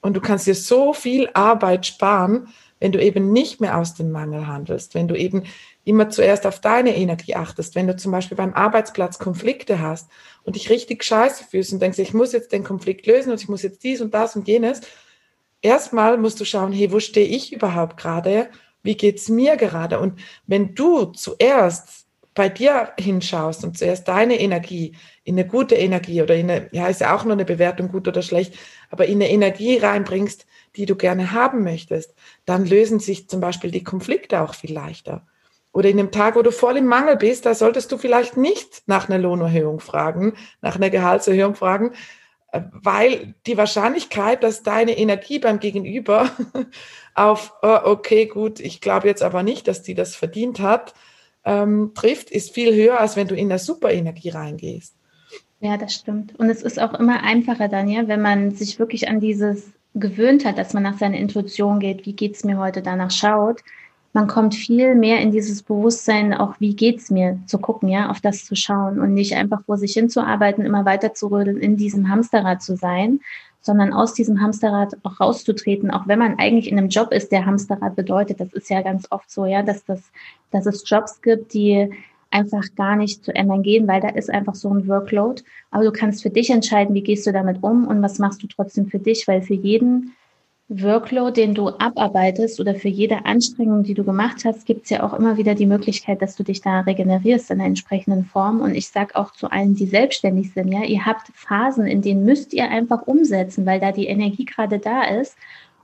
Und 0.00 0.14
du 0.14 0.20
kannst 0.20 0.46
dir 0.46 0.54
so 0.54 0.92
viel 0.92 1.28
Arbeit 1.34 1.86
sparen, 1.86 2.48
wenn 2.80 2.92
du 2.92 3.02
eben 3.02 3.32
nicht 3.32 3.60
mehr 3.60 3.76
aus 3.76 3.94
dem 3.94 4.10
Mangel 4.10 4.46
handelst, 4.46 4.94
wenn 4.94 5.08
du 5.08 5.16
eben 5.16 5.44
immer 5.84 6.10
zuerst 6.10 6.46
auf 6.46 6.60
deine 6.60 6.94
Energie 6.94 7.34
achtest, 7.34 7.74
wenn 7.74 7.86
du 7.86 7.96
zum 7.96 8.12
Beispiel 8.12 8.36
beim 8.36 8.54
Arbeitsplatz 8.54 9.18
Konflikte 9.18 9.80
hast 9.80 10.08
und 10.44 10.56
dich 10.56 10.70
richtig 10.70 11.02
scheiße 11.02 11.44
fühlst 11.44 11.72
und 11.72 11.82
denkst, 11.82 11.98
ich 11.98 12.14
muss 12.14 12.32
jetzt 12.32 12.52
den 12.52 12.64
Konflikt 12.64 13.06
lösen 13.06 13.32
und 13.32 13.40
ich 13.40 13.48
muss 13.48 13.62
jetzt 13.62 13.82
dies 13.82 14.00
und 14.00 14.14
das 14.14 14.36
und 14.36 14.46
jenes. 14.46 14.82
Erstmal 15.60 16.18
musst 16.18 16.40
du 16.40 16.44
schauen, 16.44 16.72
hey, 16.72 16.92
wo 16.92 17.00
stehe 17.00 17.26
ich 17.26 17.52
überhaupt 17.52 17.96
gerade? 17.96 18.48
Wie 18.82 18.96
geht's 18.96 19.28
mir 19.28 19.56
gerade? 19.56 19.98
Und 19.98 20.20
wenn 20.46 20.74
du 20.74 21.06
zuerst 21.06 22.06
bei 22.38 22.48
dir 22.48 22.92
hinschaust 23.00 23.64
und 23.64 23.76
zuerst 23.76 24.06
deine 24.06 24.38
Energie 24.38 24.94
in 25.24 25.34
eine 25.34 25.48
gute 25.48 25.74
Energie 25.74 26.22
oder 26.22 26.36
in 26.36 26.48
eine, 26.48 26.68
ja, 26.70 26.86
ist 26.86 27.00
ja 27.00 27.16
auch 27.16 27.24
nur 27.24 27.32
eine 27.32 27.44
Bewertung 27.44 27.88
gut 27.88 28.06
oder 28.06 28.22
schlecht, 28.22 28.54
aber 28.90 29.06
in 29.06 29.16
eine 29.16 29.30
Energie 29.30 29.78
reinbringst, 29.78 30.46
die 30.76 30.86
du 30.86 30.96
gerne 30.96 31.32
haben 31.32 31.62
möchtest, 31.62 32.14
dann 32.44 32.66
lösen 32.66 33.00
sich 33.00 33.28
zum 33.28 33.40
Beispiel 33.40 33.70
die 33.70 33.84
Konflikte 33.84 34.40
auch 34.40 34.54
viel 34.54 34.72
leichter. 34.72 35.26
Oder 35.72 35.90
in 35.90 35.98
einem 35.98 36.10
Tag, 36.10 36.34
wo 36.34 36.42
du 36.42 36.50
voll 36.50 36.78
im 36.78 36.86
Mangel 36.86 37.16
bist, 37.16 37.46
da 37.46 37.54
solltest 37.54 37.92
du 37.92 37.98
vielleicht 37.98 38.36
nicht 38.36 38.82
nach 38.86 39.08
einer 39.08 39.18
Lohnerhöhung 39.18 39.80
fragen, 39.80 40.34
nach 40.62 40.76
einer 40.76 40.90
Gehaltserhöhung 40.90 41.54
fragen, 41.54 41.92
äh, 42.52 42.62
weil 42.72 43.34
die 43.46 43.56
Wahrscheinlichkeit, 43.56 44.42
dass 44.42 44.62
deine 44.62 44.96
Energie 44.96 45.38
beim 45.38 45.60
Gegenüber 45.60 46.30
auf, 47.14 47.52
oh, 47.62 47.78
okay, 47.84 48.26
gut, 48.26 48.60
ich 48.60 48.80
glaube 48.80 49.08
jetzt 49.08 49.22
aber 49.22 49.42
nicht, 49.42 49.68
dass 49.68 49.82
die 49.82 49.94
das 49.94 50.16
verdient 50.16 50.60
hat, 50.60 50.94
ähm, 51.44 51.92
trifft, 51.94 52.30
ist 52.30 52.52
viel 52.52 52.74
höher, 52.74 53.00
als 53.00 53.16
wenn 53.16 53.28
du 53.28 53.34
in 53.34 53.50
eine 53.50 53.58
Superenergie 53.58 54.30
reingehst. 54.30 54.97
Ja, 55.60 55.76
das 55.76 55.94
stimmt. 55.94 56.38
Und 56.38 56.50
es 56.50 56.62
ist 56.62 56.80
auch 56.80 56.94
immer 56.94 57.22
einfacher 57.22 57.68
dann, 57.68 57.88
ja, 57.88 58.06
wenn 58.06 58.22
man 58.22 58.52
sich 58.52 58.78
wirklich 58.78 59.08
an 59.08 59.20
dieses 59.20 59.72
gewöhnt 59.94 60.44
hat, 60.44 60.58
dass 60.58 60.74
man 60.74 60.84
nach 60.84 60.98
seiner 60.98 61.16
Intuition 61.16 61.80
geht, 61.80 62.06
wie 62.06 62.12
geht 62.12 62.36
es 62.36 62.44
mir 62.44 62.58
heute 62.58 62.82
danach 62.82 63.10
schaut, 63.10 63.62
man 64.12 64.26
kommt 64.26 64.54
viel 64.54 64.94
mehr 64.94 65.20
in 65.20 65.32
dieses 65.32 65.62
Bewusstsein, 65.62 66.32
auch 66.32 66.54
wie 66.60 66.74
geht's 66.74 67.10
mir, 67.10 67.38
zu 67.46 67.58
gucken, 67.58 67.88
ja, 67.88 68.10
auf 68.10 68.20
das 68.20 68.44
zu 68.44 68.56
schauen 68.56 69.00
und 69.00 69.14
nicht 69.14 69.34
einfach 69.34 69.62
vor 69.64 69.76
sich 69.76 69.92
hinzuarbeiten, 69.92 70.64
immer 70.64 70.84
weiter 70.84 71.14
zu 71.14 71.28
rödeln, 71.28 71.58
in 71.58 71.76
diesem 71.76 72.08
Hamsterrad 72.08 72.62
zu 72.62 72.76
sein, 72.76 73.20
sondern 73.60 73.92
aus 73.92 74.14
diesem 74.14 74.40
Hamsterrad 74.40 74.96
auch 75.02 75.20
rauszutreten, 75.20 75.90
auch 75.90 76.06
wenn 76.06 76.18
man 76.18 76.38
eigentlich 76.38 76.70
in 76.70 76.78
einem 76.78 76.88
Job 76.88 77.12
ist, 77.12 77.32
der 77.32 77.44
Hamsterrad 77.44 77.96
bedeutet. 77.96 78.40
Das 78.40 78.52
ist 78.54 78.70
ja 78.70 78.82
ganz 78.82 79.06
oft 79.10 79.30
so, 79.30 79.44
ja, 79.44 79.62
dass 79.62 79.84
das, 79.84 80.00
dass 80.50 80.66
es 80.66 80.88
Jobs 80.88 81.20
gibt, 81.20 81.52
die 81.52 81.90
einfach 82.30 82.64
gar 82.76 82.96
nicht 82.96 83.24
zu 83.24 83.34
ändern 83.34 83.62
gehen, 83.62 83.88
weil 83.88 84.00
da 84.00 84.08
ist 84.08 84.30
einfach 84.30 84.54
so 84.54 84.70
ein 84.70 84.86
Workload. 84.86 85.42
Aber 85.70 85.84
du 85.84 85.92
kannst 85.92 86.22
für 86.22 86.30
dich 86.30 86.50
entscheiden, 86.50 86.94
wie 86.94 87.02
gehst 87.02 87.26
du 87.26 87.32
damit 87.32 87.62
um 87.62 87.86
und 87.86 88.02
was 88.02 88.18
machst 88.18 88.42
du 88.42 88.46
trotzdem 88.46 88.88
für 88.88 88.98
dich, 88.98 89.26
weil 89.26 89.42
für 89.42 89.54
jeden 89.54 90.12
Workload, 90.70 91.32
den 91.32 91.54
du 91.54 91.70
abarbeitest 91.70 92.60
oder 92.60 92.74
für 92.74 92.88
jede 92.88 93.24
Anstrengung, 93.24 93.84
die 93.84 93.94
du 93.94 94.04
gemacht 94.04 94.44
hast, 94.44 94.66
gibt 94.66 94.84
es 94.84 94.90
ja 94.90 95.02
auch 95.02 95.14
immer 95.14 95.38
wieder 95.38 95.54
die 95.54 95.64
Möglichkeit, 95.64 96.20
dass 96.20 96.36
du 96.36 96.42
dich 96.42 96.60
da 96.60 96.80
regenerierst 96.80 97.50
in 97.50 97.58
einer 97.58 97.68
entsprechenden 97.68 98.26
Form. 98.26 98.60
Und 98.60 98.74
ich 98.74 98.88
sage 98.88 99.16
auch 99.16 99.32
zu 99.32 99.50
allen, 99.50 99.74
die 99.74 99.86
selbstständig 99.86 100.52
sind, 100.52 100.70
ja, 100.70 100.82
ihr 100.82 101.06
habt 101.06 101.28
Phasen, 101.32 101.86
in 101.86 102.02
denen 102.02 102.26
müsst 102.26 102.52
ihr 102.52 102.68
einfach 102.68 103.06
umsetzen, 103.06 103.64
weil 103.64 103.80
da 103.80 103.92
die 103.92 104.08
Energie 104.08 104.44
gerade 104.44 104.78
da 104.78 105.04
ist. 105.04 105.38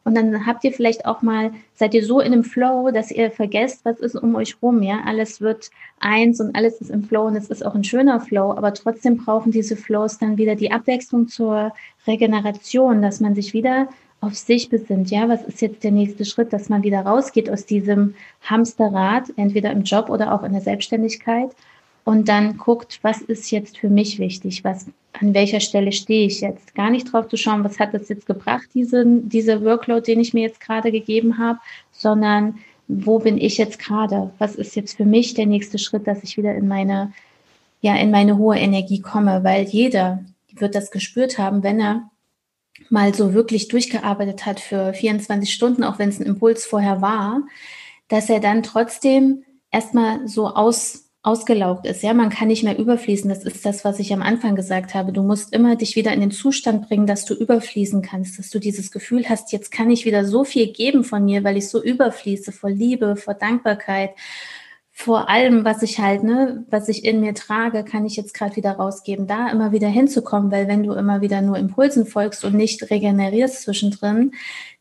Und 0.04 0.14
dann 0.14 0.46
habt 0.46 0.64
ihr 0.64 0.72
vielleicht 0.72 1.06
auch 1.06 1.22
mal, 1.22 1.52
seid 1.74 1.94
ihr 1.94 2.04
so 2.04 2.20
in 2.20 2.32
einem 2.32 2.44
Flow, 2.44 2.90
dass 2.90 3.10
ihr 3.10 3.30
vergesst, 3.30 3.84
was 3.84 4.00
ist 4.00 4.14
um 4.14 4.34
euch 4.34 4.56
rum, 4.62 4.82
ja. 4.82 5.00
Alles 5.06 5.40
wird 5.40 5.70
eins 5.98 6.40
und 6.40 6.54
alles 6.54 6.80
ist 6.80 6.90
im 6.90 7.04
Flow 7.04 7.26
und 7.26 7.36
es 7.36 7.48
ist 7.48 7.64
auch 7.64 7.74
ein 7.74 7.84
schöner 7.84 8.20
Flow, 8.20 8.52
aber 8.52 8.74
trotzdem 8.74 9.16
brauchen 9.16 9.50
diese 9.50 9.76
Flows 9.76 10.18
dann 10.18 10.36
wieder 10.36 10.54
die 10.54 10.72
Abwechslung 10.72 11.28
zur 11.28 11.72
Regeneration, 12.06 13.00
dass 13.00 13.20
man 13.20 13.34
sich 13.34 13.54
wieder 13.54 13.88
auf 14.20 14.34
sich 14.34 14.70
besinnt, 14.70 15.10
ja, 15.10 15.28
was 15.28 15.42
ist 15.42 15.60
jetzt 15.60 15.84
der 15.84 15.90
nächste 15.90 16.24
Schritt, 16.24 16.52
dass 16.52 16.68
man 16.68 16.82
wieder 16.82 17.00
rausgeht 17.00 17.50
aus 17.50 17.66
diesem 17.66 18.14
Hamsterrad, 18.42 19.24
entweder 19.36 19.70
im 19.70 19.82
Job 19.82 20.08
oder 20.08 20.32
auch 20.32 20.42
in 20.42 20.52
der 20.52 20.62
Selbstständigkeit 20.62 21.50
und 22.04 22.28
dann 22.28 22.58
guckt, 22.58 22.98
was 23.02 23.22
ist 23.22 23.50
jetzt 23.50 23.78
für 23.78 23.88
mich 23.88 24.18
wichtig, 24.18 24.62
was, 24.62 24.86
an 25.14 25.34
welcher 25.34 25.60
Stelle 25.60 25.92
stehe 25.92 26.26
ich 26.26 26.40
jetzt. 26.40 26.74
Gar 26.74 26.90
nicht 26.90 27.12
drauf 27.12 27.28
zu 27.28 27.36
schauen, 27.36 27.64
was 27.64 27.78
hat 27.78 27.94
das 27.94 28.08
jetzt 28.08 28.26
gebracht, 28.26 28.68
diese, 28.74 29.04
diese 29.06 29.64
Workload, 29.64 30.02
den 30.02 30.20
ich 30.20 30.34
mir 30.34 30.42
jetzt 30.42 30.60
gerade 30.60 30.92
gegeben 30.92 31.38
habe, 31.38 31.58
sondern 31.92 32.58
wo 32.86 33.18
bin 33.18 33.38
ich 33.38 33.56
jetzt 33.56 33.78
gerade? 33.78 34.30
Was 34.38 34.54
ist 34.56 34.76
jetzt 34.76 34.96
für 34.96 35.06
mich 35.06 35.34
der 35.34 35.46
nächste 35.46 35.78
Schritt, 35.78 36.06
dass 36.06 36.22
ich 36.22 36.36
wieder 36.36 36.54
in 36.54 36.68
meine, 36.68 37.12
ja, 37.80 37.96
in 37.96 38.10
meine 38.10 38.36
hohe 38.36 38.58
Energie 38.58 39.00
komme? 39.00 39.42
Weil 39.42 39.64
jeder 39.64 40.22
wird 40.52 40.74
das 40.74 40.90
gespürt 40.90 41.38
haben, 41.38 41.62
wenn 41.62 41.80
er 41.80 42.10
mal 42.90 43.14
so 43.14 43.32
wirklich 43.34 43.68
durchgearbeitet 43.68 44.44
hat 44.46 44.60
für 44.60 44.92
24 44.92 45.52
Stunden, 45.52 45.84
auch 45.84 45.98
wenn 45.98 46.08
es 46.08 46.20
ein 46.20 46.26
Impuls 46.26 46.66
vorher 46.66 47.00
war, 47.00 47.42
dass 48.08 48.28
er 48.28 48.40
dann 48.40 48.62
trotzdem 48.62 49.44
erstmal 49.70 50.28
so 50.28 50.48
aus, 50.48 51.03
ausgelaugt 51.24 51.87
ist. 51.87 52.02
Ja, 52.02 52.12
man 52.12 52.28
kann 52.28 52.48
nicht 52.48 52.62
mehr 52.62 52.78
überfließen. 52.78 53.30
Das 53.30 53.44
ist 53.44 53.64
das, 53.64 53.82
was 53.82 53.98
ich 53.98 54.12
am 54.12 54.20
Anfang 54.20 54.56
gesagt 54.56 54.94
habe. 54.94 55.10
Du 55.10 55.22
musst 55.22 55.54
immer 55.54 55.74
dich 55.74 55.96
wieder 55.96 56.12
in 56.12 56.20
den 56.20 56.30
Zustand 56.30 56.87
bringen, 56.87 57.06
dass 57.06 57.24
du 57.24 57.32
überfließen 57.32 58.02
kannst, 58.02 58.38
dass 58.38 58.50
du 58.50 58.58
dieses 58.58 58.90
Gefühl 58.90 59.26
hast, 59.28 59.50
jetzt 59.50 59.72
kann 59.72 59.90
ich 59.90 60.04
wieder 60.04 60.26
so 60.26 60.44
viel 60.44 60.70
geben 60.70 61.02
von 61.02 61.24
mir, 61.24 61.42
weil 61.42 61.56
ich 61.56 61.68
so 61.68 61.82
überfließe 61.82 62.52
vor 62.52 62.70
Liebe, 62.70 63.16
vor 63.16 63.32
Dankbarkeit, 63.32 64.10
vor 64.96 65.28
allem, 65.28 65.64
was 65.64 65.83
ich 65.83 65.98
halt, 65.98 66.22
ne, 66.22 66.64
was 66.70 66.88
ich 66.88 67.04
in 67.04 67.20
mir 67.20 67.35
trage, 67.35 67.83
kann 67.83 68.07
ich 68.07 68.14
jetzt 68.14 68.33
gerade 68.33 68.54
wieder 68.54 68.72
rausgeben, 68.72 69.26
da 69.26 69.50
immer 69.50 69.72
wieder 69.72 69.88
hinzukommen, 69.88 70.52
weil 70.52 70.68
wenn 70.68 70.85
du 70.85 70.92
immer 70.92 71.20
wieder 71.20 71.42
nur 71.42 71.59
Impulsen 71.59 72.07
folgst 72.07 72.44
und 72.44 72.54
nicht 72.54 72.90
regenerierst 72.90 73.62
zwischendrin, 73.62 74.33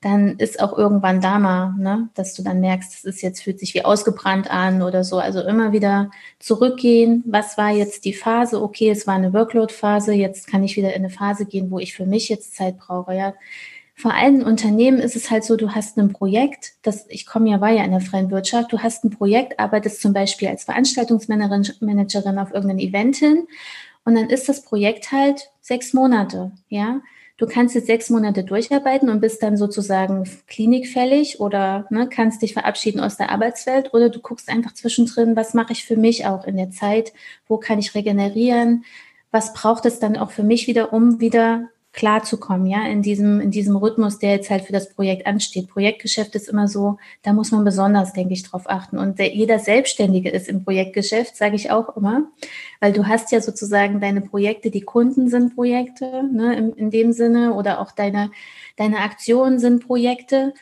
dann 0.02 0.38
ist 0.38 0.62
auch 0.62 0.78
irgendwann 0.78 1.20
da 1.20 1.40
mal, 1.40 1.74
ne, 1.80 2.10
dass 2.14 2.36
du 2.36 2.44
dann 2.44 2.60
merkst, 2.60 2.94
das 2.94 3.04
ist 3.06 3.24
jetzt 3.24 3.42
fühlt 3.42 3.60
sich 3.60 3.74
wie 3.74 3.84
ausgebrannt 3.84 4.52
an 4.52 4.84
oder 4.84 5.04
so. 5.04 5.18
Also 5.18 5.42
immer 5.42 5.72
wieder 5.72 6.12
zurückgehen. 6.38 7.24
Was 7.26 7.58
war 7.58 7.72
jetzt 7.72 8.06
die 8.06 8.14
Phase? 8.14 8.62
Okay, 8.62 8.92
es 8.92 9.08
war 9.08 9.16
eine 9.16 9.34
Workload-Phase. 9.34 10.14
Jetzt 10.14 10.48
kann 10.48 10.64
ich 10.64 10.76
wieder 10.78 10.94
in 10.94 11.02
eine 11.02 11.10
Phase 11.10 11.48
gehen, 11.48 11.72
wo 11.72 11.80
ich 11.80 11.96
für 11.96 12.06
mich 12.06 12.30
jetzt 12.30 12.56
Zeit 12.56 12.78
brauche. 12.78 13.16
Ja, 13.16 13.34
vor 13.96 14.14
allem 14.14 14.42
in 14.42 14.44
Unternehmen 14.44 15.00
ist 15.00 15.16
es 15.16 15.30
halt 15.30 15.44
so, 15.44 15.56
du 15.56 15.76
hast 15.76 15.98
ein 15.98 16.12
Projekt, 16.12 16.74
das, 16.82 17.06
ich 17.10 17.26
komme 17.26 17.50
ja, 17.50 17.62
war 17.62 17.70
ja 17.70 17.84
in 17.84 17.92
der 17.92 18.02
freien 18.02 18.32
Wirtschaft, 18.32 18.74
du 18.74 18.80
hast 18.80 19.04
ein 19.04 19.12
Projekt, 19.12 19.60
arbeitest 19.60 20.02
zum 20.02 20.14
Beispiel 20.14 20.48
als 20.48 20.64
Veranstaltungsmanagerin 20.64 22.40
auf 22.40 22.54
irgendeinem 22.54 22.80
Event 22.80 23.18
hin 23.18 23.48
und 24.04 24.16
dann 24.16 24.30
ist 24.30 24.50
das 24.50 24.64
Projekt 24.64 25.12
halt 25.12 25.52
sechs 25.62 25.94
Monate, 25.94 26.52
ja. 26.70 27.02
Du 27.38 27.48
kannst 27.48 27.74
jetzt 27.74 27.88
sechs 27.88 28.12
Monate 28.12 28.44
durcharbeiten 28.44 29.10
und 29.10 29.20
bist 29.20 29.42
dann 29.42 29.58
sozusagen 29.58 30.30
klinikfällig 30.48 31.40
oder 31.40 31.88
ne, 31.90 32.08
kannst 32.08 32.44
dich 32.44 32.54
verabschieden 32.54 33.00
aus 33.00 33.18
der 33.18 33.32
Arbeitswelt 33.32 33.92
oder 33.94 34.10
du 34.10 34.20
guckst 34.20 34.50
einfach 34.50 34.74
zwischendrin, 34.74 35.36
was 35.36 35.56
mache 35.56 35.74
ich 35.74 35.84
für 35.84 35.98
mich 35.98 36.28
auch 36.28 36.46
in 36.46 36.58
der 36.58 36.70
Zeit, 36.70 37.12
wo 37.48 37.58
kann 37.58 37.80
ich 37.80 37.96
regenerieren, 37.96 38.86
was 39.32 39.52
braucht 39.54 39.86
es 39.88 40.00
dann 40.00 40.16
auch 40.16 40.30
für 40.30 40.44
mich 40.44 40.68
wieder, 40.68 40.94
um 40.94 41.20
wieder 41.20 41.70
klarzukommen, 41.94 42.66
ja, 42.66 42.88
in 42.88 43.04
diesem, 43.04 43.40
in 43.40 43.52
diesem 43.52 43.76
Rhythmus, 43.76 44.18
der 44.18 44.32
jetzt 44.32 44.50
halt 44.50 44.66
für 44.66 44.74
das 44.74 44.90
Projekt 44.90 45.28
ansteht. 45.28 45.70
Projektgeschäft 45.70 46.34
ist 46.34 46.50
immer 46.50 46.68
so, 46.68 46.98
da 47.22 47.34
muss 47.34 47.52
man 47.52 47.64
besonders, 47.64 48.14
denke 48.14 48.34
ich, 48.34 48.42
drauf 48.42 48.64
achten. 48.66 48.98
Und 48.98 49.20
der, 49.20 49.34
jeder 49.34 49.60
Selbstständige 49.60 50.32
ist 50.32 50.50
im 50.50 50.64
Projektgeschäft, 50.64 51.38
sage 51.38 51.56
ich 51.56 51.70
auch 51.70 51.96
immer, 51.96 52.24
weil 52.80 52.94
du 52.94 53.08
hast 53.08 53.32
ja 53.32 53.42
sozusagen 53.42 54.02
deine 54.02 54.22
Projekte, 54.22 54.72
die 54.72 54.82
Kunden 54.82 55.30
sind 55.30 55.54
Projekte, 55.54 56.24
ne, 56.24 56.56
in, 56.56 56.74
in 56.74 56.90
dem 56.90 57.14
Sinne, 57.14 57.54
oder 57.54 57.80
auch 57.80 57.92
deine, 57.92 58.32
deine 58.76 58.98
Aktionen 58.98 59.60
sind 59.60 59.86
Projekte. 59.86 60.54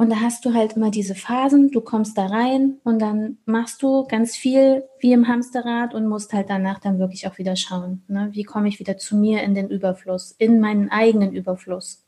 Und 0.00 0.10
da 0.10 0.20
hast 0.20 0.44
du 0.44 0.54
halt 0.54 0.74
immer 0.74 0.92
diese 0.92 1.16
Phasen, 1.16 1.72
du 1.72 1.80
kommst 1.80 2.16
da 2.16 2.26
rein 2.26 2.78
und 2.84 3.00
dann 3.00 3.38
machst 3.46 3.82
du 3.82 4.06
ganz 4.06 4.36
viel 4.36 4.84
wie 5.00 5.12
im 5.12 5.26
Hamsterrad 5.26 5.92
und 5.92 6.06
musst 6.06 6.32
halt 6.32 6.48
danach 6.48 6.78
dann 6.78 7.00
wirklich 7.00 7.26
auch 7.26 7.36
wieder 7.38 7.56
schauen, 7.56 8.04
ne? 8.06 8.28
wie 8.30 8.44
komme 8.44 8.68
ich 8.68 8.78
wieder 8.78 8.96
zu 8.96 9.16
mir 9.16 9.42
in 9.42 9.56
den 9.56 9.68
Überfluss, 9.68 10.36
in 10.38 10.60
meinen 10.60 10.88
eigenen 10.88 11.32
Überfluss. 11.32 12.04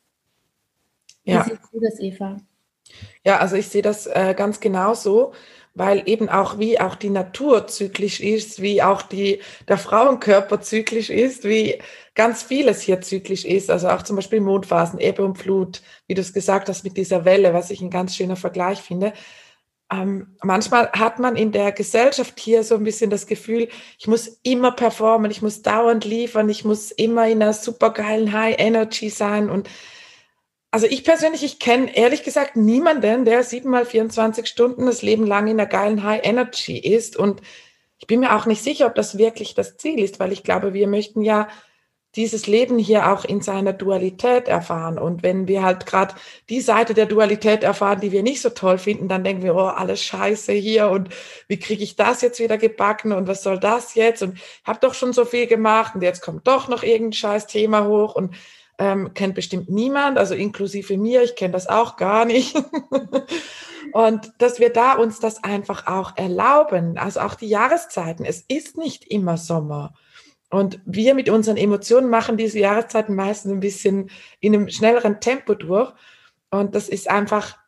Wie 1.25 1.33
ja. 1.33 1.43
siehst 1.43 1.63
du 1.73 1.81
das, 1.81 1.99
Eva? 1.99 2.37
Ja, 3.25 3.39
also 3.39 3.57
ich 3.57 3.69
sehe 3.69 3.83
das 3.83 4.07
äh, 4.07 4.35
ganz 4.37 4.61
genauso 4.61 5.33
weil 5.75 6.03
eben 6.07 6.29
auch 6.29 6.59
wie 6.59 6.81
auch 6.81 6.95
die 6.95 7.11
Natur 7.11 7.67
zyklisch 7.67 8.21
ist, 8.21 8.61
wie 8.61 8.83
auch 8.83 9.03
die, 9.03 9.41
der 9.69 9.79
Frauenkörper 9.79 10.61
zyklisch 10.61 11.11
ist, 11.11 11.45
wie 11.45 11.81
ganz 12.15 12.43
vieles 12.43 12.81
hier 12.81 13.01
zyklisch 13.01 13.45
ist. 13.45 13.71
Also 13.71 13.89
auch 13.89 14.03
zum 14.03 14.17
Beispiel 14.17 14.41
Mondphasen, 14.41 14.99
Ebbe 14.99 15.25
und 15.25 15.39
Flut, 15.39 15.83
wie 16.07 16.15
du 16.15 16.21
es 16.21 16.33
gesagt 16.33 16.69
hast 16.69 16.85
mit 16.85 16.97
dieser 16.97 17.25
Welle, 17.25 17.55
was 17.55 17.71
ich 17.71 17.81
ein 17.81 17.91
ganz 17.91 18.17
schöner 18.17 18.37
Vergleich 18.37 18.81
finde. 18.81 19.13
Ähm, 19.93 20.37
manchmal 20.43 20.91
hat 20.93 21.19
man 21.19 21.35
in 21.35 21.51
der 21.51 21.73
Gesellschaft 21.73 22.39
hier 22.39 22.63
so 22.63 22.77
ein 22.77 22.85
bisschen 22.85 23.11
das 23.11 23.27
Gefühl, 23.27 23.69
ich 23.99 24.07
muss 24.07 24.39
immer 24.43 24.73
performen, 24.73 25.31
ich 25.31 25.43
muss 25.43 25.63
dauernd 25.63 26.05
liefern, 26.05 26.49
ich 26.49 26.65
muss 26.65 26.93
immer 26.93 27.27
in 27.27 27.43
einer 27.43 27.53
supergeilen 27.53 28.33
High 28.33 28.57
Energy 28.59 29.11
sein 29.11 29.51
und 29.51 29.69
also 30.71 30.87
ich 30.87 31.05
persönlich, 31.05 31.43
ich 31.43 31.59
kenne 31.59 31.97
ehrlich 31.97 32.23
gesagt 32.23 32.57
niemanden, 32.57 33.25
der 33.25 33.43
sieben 33.43 33.71
mal 33.71 33.85
24 33.85 34.47
Stunden 34.47 34.87
das 34.87 35.03
Leben 35.03 35.27
lang 35.27 35.49
in 35.49 35.59
einer 35.59 35.69
geilen 35.69 36.05
High 36.05 36.21
Energy 36.25 36.79
ist. 36.79 37.17
Und 37.17 37.41
ich 37.99 38.07
bin 38.07 38.21
mir 38.21 38.37
auch 38.37 38.47
nicht 38.47 38.63
sicher, 38.63 38.87
ob 38.87 38.95
das 38.95 39.19
wirklich 39.19 39.55
das 39.55 39.77
Ziel 39.77 39.99
ist, 39.99 40.21
weil 40.21 40.33
ich 40.33 40.45
glaube, 40.45 40.73
wir 40.73 40.87
möchten 40.87 41.23
ja 41.23 41.49
dieses 42.17 42.49
Leben 42.49 42.79
hier 42.79 43.13
auch 43.13 43.25
in 43.25 43.41
seiner 43.41 43.73
Dualität 43.73 44.49
erfahren. 44.49 44.99
Und 44.99 45.23
wenn 45.23 45.47
wir 45.47 45.63
halt 45.63 45.87
gerade 45.87 46.15
die 46.49 46.61
Seite 46.61 46.95
der 46.95 47.07
Dualität 47.07 47.63
erfahren, 47.63 48.01
die 48.01 48.11
wir 48.11 48.23
nicht 48.23 48.41
so 48.41 48.51
toll 48.51 48.79
finden, 48.79 49.07
dann 49.09 49.23
denken 49.23 49.45
wir, 49.45 49.55
oh, 49.55 49.69
alles 49.69 50.03
scheiße 50.03 50.53
hier 50.53 50.89
und 50.89 51.11
wie 51.47 51.59
kriege 51.59 51.85
ich 51.85 51.95
das 51.95 52.21
jetzt 52.21 52.41
wieder 52.41 52.59
gebacken 52.59 53.13
und 53.13 53.29
was 53.29 53.43
soll 53.45 53.61
das 53.61 53.95
jetzt? 53.95 54.23
Und 54.23 54.35
ich 54.39 54.43
habe 54.65 54.81
doch 54.81 54.95
schon 54.95 55.13
so 55.13 55.25
viel 55.25 55.47
gemacht 55.47 55.95
und 55.95 56.03
jetzt 56.03 56.21
kommt 56.21 56.49
doch 56.49 56.69
noch 56.69 56.83
irgendein 56.83 57.13
scheiß 57.13 57.47
Thema 57.47 57.87
hoch 57.87 58.17
und 58.17 58.35
ähm, 58.81 59.13
kennt 59.13 59.35
bestimmt 59.35 59.69
niemand, 59.69 60.19
also 60.19 60.35
inklusive 60.35 60.97
mir, 60.97 61.23
ich 61.23 61.37
kenne 61.37 61.53
das 61.53 61.69
auch 61.69 61.97
gar 61.97 62.25
nicht. 62.25 62.57
und 63.93 64.33
dass 64.39 64.59
wir 64.59 64.71
da 64.71 64.95
uns 64.95 65.21
das 65.21 65.45
einfach 65.45 65.87
auch 65.87 66.17
erlauben, 66.17 66.97
also 66.97 67.21
auch 67.21 67.35
die 67.35 67.49
Jahreszeiten. 67.49 68.25
Es 68.25 68.41
ist 68.49 68.79
nicht 68.79 69.05
immer 69.05 69.37
Sommer. 69.37 69.93
Und 70.49 70.81
wir 70.87 71.15
mit 71.15 71.29
unseren 71.29 71.59
Emotionen 71.59 72.09
machen 72.09 72.39
diese 72.39 72.59
Jahreszeiten 72.59 73.15
meistens 73.15 73.53
ein 73.53 73.61
bisschen 73.61 74.11
in 74.41 74.55
einem 74.55 74.71
schnelleren 74.71 75.21
Tempo 75.21 75.55
durch. 75.55 75.93
Und 76.51 76.75
das 76.75 76.89
ist 76.89 77.09
einfach 77.09 77.59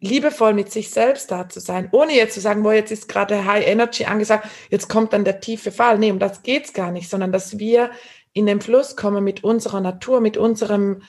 liebevoll 0.00 0.54
mit 0.54 0.72
sich 0.72 0.90
selbst 0.90 1.30
da 1.30 1.48
zu 1.48 1.60
sein, 1.60 1.90
ohne 1.92 2.14
jetzt 2.14 2.34
zu 2.34 2.40
sagen, 2.40 2.64
wo 2.64 2.72
jetzt 2.72 2.90
ist 2.90 3.08
gerade 3.08 3.44
High 3.44 3.66
Energy 3.66 4.06
angesagt, 4.06 4.48
jetzt 4.70 4.88
kommt 4.88 5.12
dann 5.12 5.24
der 5.24 5.40
tiefe 5.40 5.70
Fall. 5.70 5.98
Nee, 5.98 6.10
um 6.10 6.18
das 6.18 6.42
geht's 6.42 6.72
gar 6.72 6.90
nicht, 6.90 7.08
sondern 7.08 7.32
dass 7.32 7.58
wir 7.58 7.90
in 8.32 8.46
den 8.46 8.60
Fluss 8.60 8.96
kommen 8.96 9.24
mit 9.24 9.44
unserer 9.44 9.80
Natur, 9.80 10.20
mit 10.20 10.36
unserem 10.36 11.02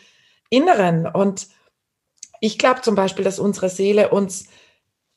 Inneren. 0.49 1.07
Und 1.07 1.47
ich 2.39 2.57
glaube 2.57 2.81
zum 2.81 2.95
Beispiel, 2.95 3.23
dass 3.23 3.39
unsere 3.39 3.69
Seele 3.69 4.09
uns 4.09 4.47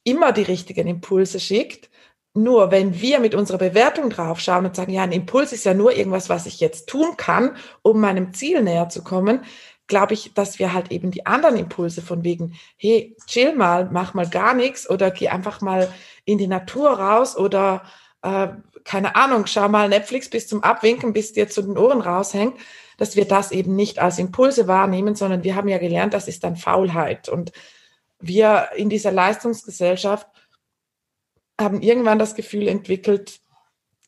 immer 0.04 0.32
die 0.32 0.42
richtigen 0.42 0.86
Impulse 0.86 1.40
schickt. 1.40 1.90
Nur 2.34 2.70
wenn 2.70 3.00
wir 3.00 3.20
mit 3.20 3.34
unserer 3.34 3.58
Bewertung 3.58 4.10
drauf 4.10 4.40
schauen 4.40 4.66
und 4.66 4.76
sagen, 4.76 4.92
ja, 4.92 5.02
ein 5.02 5.12
Impuls 5.12 5.52
ist 5.52 5.64
ja 5.64 5.72
nur 5.72 5.96
irgendwas, 5.96 6.28
was 6.28 6.46
ich 6.46 6.60
jetzt 6.60 6.88
tun 6.88 7.16
kann, 7.16 7.56
um 7.82 8.00
meinem 8.00 8.34
Ziel 8.34 8.62
näher 8.62 8.88
zu 8.88 9.04
kommen, 9.04 9.44
glaube 9.86 10.14
ich, 10.14 10.34
dass 10.34 10.58
wir 10.58 10.72
halt 10.72 10.90
eben 10.90 11.10
die 11.10 11.26
anderen 11.26 11.56
Impulse 11.56 12.02
von 12.02 12.24
wegen, 12.24 12.54
hey, 12.76 13.16
chill 13.26 13.54
mal, 13.54 13.88
mach 13.92 14.14
mal 14.14 14.28
gar 14.28 14.54
nichts 14.54 14.88
oder 14.88 15.10
geh 15.10 15.28
einfach 15.28 15.60
mal 15.60 15.92
in 16.24 16.38
die 16.38 16.46
Natur 16.46 16.90
raus 16.90 17.36
oder 17.36 17.82
äh, 18.22 18.48
keine 18.84 19.16
Ahnung, 19.16 19.46
schau 19.46 19.68
mal 19.68 19.88
Netflix 19.88 20.28
bis 20.28 20.46
zum 20.46 20.62
Abwinken, 20.62 21.12
bis 21.12 21.32
dir 21.32 21.48
zu 21.48 21.62
den 21.62 21.78
Ohren 21.78 22.00
raushängt, 22.00 22.58
dass 22.98 23.16
wir 23.16 23.24
das 23.24 23.50
eben 23.50 23.74
nicht 23.74 23.98
als 23.98 24.18
Impulse 24.18 24.68
wahrnehmen, 24.68 25.14
sondern 25.14 25.42
wir 25.42 25.56
haben 25.56 25.68
ja 25.68 25.78
gelernt, 25.78 26.14
das 26.14 26.28
ist 26.28 26.44
dann 26.44 26.56
Faulheit. 26.56 27.28
Und 27.28 27.52
wir 28.20 28.68
in 28.76 28.90
dieser 28.90 29.10
Leistungsgesellschaft 29.10 30.28
haben 31.60 31.82
irgendwann 31.82 32.18
das 32.18 32.34
Gefühl 32.34 32.68
entwickelt, 32.68 33.40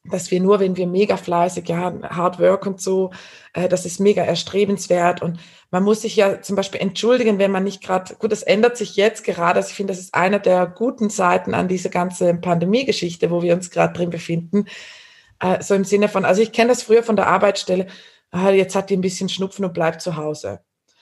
dass 0.05 0.31
wir 0.31 0.41
nur, 0.41 0.61
wenn 0.61 0.77
wir 0.77 0.87
mega 0.87 1.17
fleißig, 1.17 1.69
ja, 1.69 1.93
Hard 2.11 2.39
Work 2.39 2.67
und 2.67 2.81
so, 2.81 3.11
äh, 3.55 3.69
das 3.69 3.87
ist 3.87 3.99
mega 3.99 4.23
erstrebenswert 4.23 5.23
und 5.23 5.41
man 5.71 5.83
muss 5.83 6.03
sich 6.03 6.17
ja 6.17 6.41
zum 6.43 6.57
Beispiel 6.57 6.81
entschuldigen, 6.81 7.39
wenn 7.39 7.51
man 7.51 7.65
nicht 7.65 7.83
gerade, 7.83 8.15
gut, 8.17 8.33
das 8.33 8.43
ändert 8.43 8.77
sich 8.77 8.97
jetzt 8.97 9.25
gerade, 9.25 9.59
also 9.59 9.71
ich 9.71 9.75
finde, 9.75 9.93
das 9.93 10.01
ist 10.01 10.15
eine 10.15 10.41
der 10.41 10.67
guten 10.67 11.11
Seiten 11.11 11.55
an 11.55 11.69
dieser 11.69 11.91
ganzen 11.91 12.41
Pandemie-Geschichte, 12.41 13.31
wo 13.31 13.43
wir 13.43 13.55
uns 13.55 13.71
gerade 13.71 13.93
drin 13.93 14.11
befinden, 14.11 14.67
äh, 15.41 15.63
so 15.63 15.75
im 15.75 15.85
Sinne 15.85 16.09
von, 16.09 16.25
also 16.25 16.43
ich 16.43 16.53
kenne 16.53 16.69
das 16.69 16.85
früher 16.85 17.03
von 17.03 17.17
der 17.17 17.27
Arbeitsstelle, 17.27 17.87
ah, 18.31 18.51
jetzt 18.51 18.75
hat 18.75 18.91
die 18.91 18.97
ein 18.97 19.03
bisschen 19.03 19.29
Schnupfen 19.29 19.65
und 19.65 19.75
bleibt 19.75 20.01
zu 20.01 20.17
Hause. 20.17 20.61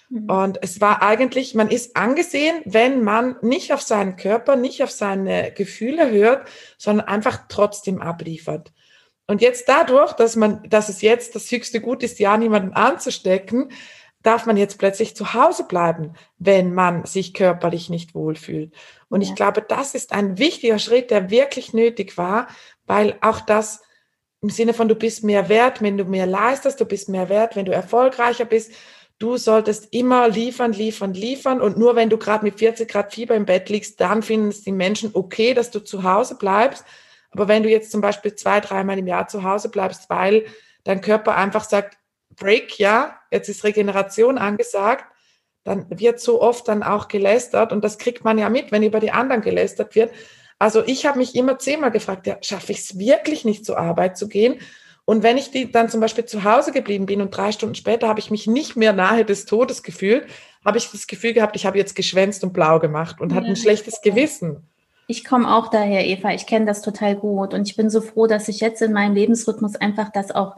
Mhm. 0.09 0.31
Und 0.31 0.59
es 0.63 0.81
war 0.81 1.03
eigentlich, 1.03 1.55
man 1.55 1.69
ist 1.69 1.97
angesehen, 1.97 2.63
wenn 2.65 3.03
man 3.03 3.37
nicht 3.43 3.73
auf 3.73 3.83
seinen 3.83 4.17
Körper, 4.17 4.57
nicht 4.57 4.83
auf 4.83 4.91
seine 4.91 5.53
Gefühle 5.53 6.11
hört, 6.11 6.49
sondern 6.79 7.07
einfach 7.07 7.45
trotzdem 7.49 8.01
abliefert. 8.01 8.73
Und 9.27 9.41
jetzt 9.41 9.69
dadurch, 9.69 10.13
dass 10.13 10.37
man, 10.37 10.63
dass 10.69 10.89
es 10.89 11.01
jetzt 11.01 11.35
das 11.35 11.51
höchste 11.51 11.81
Gut 11.81 12.03
ist, 12.03 12.19
ja 12.19 12.37
niemanden 12.37 12.75
anzustecken, 12.75 13.71
darf 14.25 14.47
man 14.47 14.57
jetzt 14.57 14.79
plötzlich 14.79 15.15
zu 15.15 15.35
Hause 15.35 15.65
bleiben, 15.65 16.15
wenn 16.39 16.75
man 16.75 17.05
sich 17.05 17.35
körperlich 17.35 17.91
nicht 17.91 18.15
wohlfühlt. 18.15 18.75
Und 19.09 19.21
ja. 19.21 19.29
ich 19.29 19.37
glaube, 19.37 19.63
das 19.63 19.95
ist 19.95 20.13
ein 20.13 20.39
wichtiger 20.39 20.81
Schritt, 20.81 21.13
der 21.13 21.31
wirklich 21.31 21.73
nötig 21.73 22.19
war, 22.19 22.49
weil 22.87 23.17
auch 23.21 23.41
das 23.41 23.83
im 24.41 24.51
Sinne 24.51 24.75
von, 24.75 24.89
du 24.89 24.95
bist 24.95 25.25
mehr 25.25 25.49
wert, 25.49 25.81
wenn 25.81 25.97
du 25.97 26.05
mehr 26.05 26.27
leistest, 26.27 26.81
du 26.81 26.85
bist 26.85 27.09
mehr 27.09 27.29
wert, 27.29 27.55
wenn 27.55 27.65
du 27.67 27.73
erfolgreicher 27.73 28.45
bist, 28.45 28.73
du 29.19 29.37
solltest 29.37 29.93
immer 29.93 30.29
liefern, 30.29 30.73
liefern, 30.73 31.15
liefern. 31.15 31.61
Und 31.61 31.79
nur 31.79 31.95
wenn 31.95 32.11
du 32.11 32.19
gerade 32.19 32.45
mit 32.45 32.59
40 32.59 32.91
Grad 32.91 33.13
Fieber 33.13 33.35
im 33.35 33.47
Bett 33.47 33.69
liegst, 33.69 34.01
dann 34.01 34.23
finden 34.23 34.49
es 34.49 34.63
die 34.63 34.73
Menschen 34.73 35.11
okay, 35.15 35.55
dass 35.55 35.71
du 35.71 35.81
zu 35.81 36.03
Hause 36.03 36.37
bleibst. 36.37 36.85
Aber 37.31 37.49
wenn 37.49 37.63
du 37.63 37.69
jetzt 37.69 37.91
zum 37.91 38.01
Beispiel 38.01 38.35
zwei, 38.35 38.61
dreimal 38.61 38.99
im 38.99 39.07
Jahr 39.07 39.29
zu 39.29 39.43
Hause 39.43 39.69
bleibst, 39.71 40.09
weil 40.09 40.47
dein 40.85 41.01
Körper 41.01 41.37
einfach 41.37 41.65
sagt, 41.65 41.99
Break, 42.37 42.79
ja, 42.79 43.19
jetzt 43.35 43.49
ist 43.49 43.65
Regeneration 43.65 44.39
angesagt, 44.39 45.05
dann 45.65 45.87
wird 45.91 46.21
so 46.21 46.41
oft 46.41 46.69
dann 46.69 46.83
auch 46.83 47.09
gelästert 47.09 47.73
und 47.73 47.85
das 47.85 47.99
kriegt 47.99 48.25
man 48.25 48.39
ja 48.39 48.49
mit, 48.49 48.71
wenn 48.73 48.83
über 48.83 49.01
die 49.01 49.13
anderen 49.13 49.43
gelästert 49.43 49.95
wird. 49.95 50.13
Also 50.59 50.83
ich 50.87 51.05
habe 51.07 51.19
mich 51.19 51.35
immer 51.35 51.59
zehnmal 51.59 51.91
gefragt, 51.91 52.27
ja, 52.27 52.39
schaffe 52.41 52.73
ich 52.73 52.79
es 52.79 52.99
wirklich 52.99 53.45
nicht 53.45 53.65
zur 53.65 53.79
Arbeit 53.79 54.17
zu 54.17 54.29
gehen? 54.29 54.61
Und 55.07 55.23
wenn 55.23 55.37
ich 55.37 55.51
die 55.51 55.71
dann 55.71 55.91
zum 55.91 56.01
Beispiel 56.01 56.25
zu 56.25 56.45
Hause 56.45 56.73
geblieben 56.73 57.07
bin 57.07 57.21
und 57.21 57.37
drei 57.37 57.53
Stunden 57.53 57.75
später 57.75 58.09
habe 58.09 58.21
ich 58.21 58.31
mich 58.31 58.47
nicht 58.47 58.77
mehr 58.77 58.95
nahe 58.95 59.25
des 59.25 59.45
Todes 59.45 59.83
gefühlt, 59.83 60.27
habe 60.65 60.79
ich 60.79 60.91
das 60.91 61.07
Gefühl 61.07 61.35
gehabt, 61.35 61.57
ich 61.57 61.67
habe 61.67 61.77
jetzt 61.77 61.95
geschwänzt 61.95 62.43
und 62.43 62.55
blau 62.55 62.79
gemacht 62.79 63.21
und 63.21 63.31
ja. 63.31 63.37
hatte 63.37 63.49
ein 63.49 63.57
schlechtes 63.57 64.01
Gewissen. 64.01 64.67
Ich 65.07 65.25
komme 65.25 65.55
auch 65.55 65.69
daher, 65.69 66.07
Eva. 66.07 66.33
Ich 66.33 66.47
kenne 66.47 66.65
das 66.65 66.81
total 66.81 67.17
gut. 67.17 67.53
Und 67.53 67.69
ich 67.69 67.77
bin 67.77 67.91
so 67.91 68.01
froh, 68.01 68.27
dass 68.27 68.49
ich 68.49 68.61
jetzt 68.61 68.81
in 68.81 68.93
meinem 68.95 69.15
Lebensrhythmus 69.15 69.77
einfach 69.77 70.11
das 70.11 70.31
auch 70.31 70.57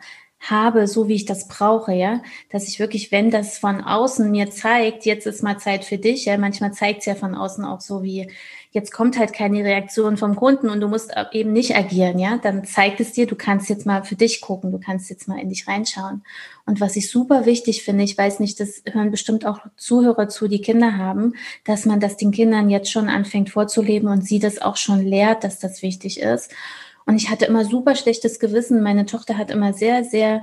habe, 0.50 0.86
so 0.86 1.08
wie 1.08 1.14
ich 1.14 1.24
das 1.24 1.48
brauche, 1.48 1.92
ja, 1.92 2.22
dass 2.50 2.68
ich 2.68 2.78
wirklich, 2.78 3.12
wenn 3.12 3.30
das 3.30 3.58
von 3.58 3.80
außen 3.82 4.30
mir 4.30 4.50
zeigt, 4.50 5.04
jetzt 5.04 5.26
ist 5.26 5.42
mal 5.42 5.58
Zeit 5.58 5.84
für 5.84 5.98
dich, 5.98 6.24
ja, 6.24 6.38
manchmal 6.38 6.72
zeigt 6.72 7.00
es 7.00 7.06
ja 7.06 7.14
von 7.14 7.34
außen 7.34 7.64
auch 7.64 7.80
so 7.80 8.02
wie, 8.02 8.30
jetzt 8.76 8.92
kommt 8.92 9.18
halt 9.18 9.32
keine 9.32 9.64
Reaktion 9.64 10.18
vom 10.18 10.36
Kunden 10.36 10.68
und 10.68 10.80
du 10.80 10.88
musst 10.88 11.10
eben 11.32 11.52
nicht 11.54 11.74
agieren, 11.74 12.18
ja, 12.18 12.36
dann 12.36 12.64
zeigt 12.64 13.00
es 13.00 13.12
dir, 13.12 13.26
du 13.26 13.34
kannst 13.34 13.70
jetzt 13.70 13.86
mal 13.86 14.04
für 14.04 14.16
dich 14.16 14.42
gucken, 14.42 14.70
du 14.70 14.78
kannst 14.78 15.08
jetzt 15.08 15.28
mal 15.28 15.40
in 15.40 15.48
dich 15.48 15.66
reinschauen. 15.66 16.22
Und 16.66 16.80
was 16.80 16.94
ich 16.96 17.10
super 17.10 17.46
wichtig 17.46 17.84
finde, 17.84 18.04
ich 18.04 18.18
weiß 18.18 18.38
nicht, 18.38 18.60
das 18.60 18.82
hören 18.90 19.10
bestimmt 19.10 19.46
auch 19.46 19.60
Zuhörer 19.76 20.28
zu, 20.28 20.46
die 20.46 20.60
Kinder 20.60 20.98
haben, 20.98 21.34
dass 21.64 21.86
man 21.86 22.00
das 22.00 22.18
den 22.18 22.32
Kindern 22.32 22.68
jetzt 22.68 22.90
schon 22.90 23.08
anfängt 23.08 23.48
vorzuleben 23.48 24.08
und 24.10 24.26
sie 24.26 24.40
das 24.40 24.60
auch 24.60 24.76
schon 24.76 25.00
lehrt, 25.00 25.42
dass 25.42 25.58
das 25.58 25.80
wichtig 25.82 26.20
ist. 26.20 26.52
Und 27.06 27.16
ich 27.16 27.30
hatte 27.30 27.46
immer 27.46 27.64
super 27.64 27.94
schlechtes 27.94 28.40
Gewissen. 28.40 28.82
Meine 28.82 29.06
Tochter 29.06 29.38
hat 29.38 29.50
immer 29.50 29.72
sehr, 29.72 30.04
sehr 30.04 30.42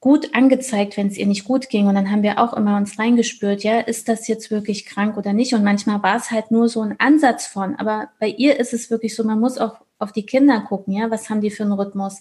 gut 0.00 0.34
angezeigt, 0.34 0.96
wenn 0.96 1.08
es 1.08 1.18
ihr 1.18 1.26
nicht 1.26 1.44
gut 1.44 1.68
ging. 1.68 1.86
Und 1.86 1.94
dann 1.94 2.10
haben 2.10 2.22
wir 2.22 2.38
auch 2.38 2.54
immer 2.54 2.76
uns 2.76 2.98
reingespürt, 2.98 3.62
ja, 3.62 3.80
ist 3.80 4.08
das 4.08 4.26
jetzt 4.28 4.50
wirklich 4.50 4.86
krank 4.86 5.16
oder 5.16 5.32
nicht? 5.32 5.54
Und 5.54 5.62
manchmal 5.62 6.02
war 6.02 6.16
es 6.16 6.30
halt 6.30 6.50
nur 6.50 6.68
so 6.68 6.80
ein 6.80 6.98
Ansatz 6.98 7.46
von. 7.46 7.76
Aber 7.76 8.08
bei 8.18 8.28
ihr 8.28 8.58
ist 8.58 8.72
es 8.72 8.90
wirklich 8.90 9.14
so, 9.14 9.24
man 9.24 9.40
muss 9.40 9.58
auch 9.58 9.76
auf 9.98 10.12
die 10.12 10.26
Kinder 10.26 10.60
gucken, 10.60 10.94
ja, 10.94 11.10
was 11.10 11.30
haben 11.30 11.40
die 11.40 11.50
für 11.50 11.64
einen 11.64 11.72
Rhythmus? 11.72 12.20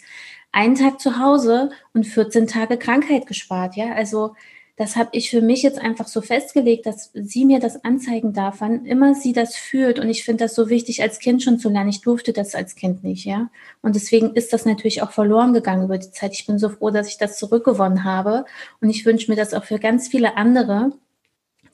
Einen 0.51 0.75
Tag 0.75 0.99
zu 0.99 1.19
Hause 1.19 1.71
und 1.93 2.05
14 2.05 2.47
Tage 2.47 2.77
Krankheit 2.77 3.27
gespart, 3.27 3.75
ja. 3.75 3.93
Also 3.93 4.35
das 4.75 4.95
habe 4.95 5.09
ich 5.11 5.29
für 5.29 5.41
mich 5.41 5.61
jetzt 5.61 5.77
einfach 5.77 6.07
so 6.07 6.21
festgelegt, 6.21 6.87
dass 6.87 7.11
sie 7.13 7.45
mir 7.45 7.59
das 7.59 7.83
anzeigen 7.85 8.33
darf, 8.33 8.55
wann 8.59 8.85
immer 8.85 9.13
sie 9.13 9.31
das 9.31 9.55
fühlt. 9.55 9.99
Und 9.99 10.09
ich 10.09 10.23
finde 10.23 10.45
das 10.45 10.55
so 10.55 10.67
wichtig, 10.69 11.03
als 11.03 11.19
Kind 11.19 11.43
schon 11.43 11.59
zu 11.59 11.69
lernen. 11.69 11.89
Ich 11.89 12.01
durfte 12.01 12.33
das 12.33 12.55
als 12.55 12.73
Kind 12.73 13.03
nicht, 13.03 13.25
ja. 13.25 13.51
Und 13.83 13.95
deswegen 13.95 14.33
ist 14.33 14.51
das 14.51 14.65
natürlich 14.65 15.03
auch 15.03 15.11
verloren 15.11 15.53
gegangen 15.53 15.83
über 15.83 15.99
die 15.99 16.09
Zeit. 16.09 16.33
Ich 16.33 16.47
bin 16.47 16.57
so 16.57 16.69
froh, 16.69 16.89
dass 16.89 17.07
ich 17.07 17.19
das 17.19 17.37
zurückgewonnen 17.37 18.03
habe. 18.03 18.45
Und 18.81 18.89
ich 18.89 19.05
wünsche 19.05 19.29
mir 19.29 19.37
das 19.37 19.53
auch 19.53 19.63
für 19.63 19.77
ganz 19.77 20.07
viele 20.07 20.37
andere, 20.37 20.91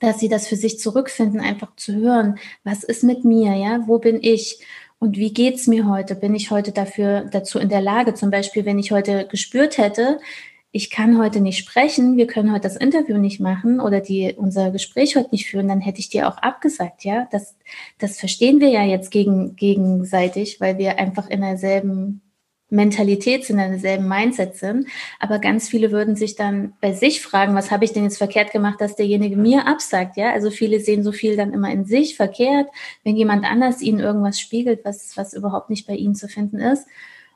dass 0.01 0.19
sie 0.19 0.29
das 0.29 0.47
für 0.47 0.57
sich 0.57 0.79
zurückfinden, 0.79 1.39
einfach 1.39 1.75
zu 1.77 1.93
hören, 1.93 2.37
was 2.65 2.83
ist 2.83 3.03
mit 3.03 3.23
mir, 3.23 3.55
ja, 3.55 3.87
wo 3.87 3.99
bin 3.99 4.19
ich? 4.21 4.59
Und 4.99 5.15
wie 5.17 5.33
geht's 5.33 5.67
mir 5.67 5.87
heute? 5.87 6.15
Bin 6.15 6.35
ich 6.35 6.51
heute 6.51 6.73
dafür, 6.73 7.21
dazu 7.31 7.59
in 7.59 7.69
der 7.69 7.81
Lage? 7.81 8.13
Zum 8.13 8.29
Beispiel, 8.29 8.65
wenn 8.65 8.79
ich 8.79 8.91
heute 8.91 9.25
gespürt 9.27 9.77
hätte, 9.77 10.19
ich 10.71 10.91
kann 10.91 11.17
heute 11.17 11.41
nicht 11.41 11.57
sprechen, 11.57 12.15
wir 12.15 12.27
können 12.27 12.51
heute 12.51 12.61
das 12.61 12.75
Interview 12.75 13.17
nicht 13.17 13.39
machen 13.39 13.79
oder 13.79 14.01
die, 14.01 14.35
unser 14.37 14.69
Gespräch 14.69 15.15
heute 15.15 15.31
nicht 15.31 15.47
führen, 15.47 15.67
dann 15.67 15.81
hätte 15.81 15.99
ich 15.99 16.09
dir 16.09 16.27
auch 16.27 16.37
abgesagt, 16.37 17.03
ja. 17.03 17.27
Das, 17.31 17.55
das 17.97 18.19
verstehen 18.19 18.59
wir 18.59 18.69
ja 18.69 18.83
jetzt 18.83 19.09
gegen, 19.09 19.55
gegenseitig, 19.55 20.61
weil 20.61 20.77
wir 20.77 20.99
einfach 20.99 21.27
in 21.27 21.41
derselben 21.41 22.21
Mentalität 22.69 23.45
sind, 23.45 23.57
in 23.57 23.71
derselben 23.71 24.07
Mindset 24.07 24.57
sind. 24.57 24.87
Aber 25.19 25.39
ganz 25.39 25.67
viele 25.67 25.91
würden 25.91 26.15
sich 26.15 26.35
dann 26.35 26.73
bei 26.81 26.93
sich 26.93 27.21
fragen, 27.21 27.55
was 27.55 27.71
habe 27.71 27.83
ich 27.83 27.93
denn 27.93 28.03
jetzt 28.03 28.19
verkehrt 28.19 28.51
gemacht, 28.51 28.79
dass 28.79 28.95
derjenige 28.95 29.37
mir 29.37 29.65
absagt, 29.65 30.17
ja? 30.17 30.31
Also 30.31 30.51
viele 30.51 30.79
sehen 30.79 31.03
so 31.03 31.11
viel 31.11 31.35
dann 31.35 31.51
immer 31.51 31.71
in 31.71 31.85
sich 31.85 32.15
verkehrt, 32.15 32.67
wenn 33.03 33.15
jemand 33.15 33.43
anders 33.43 33.81
ihnen 33.81 33.99
irgendwas 33.99 34.39
spiegelt, 34.39 34.85
was, 34.85 35.17
was 35.17 35.33
überhaupt 35.33 35.71
nicht 35.71 35.87
bei 35.87 35.95
ihnen 35.95 36.13
zu 36.13 36.27
finden 36.27 36.59
ist 36.59 36.85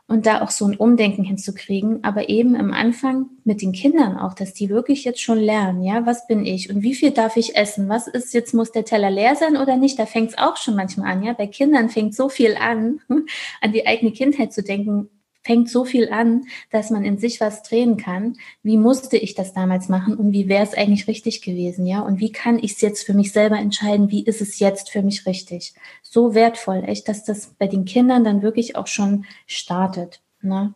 und 0.07 0.25
da 0.25 0.41
auch 0.41 0.49
so 0.49 0.65
ein 0.65 0.75
Umdenken 0.75 1.23
hinzukriegen, 1.23 2.03
aber 2.03 2.29
eben 2.29 2.55
am 2.55 2.73
Anfang 2.73 3.29
mit 3.45 3.61
den 3.61 3.71
Kindern 3.71 4.17
auch, 4.17 4.33
dass 4.33 4.53
die 4.53 4.69
wirklich 4.69 5.05
jetzt 5.05 5.21
schon 5.21 5.39
lernen, 5.39 5.81
ja, 5.81 6.05
was 6.05 6.27
bin 6.27 6.45
ich 6.45 6.69
und 6.69 6.83
wie 6.83 6.93
viel 6.93 7.11
darf 7.11 7.37
ich 7.37 7.55
essen? 7.55 7.87
Was 7.89 8.07
ist 8.07 8.33
jetzt, 8.33 8.53
muss 8.53 8.71
der 8.71 8.85
Teller 8.85 9.09
leer 9.09 9.35
sein 9.35 9.55
oder 9.55 9.77
nicht? 9.77 9.97
Da 9.97 10.05
fängt 10.05 10.31
es 10.31 10.37
auch 10.37 10.57
schon 10.57 10.75
manchmal 10.75 11.11
an, 11.11 11.23
ja. 11.23 11.33
Bei 11.33 11.47
Kindern 11.47 11.89
fängt 11.89 12.15
so 12.15 12.29
viel 12.29 12.55
an, 12.55 12.99
an 13.61 13.71
die 13.71 13.87
eigene 13.87 14.11
Kindheit 14.11 14.51
zu 14.53 14.61
denken, 14.61 15.09
fängt 15.43 15.69
so 15.69 15.85
viel 15.85 16.09
an, 16.09 16.45
dass 16.71 16.89
man 16.89 17.03
in 17.03 17.17
sich 17.17 17.41
was 17.41 17.63
drehen 17.63 17.97
kann. 17.97 18.37
Wie 18.63 18.77
musste 18.77 19.17
ich 19.17 19.35
das 19.35 19.53
damals 19.53 19.89
machen 19.89 20.15
und 20.15 20.31
wie 20.31 20.47
wäre 20.47 20.63
es 20.63 20.73
eigentlich 20.73 21.07
richtig 21.07 21.41
gewesen, 21.41 21.85
ja? 21.85 22.01
Und 22.01 22.19
wie 22.19 22.31
kann 22.31 22.57
ich 22.57 22.73
es 22.73 22.81
jetzt 22.81 23.05
für 23.05 23.13
mich 23.13 23.31
selber 23.31 23.57
entscheiden? 23.57 24.09
Wie 24.09 24.25
ist 24.25 24.41
es 24.41 24.59
jetzt 24.59 24.89
für 24.89 25.01
mich 25.01 25.25
richtig? 25.25 25.73
So 26.01 26.33
wertvoll, 26.33 26.83
echt, 26.85 27.07
dass 27.07 27.25
das 27.25 27.53
bei 27.59 27.67
den 27.67 27.85
Kindern 27.85 28.23
dann 28.23 28.41
wirklich 28.41 28.75
auch 28.75 28.87
schon 28.87 29.25
startet. 29.45 30.21
Ne? 30.41 30.73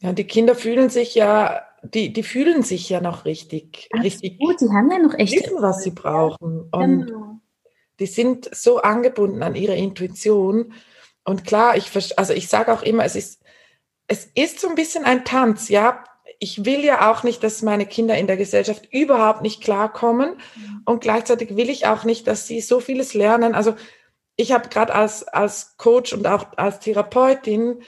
Ja, 0.00 0.12
die 0.12 0.24
Kinder 0.24 0.54
fühlen 0.54 0.88
sich 0.88 1.14
ja, 1.14 1.62
die, 1.82 2.12
die 2.12 2.22
fühlen 2.22 2.62
sich 2.62 2.88
ja 2.88 3.00
noch 3.00 3.24
richtig, 3.24 3.88
Absolut, 3.90 4.04
richtig. 4.04 4.38
Gut, 4.38 4.60
die 4.60 4.68
haben 4.68 4.90
ja 4.90 4.98
noch 4.98 5.14
echt 5.14 5.34
wissen, 5.34 5.60
was 5.60 5.82
sie 5.82 5.90
brauchen. 5.90 6.68
Und 6.70 7.06
genau. 7.06 7.40
die 7.98 8.06
sind 8.06 8.54
so 8.54 8.80
angebunden 8.80 9.42
an 9.42 9.56
ihre 9.56 9.76
Intuition. 9.76 10.72
Und 11.24 11.44
klar, 11.44 11.76
ich, 11.76 11.90
also 12.18 12.32
ich 12.32 12.48
sage 12.48 12.72
auch 12.72 12.82
immer, 12.82 13.04
es 13.04 13.16
ist 13.16 13.40
es 14.10 14.28
ist 14.34 14.58
so 14.58 14.68
ein 14.68 14.74
bisschen 14.74 15.04
ein 15.04 15.24
Tanz, 15.24 15.68
ja. 15.68 16.02
Ich 16.40 16.64
will 16.64 16.84
ja 16.84 17.10
auch 17.10 17.22
nicht, 17.22 17.44
dass 17.44 17.62
meine 17.62 17.86
Kinder 17.86 18.18
in 18.18 18.26
der 18.26 18.36
Gesellschaft 18.36 18.88
überhaupt 18.92 19.42
nicht 19.42 19.62
klarkommen 19.62 20.30
mhm. 20.56 20.82
und 20.84 21.00
gleichzeitig 21.00 21.56
will 21.56 21.70
ich 21.70 21.86
auch 21.86 22.02
nicht, 22.02 22.26
dass 22.26 22.48
sie 22.48 22.60
so 22.60 22.80
vieles 22.80 23.14
lernen. 23.14 23.54
Also 23.54 23.76
ich 24.34 24.50
habe 24.50 24.68
gerade 24.68 24.94
als, 24.94 25.22
als 25.28 25.76
Coach 25.76 26.12
und 26.12 26.26
auch 26.26 26.46
als 26.56 26.80
Therapeutin 26.80 27.82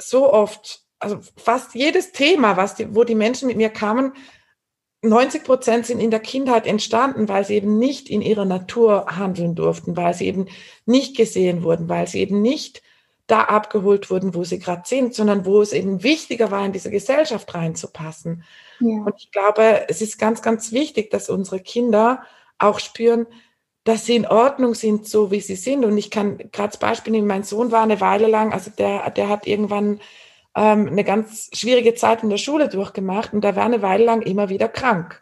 so 0.00 0.32
oft, 0.32 0.82
also 1.00 1.18
fast 1.36 1.74
jedes 1.74 2.12
Thema, 2.12 2.56
was 2.56 2.76
die, 2.76 2.94
wo 2.94 3.02
die 3.02 3.16
Menschen 3.16 3.48
mit 3.48 3.56
mir 3.56 3.70
kamen, 3.70 4.12
90 5.02 5.42
Prozent 5.42 5.86
sind 5.86 5.98
in 5.98 6.12
der 6.12 6.20
Kindheit 6.20 6.68
entstanden, 6.68 7.28
weil 7.28 7.44
sie 7.44 7.54
eben 7.54 7.80
nicht 7.80 8.08
in 8.08 8.22
ihrer 8.22 8.44
Natur 8.44 9.06
handeln 9.16 9.56
durften, 9.56 9.96
weil 9.96 10.14
sie 10.14 10.26
eben 10.26 10.46
nicht 10.86 11.16
gesehen 11.16 11.64
wurden, 11.64 11.88
weil 11.88 12.06
sie 12.06 12.20
eben 12.20 12.42
nicht 12.42 12.81
da 13.26 13.44
abgeholt 13.44 14.10
wurden, 14.10 14.34
wo 14.34 14.44
sie 14.44 14.58
gerade 14.58 14.82
sind, 14.84 15.14
sondern 15.14 15.46
wo 15.46 15.62
es 15.62 15.72
eben 15.72 16.02
wichtiger 16.02 16.50
war, 16.50 16.64
in 16.64 16.72
diese 16.72 16.90
Gesellschaft 16.90 17.54
reinzupassen. 17.54 18.44
Ja. 18.80 19.02
Und 19.04 19.14
ich 19.16 19.30
glaube, 19.30 19.88
es 19.88 20.02
ist 20.02 20.18
ganz, 20.18 20.42
ganz 20.42 20.72
wichtig, 20.72 21.10
dass 21.10 21.30
unsere 21.30 21.60
Kinder 21.60 22.22
auch 22.58 22.78
spüren, 22.78 23.26
dass 23.84 24.06
sie 24.06 24.16
in 24.16 24.26
Ordnung 24.26 24.74
sind, 24.74 25.08
so 25.08 25.30
wie 25.30 25.40
sie 25.40 25.56
sind. 25.56 25.84
Und 25.84 25.96
ich 25.98 26.10
kann 26.10 26.38
gerade 26.38 26.68
als 26.68 26.76
Beispiel 26.76 27.12
nehmen, 27.12 27.26
mein 27.26 27.42
Sohn 27.42 27.72
war 27.72 27.82
eine 27.82 28.00
Weile 28.00 28.28
lang, 28.28 28.52
also 28.52 28.70
der, 28.70 29.10
der 29.10 29.28
hat 29.28 29.46
irgendwann 29.46 30.00
ähm, 30.54 30.88
eine 30.88 31.04
ganz 31.04 31.50
schwierige 31.52 31.94
Zeit 31.94 32.22
in 32.22 32.30
der 32.30 32.36
Schule 32.36 32.68
durchgemacht 32.68 33.32
und 33.32 33.42
der 33.42 33.56
war 33.56 33.64
eine 33.64 33.82
Weile 33.82 34.04
lang 34.04 34.22
immer 34.22 34.48
wieder 34.48 34.68
krank. 34.68 35.20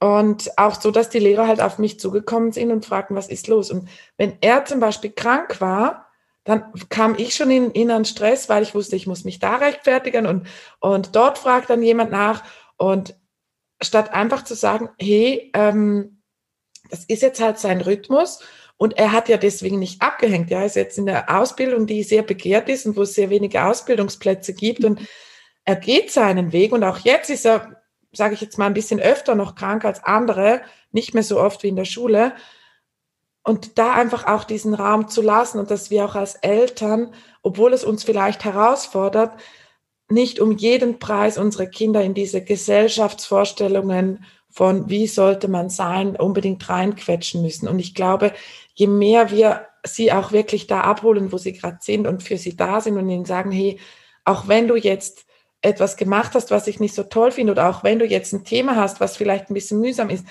Und 0.00 0.58
auch 0.58 0.80
so, 0.80 0.90
dass 0.90 1.10
die 1.10 1.18
Lehrer 1.18 1.46
halt 1.46 1.60
auf 1.60 1.78
mich 1.78 2.00
zugekommen 2.00 2.52
sind 2.52 2.72
und 2.72 2.86
fragten, 2.86 3.16
was 3.16 3.28
ist 3.28 3.48
los? 3.48 3.70
Und 3.70 3.88
wenn 4.16 4.38
er 4.40 4.64
zum 4.64 4.80
Beispiel 4.80 5.10
krank 5.10 5.60
war, 5.60 6.09
dann 6.50 6.72
kam 6.88 7.14
ich 7.16 7.34
schon 7.34 7.50
in 7.50 7.70
inneren 7.70 8.04
Stress, 8.04 8.48
weil 8.48 8.62
ich 8.62 8.74
wusste, 8.74 8.96
ich 8.96 9.06
muss 9.06 9.24
mich 9.24 9.38
da 9.38 9.56
rechtfertigen 9.56 10.26
und, 10.26 10.46
und 10.78 11.16
dort 11.16 11.38
fragt 11.38 11.70
dann 11.70 11.82
jemand 11.82 12.10
nach. 12.10 12.42
Und 12.76 13.14
statt 13.82 14.12
einfach 14.12 14.44
zu 14.44 14.54
sagen, 14.54 14.90
hey, 14.98 15.50
ähm, 15.54 16.22
das 16.90 17.04
ist 17.04 17.22
jetzt 17.22 17.40
halt 17.40 17.58
sein 17.58 17.80
Rhythmus 17.80 18.40
und 18.76 18.98
er 18.98 19.12
hat 19.12 19.28
ja 19.28 19.36
deswegen 19.36 19.78
nicht 19.78 20.02
abgehängt. 20.02 20.50
Ja, 20.50 20.60
er 20.60 20.66
ist 20.66 20.76
jetzt 20.76 20.98
in 20.98 21.06
der 21.06 21.34
Ausbildung, 21.34 21.86
die 21.86 22.02
sehr 22.02 22.22
begehrt 22.22 22.68
ist 22.68 22.86
und 22.86 22.96
wo 22.96 23.02
es 23.02 23.14
sehr 23.14 23.30
wenige 23.30 23.64
Ausbildungsplätze 23.64 24.54
gibt 24.54 24.84
und 24.84 25.00
er 25.64 25.76
geht 25.76 26.10
seinen 26.10 26.52
Weg 26.52 26.72
und 26.72 26.82
auch 26.84 26.98
jetzt 26.98 27.30
ist 27.30 27.46
er 27.46 27.80
sage 28.12 28.34
ich 28.34 28.40
jetzt 28.40 28.58
mal, 28.58 28.66
ein 28.66 28.74
bisschen 28.74 29.00
öfter 29.00 29.34
noch 29.34 29.54
krank 29.54 29.84
als 29.84 30.02
andere, 30.02 30.62
nicht 30.92 31.14
mehr 31.14 31.22
so 31.22 31.40
oft 31.40 31.62
wie 31.62 31.68
in 31.68 31.76
der 31.76 31.84
Schule. 31.84 32.32
Und 33.42 33.78
da 33.78 33.94
einfach 33.94 34.26
auch 34.26 34.44
diesen 34.44 34.74
Raum 34.74 35.08
zu 35.08 35.22
lassen 35.22 35.58
und 35.58 35.70
dass 35.70 35.90
wir 35.90 36.04
auch 36.04 36.14
als 36.14 36.34
Eltern, 36.36 37.14
obwohl 37.42 37.72
es 37.72 37.84
uns 37.84 38.04
vielleicht 38.04 38.44
herausfordert, 38.44 39.32
nicht 40.10 40.40
um 40.40 40.52
jeden 40.52 40.98
Preis 40.98 41.38
unsere 41.38 41.68
Kinder 41.68 42.02
in 42.02 42.14
diese 42.14 42.42
Gesellschaftsvorstellungen 42.42 44.24
von 44.50 44.90
wie 44.90 45.06
sollte 45.06 45.48
man 45.48 45.70
sein, 45.70 46.16
unbedingt 46.16 46.68
reinquetschen 46.68 47.40
müssen. 47.40 47.68
Und 47.68 47.78
ich 47.78 47.94
glaube, 47.94 48.32
je 48.74 48.88
mehr 48.88 49.30
wir 49.30 49.66
sie 49.84 50.12
auch 50.12 50.32
wirklich 50.32 50.66
da 50.66 50.80
abholen, 50.80 51.32
wo 51.32 51.38
sie 51.38 51.52
gerade 51.52 51.78
sind 51.80 52.06
und 52.06 52.22
für 52.22 52.36
sie 52.36 52.56
da 52.56 52.80
sind 52.80 52.98
und 52.98 53.08
ihnen 53.08 53.24
sagen, 53.24 53.52
hey, 53.52 53.78
auch 54.24 54.48
wenn 54.48 54.68
du 54.68 54.74
jetzt 54.74 55.24
etwas 55.62 55.96
gemacht 55.96 56.32
hast, 56.34 56.50
was 56.50 56.66
ich 56.66 56.80
nicht 56.80 56.94
so 56.94 57.04
toll 57.04 57.30
finde, 57.30 57.52
oder 57.52 57.70
auch 57.70 57.84
wenn 57.84 57.98
du 57.98 58.06
jetzt 58.06 58.32
ein 58.32 58.44
Thema 58.44 58.76
hast, 58.76 59.00
was 59.00 59.16
vielleicht 59.16 59.50
ein 59.50 59.54
bisschen 59.54 59.80
mühsam 59.80 60.10
ist, 60.10 60.26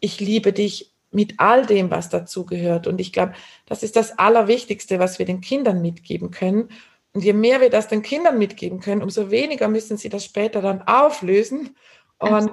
ich 0.00 0.20
liebe 0.20 0.52
dich 0.52 0.89
mit 1.10 1.34
all 1.38 1.66
dem, 1.66 1.90
was 1.90 2.08
dazu 2.08 2.46
gehört. 2.46 2.86
Und 2.86 3.00
ich 3.00 3.12
glaube, 3.12 3.32
das 3.66 3.82
ist 3.82 3.96
das 3.96 4.18
Allerwichtigste, 4.18 4.98
was 4.98 5.18
wir 5.18 5.26
den 5.26 5.40
Kindern 5.40 5.82
mitgeben 5.82 6.30
können. 6.30 6.68
Und 7.12 7.24
je 7.24 7.32
mehr 7.32 7.60
wir 7.60 7.70
das 7.70 7.88
den 7.88 8.02
Kindern 8.02 8.38
mitgeben 8.38 8.80
können, 8.80 9.02
umso 9.02 9.30
weniger 9.30 9.68
müssen 9.68 9.96
sie 9.96 10.08
das 10.08 10.24
später 10.24 10.62
dann 10.62 10.82
auflösen. 10.82 11.76
Und 12.18 12.52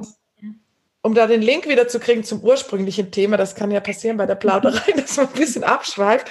um 1.01 1.13
da 1.13 1.27
den 1.27 1.41
Link 1.41 1.67
wieder 1.67 1.87
zu 1.87 1.99
kriegen 1.99 2.23
zum 2.23 2.41
ursprünglichen 2.41 3.11
Thema, 3.11 3.37
das 3.37 3.55
kann 3.55 3.71
ja 3.71 3.79
passieren 3.79 4.17
bei 4.17 4.25
der 4.25 4.35
Plauderei, 4.35 4.91
dass 4.95 5.17
man 5.17 5.27
ein 5.27 5.33
bisschen 5.33 5.63
abschweift. 5.63 6.27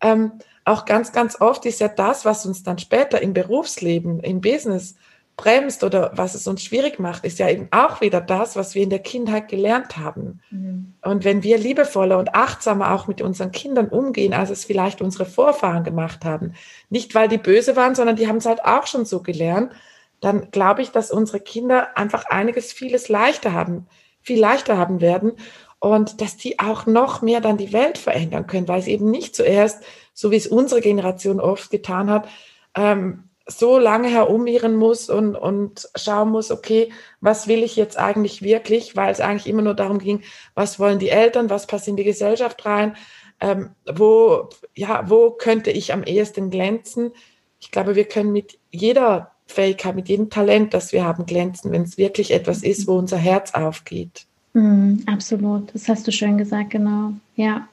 Ähm, 0.00 0.32
auch 0.64 0.84
ganz, 0.84 1.12
ganz 1.12 1.40
oft 1.40 1.64
ist 1.66 1.80
ja 1.80 1.88
das, 1.88 2.24
was 2.24 2.46
uns 2.46 2.62
dann 2.62 2.78
später 2.78 3.20
im 3.20 3.32
Berufsleben, 3.32 4.20
im 4.20 4.40
Business 4.40 4.96
bremst 5.36 5.84
oder 5.84 6.12
was 6.14 6.34
es 6.34 6.46
uns 6.46 6.62
schwierig 6.62 6.98
macht, 6.98 7.24
ist 7.24 7.38
ja 7.38 7.48
eben 7.50 7.68
auch 7.70 8.00
wieder 8.00 8.22
das, 8.22 8.56
was 8.56 8.74
wir 8.74 8.82
in 8.82 8.90
der 8.90 9.00
Kindheit 9.00 9.48
gelernt 9.48 9.98
haben. 9.98 10.40
Mhm. 10.50 10.94
Und 11.02 11.24
wenn 11.24 11.42
wir 11.42 11.58
liebevoller 11.58 12.18
und 12.18 12.34
achtsamer 12.34 12.92
auch 12.92 13.06
mit 13.06 13.20
unseren 13.20 13.52
Kindern 13.52 13.88
umgehen, 13.88 14.32
als 14.32 14.48
es 14.48 14.64
vielleicht 14.64 15.02
unsere 15.02 15.26
Vorfahren 15.26 15.84
gemacht 15.84 16.24
haben, 16.24 16.54
nicht 16.88 17.14
weil 17.14 17.28
die 17.28 17.38
böse 17.38 17.76
waren, 17.76 17.94
sondern 17.94 18.16
die 18.16 18.28
haben 18.28 18.38
es 18.38 18.46
halt 18.46 18.64
auch 18.64 18.86
schon 18.86 19.04
so 19.04 19.20
gelernt, 19.20 19.72
dann 20.20 20.50
glaube 20.50 20.80
ich, 20.80 20.90
dass 20.90 21.10
unsere 21.10 21.40
Kinder 21.40 21.98
einfach 21.98 22.24
einiges 22.26 22.72
vieles 22.72 23.10
leichter 23.10 23.52
haben, 23.52 23.86
viel 24.22 24.40
leichter 24.40 24.78
haben 24.78 25.02
werden 25.02 25.32
und 25.78 26.22
dass 26.22 26.38
die 26.38 26.58
auch 26.58 26.86
noch 26.86 27.20
mehr 27.20 27.42
dann 27.42 27.58
die 27.58 27.74
Welt 27.74 27.98
verändern 27.98 28.46
können, 28.46 28.68
weil 28.68 28.80
es 28.80 28.86
eben 28.86 29.10
nicht 29.10 29.36
zuerst, 29.36 29.82
so 30.14 30.30
wie 30.30 30.36
es 30.36 30.46
unsere 30.46 30.80
Generation 30.80 31.40
oft 31.40 31.70
getan 31.70 32.08
hat, 32.08 32.26
ähm, 32.74 33.24
so 33.46 33.78
lange 33.78 34.08
herumirren 34.08 34.76
muss 34.76 35.08
und, 35.08 35.36
und 35.36 35.88
schauen 35.94 36.30
muss, 36.30 36.50
okay, 36.50 36.92
was 37.20 37.46
will 37.46 37.62
ich 37.62 37.76
jetzt 37.76 37.96
eigentlich 37.96 38.42
wirklich, 38.42 38.96
weil 38.96 39.12
es 39.12 39.20
eigentlich 39.20 39.46
immer 39.46 39.62
nur 39.62 39.74
darum 39.74 39.98
ging, 39.98 40.22
was 40.54 40.80
wollen 40.80 40.98
die 40.98 41.10
Eltern, 41.10 41.48
was 41.48 41.66
passt 41.66 41.86
in 41.86 41.96
die 41.96 42.04
Gesellschaft 42.04 42.66
rein, 42.66 42.96
ähm, 43.40 43.70
wo, 43.94 44.48
ja, 44.74 45.08
wo 45.08 45.30
könnte 45.30 45.70
ich 45.70 45.92
am 45.92 46.02
ehesten 46.02 46.50
glänzen. 46.50 47.12
Ich 47.60 47.70
glaube, 47.70 47.94
wir 47.94 48.04
können 48.04 48.32
mit 48.32 48.58
jeder 48.70 49.32
Fähigkeit, 49.46 49.94
mit 49.94 50.08
jedem 50.08 50.28
Talent, 50.28 50.74
das 50.74 50.92
wir 50.92 51.04
haben, 51.04 51.24
glänzen, 51.24 51.70
wenn 51.70 51.82
es 51.82 51.98
wirklich 51.98 52.32
etwas 52.32 52.62
ist, 52.62 52.88
wo 52.88 52.98
unser 52.98 53.18
Herz 53.18 53.54
aufgeht. 53.54 54.26
Mm, 54.54 54.96
absolut, 55.06 55.72
das 55.72 55.88
hast 55.88 56.06
du 56.06 56.12
schön 56.12 56.36
gesagt, 56.36 56.70
genau. 56.70 57.12
Ja, 57.36 57.68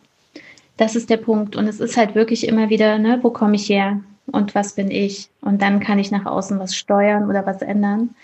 das 0.77 0.95
ist 0.95 1.09
der 1.09 1.17
Punkt. 1.17 1.55
Und 1.55 1.67
es 1.67 1.79
ist 1.79 1.97
halt 1.97 2.13
wirklich 2.13 2.47
immer 2.47 2.69
wieder, 2.69 2.99
ne, 2.99 3.19
wo 3.23 3.31
komme 3.31 3.55
ich 3.55 3.69
her? 3.69 4.01
Und 4.27 4.55
was 4.55 4.73
bin 4.73 4.89
ich. 4.91 5.29
Und 5.41 5.61
dann 5.61 5.79
kann 5.79 5.99
ich 5.99 6.11
nach 6.11 6.25
außen 6.25 6.59
was 6.59 6.75
steuern 6.75 7.29
oder 7.29 7.45
was 7.45 7.61
ändern. 7.61 8.15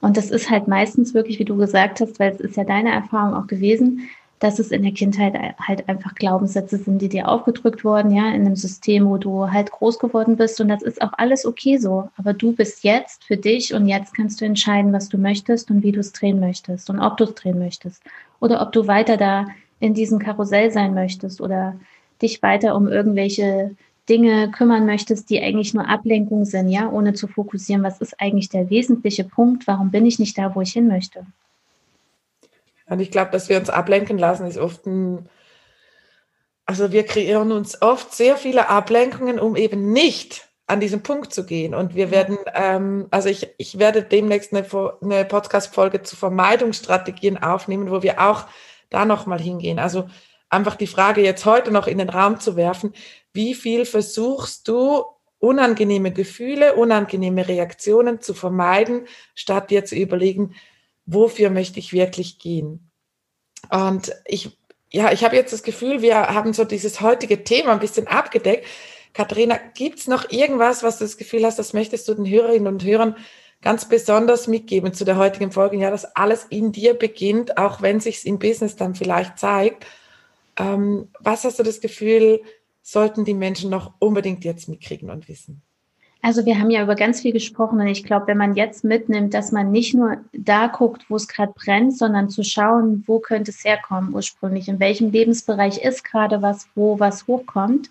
Und 0.00 0.16
das 0.16 0.30
ist 0.30 0.50
halt 0.50 0.68
meistens 0.68 1.14
wirklich, 1.14 1.38
wie 1.38 1.44
du 1.44 1.56
gesagt 1.56 2.00
hast, 2.00 2.18
weil 2.18 2.32
es 2.32 2.40
ist 2.40 2.56
ja 2.56 2.64
deine 2.64 2.92
Erfahrung 2.92 3.34
auch 3.34 3.46
gewesen, 3.46 4.08
dass 4.38 4.58
es 4.58 4.70
in 4.70 4.82
der 4.82 4.92
Kindheit 4.92 5.34
halt 5.58 5.86
einfach 5.86 6.14
Glaubenssätze 6.14 6.78
sind, 6.78 7.02
die 7.02 7.10
dir 7.10 7.28
aufgedrückt 7.28 7.84
wurden, 7.84 8.10
ja, 8.10 8.28
in 8.28 8.46
einem 8.46 8.56
System, 8.56 9.06
wo 9.06 9.18
du 9.18 9.50
halt 9.50 9.70
groß 9.70 9.98
geworden 9.98 10.36
bist. 10.36 10.58
Und 10.62 10.68
das 10.68 10.82
ist 10.82 11.02
auch 11.02 11.12
alles 11.18 11.44
okay 11.44 11.76
so. 11.76 12.08
Aber 12.16 12.32
du 12.32 12.52
bist 12.52 12.82
jetzt 12.82 13.22
für 13.24 13.36
dich 13.36 13.74
und 13.74 13.86
jetzt 13.86 14.14
kannst 14.14 14.40
du 14.40 14.46
entscheiden, 14.46 14.94
was 14.94 15.10
du 15.10 15.18
möchtest 15.18 15.70
und 15.70 15.82
wie 15.82 15.92
du 15.92 16.00
es 16.00 16.12
drehen 16.12 16.40
möchtest 16.40 16.88
und 16.88 17.00
ob 17.00 17.18
du 17.18 17.24
es 17.24 17.34
drehen 17.34 17.58
möchtest. 17.58 18.02
Oder 18.40 18.62
ob 18.62 18.72
du 18.72 18.86
weiter 18.86 19.18
da 19.18 19.46
in 19.78 19.92
diesem 19.92 20.18
Karussell 20.18 20.70
sein 20.70 20.94
möchtest 20.94 21.42
oder 21.42 21.76
dich 22.22 22.42
weiter 22.42 22.76
um 22.76 22.88
irgendwelche 22.88 23.72
Dinge 24.10 24.50
kümmern 24.50 24.84
möchtest, 24.84 25.30
die 25.30 25.40
eigentlich 25.40 25.72
nur 25.72 25.88
Ablenkung 25.88 26.44
sind, 26.44 26.68
ja, 26.68 26.90
ohne 26.90 27.14
zu 27.14 27.28
fokussieren, 27.28 27.84
was 27.84 28.00
ist 28.00 28.20
eigentlich 28.20 28.48
der 28.48 28.68
wesentliche 28.68 29.24
Punkt, 29.24 29.66
warum 29.66 29.90
bin 29.90 30.04
ich 30.04 30.18
nicht 30.18 30.36
da, 30.36 30.54
wo 30.54 30.60
ich 30.60 30.72
hin 30.72 30.88
möchte. 30.88 31.24
Und 32.86 32.98
ich 32.98 33.12
glaube, 33.12 33.30
dass 33.30 33.48
wir 33.48 33.56
uns 33.56 33.70
ablenken 33.70 34.18
lassen, 34.18 34.46
ist 34.46 34.58
oft 34.58 34.84
ein, 34.84 35.28
also 36.66 36.90
wir 36.90 37.06
kreieren 37.06 37.52
uns 37.52 37.80
oft 37.80 38.12
sehr 38.12 38.36
viele 38.36 38.68
Ablenkungen, 38.68 39.38
um 39.38 39.54
eben 39.54 39.92
nicht 39.92 40.48
an 40.66 40.80
diesen 40.80 41.02
Punkt 41.02 41.32
zu 41.32 41.46
gehen. 41.46 41.72
Und 41.74 41.94
wir 41.94 42.10
werden, 42.10 42.36
ähm, 42.54 43.06
also 43.10 43.28
ich, 43.28 43.48
ich 43.58 43.78
werde 43.78 44.02
demnächst 44.02 44.52
eine, 44.52 44.66
eine 45.00 45.24
Podcast-Folge 45.24 46.02
zu 46.02 46.16
Vermeidungsstrategien 46.16 47.38
aufnehmen, 47.38 47.90
wo 47.90 48.02
wir 48.02 48.20
auch 48.20 48.46
da 48.88 49.04
nochmal 49.04 49.40
hingehen. 49.40 49.78
Also 49.78 50.08
einfach 50.50 50.76
die 50.76 50.86
Frage 50.86 51.22
jetzt 51.22 51.46
heute 51.46 51.70
noch 51.70 51.86
in 51.86 51.98
den 51.98 52.10
Raum 52.10 52.40
zu 52.40 52.56
werfen, 52.56 52.92
wie 53.32 53.54
viel 53.54 53.86
versuchst 53.86 54.68
du, 54.68 55.04
unangenehme 55.38 56.12
Gefühle, 56.12 56.74
unangenehme 56.74 57.48
Reaktionen 57.48 58.20
zu 58.20 58.34
vermeiden, 58.34 59.06
statt 59.34 59.70
dir 59.70 59.86
zu 59.86 59.96
überlegen, 59.96 60.54
wofür 61.06 61.48
möchte 61.48 61.78
ich 61.78 61.94
wirklich 61.94 62.38
gehen? 62.38 62.90
Und 63.70 64.12
ich, 64.26 64.58
ja, 64.90 65.12
ich 65.12 65.24
habe 65.24 65.36
jetzt 65.36 65.52
das 65.52 65.62
Gefühl, 65.62 66.02
wir 66.02 66.28
haben 66.28 66.52
so 66.52 66.64
dieses 66.64 67.00
heutige 67.00 67.42
Thema 67.42 67.72
ein 67.72 67.80
bisschen 67.80 68.06
abgedeckt. 68.06 68.66
Katharina, 69.14 69.58
gibt's 69.74 70.08
noch 70.08 70.30
irgendwas, 70.30 70.82
was 70.82 70.98
du 70.98 71.04
das 71.04 71.16
Gefühl 71.16 71.44
hast, 71.44 71.58
das 71.58 71.72
möchtest 71.72 72.06
du 72.08 72.14
den 72.14 72.28
Hörerinnen 72.28 72.68
und 72.68 72.84
Hörern 72.84 73.16
ganz 73.62 73.88
besonders 73.88 74.46
mitgeben 74.46 74.92
zu 74.92 75.04
der 75.04 75.16
heutigen 75.16 75.52
Folge? 75.52 75.78
Ja, 75.78 75.90
dass 75.90 76.16
alles 76.16 76.44
in 76.50 76.70
dir 76.72 76.94
beginnt, 76.94 77.56
auch 77.56 77.80
wenn 77.82 78.00
sich's 78.00 78.24
im 78.24 78.38
Business 78.38 78.76
dann 78.76 78.94
vielleicht 78.94 79.38
zeigt. 79.38 79.86
Ähm, 80.56 81.08
was 81.20 81.44
hast 81.44 81.58
du 81.58 81.62
das 81.62 81.80
Gefühl, 81.80 82.40
sollten 82.82 83.24
die 83.24 83.34
Menschen 83.34 83.70
noch 83.70 83.92
unbedingt 83.98 84.44
jetzt 84.44 84.68
mitkriegen 84.68 85.10
und 85.10 85.28
wissen? 85.28 85.62
Also 86.22 86.44
wir 86.44 86.58
haben 86.58 86.70
ja 86.70 86.82
über 86.82 86.96
ganz 86.96 87.22
viel 87.22 87.32
gesprochen 87.32 87.80
und 87.80 87.86
ich 87.86 88.04
glaube, 88.04 88.26
wenn 88.26 88.36
man 88.36 88.54
jetzt 88.54 88.84
mitnimmt, 88.84 89.32
dass 89.32 89.52
man 89.52 89.70
nicht 89.70 89.94
nur 89.94 90.18
da 90.32 90.66
guckt, 90.66 91.06
wo 91.08 91.16
es 91.16 91.28
gerade 91.28 91.52
brennt, 91.54 91.96
sondern 91.96 92.28
zu 92.28 92.44
schauen, 92.44 93.04
wo 93.06 93.20
könnte 93.20 93.50
es 93.52 93.64
herkommen 93.64 94.14
ursprünglich, 94.14 94.68
in 94.68 94.80
welchem 94.80 95.10
Lebensbereich 95.10 95.78
ist 95.82 96.04
gerade 96.04 96.42
was, 96.42 96.68
wo 96.74 97.00
was 97.00 97.26
hochkommt 97.26 97.90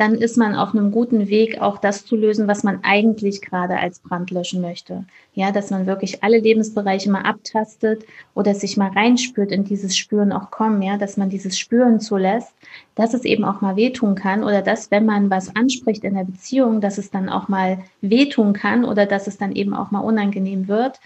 dann 0.00 0.14
ist 0.14 0.38
man 0.38 0.54
auf 0.54 0.72
einem 0.72 0.92
guten 0.92 1.28
Weg, 1.28 1.60
auch 1.60 1.76
das 1.76 2.06
zu 2.06 2.16
lösen, 2.16 2.48
was 2.48 2.62
man 2.62 2.78
eigentlich 2.84 3.42
gerade 3.42 3.76
als 3.76 3.98
Brand 3.98 4.30
löschen 4.30 4.62
möchte. 4.62 5.04
Ja, 5.34 5.52
dass 5.52 5.70
man 5.70 5.84
wirklich 5.84 6.24
alle 6.24 6.38
Lebensbereiche 6.38 7.10
mal 7.10 7.20
abtastet 7.20 8.06
oder 8.34 8.54
sich 8.54 8.78
mal 8.78 8.88
reinspürt 8.88 9.52
in 9.52 9.64
dieses 9.64 9.98
Spüren 9.98 10.32
auch 10.32 10.50
kommen, 10.50 10.80
ja, 10.80 10.96
dass 10.96 11.18
man 11.18 11.28
dieses 11.28 11.58
Spüren 11.58 12.00
zulässt, 12.00 12.50
dass 12.94 13.12
es 13.12 13.26
eben 13.26 13.44
auch 13.44 13.60
mal 13.60 13.76
wehtun 13.76 14.14
kann 14.14 14.42
oder 14.42 14.62
dass, 14.62 14.90
wenn 14.90 15.04
man 15.04 15.28
was 15.28 15.54
anspricht 15.54 16.02
in 16.02 16.14
der 16.14 16.24
Beziehung, 16.24 16.80
dass 16.80 16.96
es 16.96 17.10
dann 17.10 17.28
auch 17.28 17.48
mal 17.48 17.80
wehtun 18.00 18.54
kann 18.54 18.86
oder 18.86 19.04
dass 19.04 19.26
es 19.26 19.36
dann 19.36 19.52
eben 19.52 19.74
auch 19.74 19.90
mal 19.90 20.00
unangenehm 20.00 20.66
wird, 20.66 20.98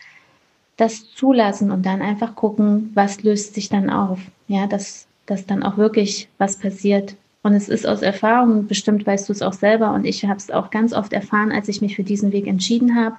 das 0.77 1.11
zulassen 1.17 1.73
und 1.73 1.85
dann 1.85 2.01
einfach 2.01 2.37
gucken, 2.37 2.93
was 2.95 3.25
löst 3.25 3.55
sich 3.55 3.69
dann 3.69 3.91
auf. 3.91 4.21
Ja, 4.47 4.69
dass, 4.69 5.09
dass 5.27 5.47
dann 5.47 5.65
auch 5.65 5.79
wirklich 5.79 6.29
was 6.39 6.61
passiert, 6.61 7.17
Und 7.45 7.53
es 7.53 7.69
ist 7.69 7.87
aus 7.87 8.01
Erfahrung, 8.01 8.67
bestimmt 8.67 9.07
weißt 9.07 9.29
du 9.29 9.33
es 9.35 9.43
auch 9.43 9.53
selber 9.53 9.93
und 9.93 10.07
ich 10.07 10.25
habe 10.25 10.39
es 10.39 10.51
auch 10.51 10.71
ganz 10.71 10.95
oft 10.95 11.13
erfahren, 11.13 11.53
als 11.53 11.69
ich 11.69 11.83
mich 11.83 11.95
für 11.95 12.03
diesen 12.03 12.33
Weg 12.33 12.47
entschieden 12.47 12.97
habe, 12.97 13.17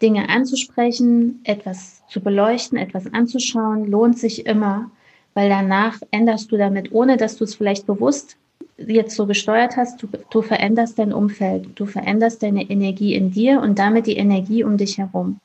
Dinge 0.00 0.30
anzusprechen, 0.30 1.40
etwas 1.44 2.02
zu 2.08 2.22
beleuchten, 2.22 2.78
etwas 2.78 3.12
anzuschauen, 3.12 3.90
lohnt 3.90 4.18
sich 4.18 4.46
immer, 4.46 4.90
weil 5.34 5.50
danach 5.50 5.98
änderst 6.10 6.50
du 6.50 6.56
damit, 6.56 6.92
ohne 6.92 7.18
dass 7.18 7.36
du 7.36 7.44
es 7.44 7.54
vielleicht 7.54 7.86
bewusst 7.86 8.38
jetzt 8.78 9.14
so 9.14 9.26
gesteuert 9.26 9.76
hast, 9.76 10.02
du, 10.02 10.08
du 10.30 10.40
veränderst 10.40 10.98
dein 10.98 11.12
Umfeld, 11.12 11.68
du 11.74 11.84
veränderst 11.84 12.42
deine 12.42 12.62
Energie 12.62 13.14
in 13.14 13.30
dir 13.30 13.60
und 13.60 13.78
damit 13.78 14.06
die 14.06 14.16
Energie 14.16 14.64
um 14.64 14.78
dich 14.78 14.96
herum. 14.96 15.38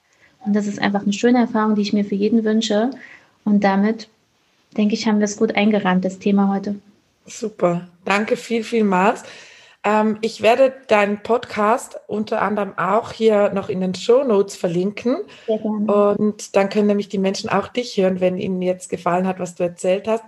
Und 0.45 0.55
das 0.55 0.67
ist 0.67 0.81
einfach 0.81 1.03
eine 1.03 1.11
schöne 1.11 1.39
Erfahrung, 1.39 1.75
die 1.75 1.81
ich 1.81 1.91
mir 1.91 2.05
für 2.05 2.15
jeden 2.15 2.45
wünsche. 2.45 2.91
Und 3.43 3.65
damit, 3.65 4.07
denke 4.77 4.93
ich, 4.93 5.05
haben 5.05 5.19
wir 5.19 5.25
es 5.25 5.35
gut 5.35 5.53
eingerahmt, 5.55 6.05
das 6.05 6.17
Thema 6.17 6.47
heute. 6.47 6.75
Super. 7.25 7.87
Danke 8.03 8.37
viel, 8.37 8.63
vielmals. 8.63 9.23
Ähm, 9.83 10.17
ich 10.21 10.41
werde 10.41 10.73
deinen 10.87 11.21
Podcast 11.21 11.99
unter 12.07 12.41
anderem 12.41 12.77
auch 12.77 13.11
hier 13.11 13.51
noch 13.51 13.69
in 13.69 13.81
den 13.81 13.95
Show 13.95 14.23
Notes 14.23 14.55
verlinken. 14.55 15.17
Und 15.47 16.55
dann 16.55 16.69
können 16.69 16.87
nämlich 16.87 17.09
die 17.09 17.19
Menschen 17.19 17.49
auch 17.49 17.67
dich 17.67 17.95
hören, 17.97 18.19
wenn 18.19 18.37
ihnen 18.37 18.61
jetzt 18.61 18.89
gefallen 18.89 19.27
hat, 19.27 19.39
was 19.39 19.55
du 19.55 19.63
erzählt 19.63 20.07
hast. 20.07 20.23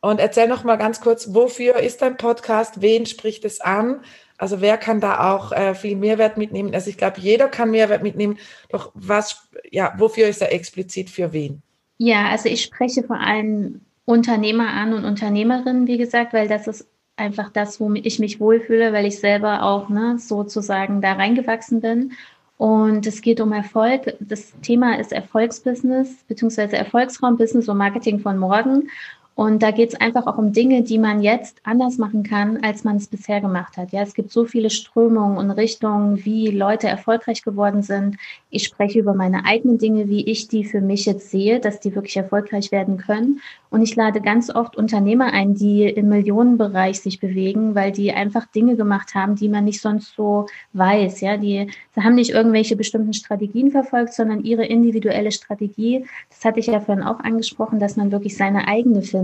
Und 0.00 0.18
erzähl 0.18 0.48
noch 0.48 0.64
mal 0.64 0.76
ganz 0.76 1.00
kurz, 1.00 1.32
wofür 1.32 1.76
ist 1.76 2.02
dein 2.02 2.16
Podcast? 2.16 2.80
Wen 2.80 3.06
spricht 3.06 3.44
es 3.44 3.60
an? 3.60 4.02
Also 4.36 4.60
wer 4.60 4.76
kann 4.76 5.00
da 5.00 5.32
auch 5.32 5.52
äh, 5.52 5.76
viel 5.76 5.94
Mehrwert 5.96 6.36
mitnehmen? 6.36 6.74
Also 6.74 6.90
ich 6.90 6.96
glaube, 6.96 7.20
jeder 7.20 7.48
kann 7.48 7.70
Mehrwert 7.70 8.02
mitnehmen. 8.02 8.38
Doch 8.70 8.90
was, 8.94 9.48
ja, 9.70 9.94
wofür 9.98 10.26
ist 10.26 10.42
er 10.42 10.52
explizit 10.52 11.10
für 11.10 11.32
wen? 11.32 11.62
Ja, 11.98 12.30
also 12.30 12.48
ich 12.48 12.62
spreche 12.62 13.04
vor 13.04 13.20
allem 13.20 13.82
Unternehmer 14.12 14.68
an 14.68 14.92
und 14.92 15.04
Unternehmerinnen, 15.04 15.86
wie 15.86 15.98
gesagt, 15.98 16.32
weil 16.32 16.46
das 16.46 16.66
ist 16.66 16.86
einfach 17.16 17.50
das, 17.50 17.80
wo 17.80 17.92
ich 17.94 18.18
mich 18.18 18.40
wohlfühle, 18.40 18.92
weil 18.92 19.06
ich 19.06 19.18
selber 19.18 19.62
auch 19.62 19.88
ne, 19.88 20.18
sozusagen 20.18 21.00
da 21.00 21.12
reingewachsen 21.12 21.80
bin. 21.80 22.12
Und 22.58 23.06
es 23.06 23.22
geht 23.22 23.40
um 23.40 23.52
Erfolg. 23.52 24.16
Das 24.20 24.52
Thema 24.60 24.98
ist 24.98 25.12
Erfolgsbusiness 25.12 26.24
beziehungsweise 26.28 26.76
Erfolgsraumbusiness 26.76 27.68
und 27.68 27.76
Marketing 27.76 28.20
von 28.20 28.38
morgen. 28.38 28.88
Und 29.34 29.62
da 29.62 29.70
geht 29.70 29.94
es 29.94 30.00
einfach 30.00 30.26
auch 30.26 30.36
um 30.36 30.52
Dinge, 30.52 30.82
die 30.82 30.98
man 30.98 31.22
jetzt 31.22 31.56
anders 31.64 31.96
machen 31.96 32.22
kann, 32.22 32.62
als 32.62 32.84
man 32.84 32.96
es 32.96 33.06
bisher 33.06 33.40
gemacht 33.40 33.78
hat. 33.78 33.90
Ja, 33.90 34.02
es 34.02 34.12
gibt 34.12 34.30
so 34.30 34.44
viele 34.44 34.68
Strömungen 34.68 35.38
und 35.38 35.50
Richtungen, 35.52 36.22
wie 36.24 36.48
Leute 36.48 36.86
erfolgreich 36.86 37.42
geworden 37.42 37.82
sind. 37.82 38.18
Ich 38.50 38.64
spreche 38.64 38.98
über 38.98 39.14
meine 39.14 39.46
eigenen 39.46 39.78
Dinge, 39.78 40.08
wie 40.10 40.26
ich 40.26 40.48
die 40.48 40.64
für 40.64 40.82
mich 40.82 41.06
jetzt 41.06 41.30
sehe, 41.30 41.60
dass 41.60 41.80
die 41.80 41.94
wirklich 41.94 42.16
erfolgreich 42.16 42.72
werden 42.72 42.98
können. 42.98 43.40
Und 43.70 43.80
ich 43.80 43.96
lade 43.96 44.20
ganz 44.20 44.54
oft 44.54 44.76
Unternehmer 44.76 45.32
ein, 45.32 45.54
die 45.54 45.84
im 45.84 46.10
Millionenbereich 46.10 47.00
sich 47.00 47.18
bewegen, 47.18 47.74
weil 47.74 47.90
die 47.90 48.12
einfach 48.12 48.44
Dinge 48.46 48.76
gemacht 48.76 49.14
haben, 49.14 49.34
die 49.34 49.48
man 49.48 49.64
nicht 49.64 49.80
sonst 49.80 50.14
so 50.14 50.44
weiß. 50.74 51.22
Ja, 51.22 51.38
die, 51.38 51.70
die 51.96 52.00
haben 52.02 52.16
nicht 52.16 52.32
irgendwelche 52.32 52.76
bestimmten 52.76 53.14
Strategien 53.14 53.70
verfolgt, 53.70 54.12
sondern 54.12 54.44
ihre 54.44 54.66
individuelle 54.66 55.32
Strategie. 55.32 56.04
Das 56.28 56.44
hatte 56.44 56.60
ich 56.60 56.66
ja 56.66 56.80
vorhin 56.80 57.02
auch 57.02 57.20
angesprochen, 57.20 57.80
dass 57.80 57.96
man 57.96 58.12
wirklich 58.12 58.36
seine 58.36 58.68
eigene 58.68 59.00
findet 59.00 59.21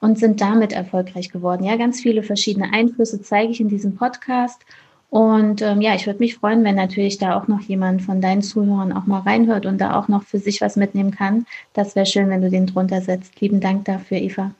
und 0.00 0.18
sind 0.18 0.40
damit 0.40 0.72
erfolgreich 0.72 1.30
geworden. 1.30 1.64
Ja, 1.64 1.76
ganz 1.76 2.00
viele 2.00 2.22
verschiedene 2.22 2.72
Einflüsse 2.72 3.22
zeige 3.22 3.52
ich 3.52 3.60
in 3.60 3.68
diesem 3.68 3.96
Podcast. 3.96 4.60
Und 5.08 5.62
ähm, 5.62 5.80
ja, 5.80 5.94
ich 5.94 6.06
würde 6.06 6.18
mich 6.18 6.36
freuen, 6.36 6.64
wenn 6.64 6.74
natürlich 6.74 7.18
da 7.18 7.38
auch 7.38 7.48
noch 7.48 7.60
jemand 7.60 8.02
von 8.02 8.20
deinen 8.20 8.42
Zuhörern 8.42 8.92
auch 8.92 9.06
mal 9.06 9.20
reinhört 9.20 9.64
und 9.64 9.78
da 9.78 9.98
auch 9.98 10.08
noch 10.08 10.24
für 10.24 10.38
sich 10.38 10.60
was 10.60 10.76
mitnehmen 10.76 11.12
kann. 11.12 11.46
Das 11.72 11.94
wäre 11.96 12.06
schön, 12.06 12.28
wenn 12.28 12.42
du 12.42 12.50
den 12.50 12.66
drunter 12.66 13.00
setzt. 13.00 13.40
Lieben 13.40 13.60
Dank 13.60 13.84
dafür, 13.84 14.18
Eva. 14.18 14.50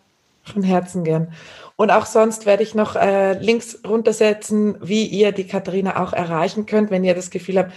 Von 0.44 0.62
Herzen 0.62 1.02
gern. 1.02 1.28
Und 1.74 1.90
auch 1.90 2.06
sonst 2.06 2.46
werde 2.46 2.62
ich 2.62 2.74
noch 2.74 2.96
äh, 2.96 3.38
Links 3.38 3.80
runtersetzen, 3.86 4.76
wie 4.80 5.04
ihr 5.04 5.32
die 5.32 5.46
Katharina 5.46 6.02
auch 6.02 6.12
erreichen 6.12 6.64
könnt, 6.64 6.90
wenn 6.90 7.04
ihr 7.04 7.14
das 7.14 7.30
Gefühl 7.30 7.58
habt, 7.58 7.72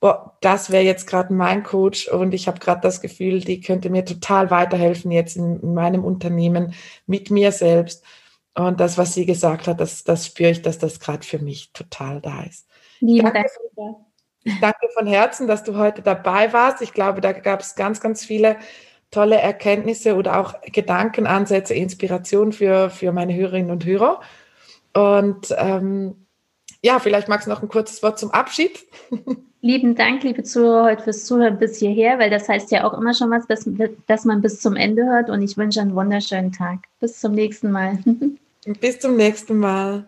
boah, 0.00 0.36
das 0.40 0.70
wäre 0.70 0.84
jetzt 0.84 1.06
gerade 1.06 1.32
mein 1.32 1.62
Coach 1.62 2.08
und 2.08 2.34
ich 2.34 2.46
habe 2.46 2.58
gerade 2.58 2.80
das 2.80 3.00
Gefühl, 3.00 3.40
die 3.40 3.60
könnte 3.60 3.90
mir 3.90 4.04
total 4.04 4.50
weiterhelfen 4.50 5.10
jetzt 5.10 5.36
in, 5.36 5.60
in 5.60 5.74
meinem 5.74 6.04
Unternehmen 6.04 6.74
mit 7.06 7.30
mir 7.30 7.52
selbst. 7.52 8.04
Und 8.54 8.78
das, 8.78 8.98
was 8.98 9.14
sie 9.14 9.26
gesagt 9.26 9.66
hat, 9.66 9.80
das, 9.80 10.04
das 10.04 10.26
spüre 10.26 10.50
ich, 10.50 10.62
dass 10.62 10.78
das 10.78 11.00
gerade 11.00 11.26
für 11.26 11.38
mich 11.38 11.72
total 11.72 12.20
da 12.20 12.42
ist. 12.44 12.68
Liebe 13.00 13.32
danke, 13.32 13.46
ich 14.44 14.60
danke 14.60 14.88
von 14.94 15.06
Herzen, 15.06 15.48
dass 15.48 15.64
du 15.64 15.76
heute 15.76 16.02
dabei 16.02 16.52
warst. 16.52 16.82
Ich 16.82 16.92
glaube, 16.92 17.20
da 17.20 17.32
gab 17.32 17.60
es 17.60 17.74
ganz, 17.74 18.00
ganz 18.00 18.24
viele 18.24 18.56
tolle 19.10 19.36
Erkenntnisse 19.36 20.16
oder 20.16 20.38
auch 20.38 20.54
Gedankenansätze, 20.62 21.74
Inspiration 21.74 22.52
für, 22.52 22.90
für 22.90 23.12
meine 23.12 23.34
Hörerinnen 23.34 23.70
und 23.70 23.84
Hörer. 23.84 24.20
Und 24.92 25.54
ähm, 25.56 26.26
ja, 26.82 26.98
vielleicht 26.98 27.28
magst 27.28 27.46
du 27.46 27.50
noch 27.50 27.62
ein 27.62 27.68
kurzes 27.68 28.02
Wort 28.02 28.18
zum 28.18 28.30
Abschied. 28.30 28.86
Lieben 29.64 29.94
Dank, 29.94 30.22
liebe 30.24 30.42
Zuhörer, 30.42 30.84
heute 30.84 31.04
fürs 31.04 31.24
Zuhören 31.24 31.58
bis 31.58 31.78
hierher, 31.78 32.18
weil 32.18 32.28
das 32.28 32.50
heißt 32.50 32.70
ja 32.70 32.84
auch 32.84 32.92
immer 32.92 33.14
schon 33.14 33.30
was, 33.30 33.46
dass, 33.46 33.66
dass 34.06 34.26
man 34.26 34.42
bis 34.42 34.60
zum 34.60 34.76
Ende 34.76 35.06
hört. 35.06 35.30
Und 35.30 35.40
ich 35.40 35.56
wünsche 35.56 35.80
einen 35.80 35.94
wunderschönen 35.94 36.52
Tag. 36.52 36.80
Bis 37.00 37.18
zum 37.18 37.32
nächsten 37.32 37.72
Mal. 37.72 37.98
Bis 38.82 39.00
zum 39.00 39.16
nächsten 39.16 39.56
Mal. 39.56 40.06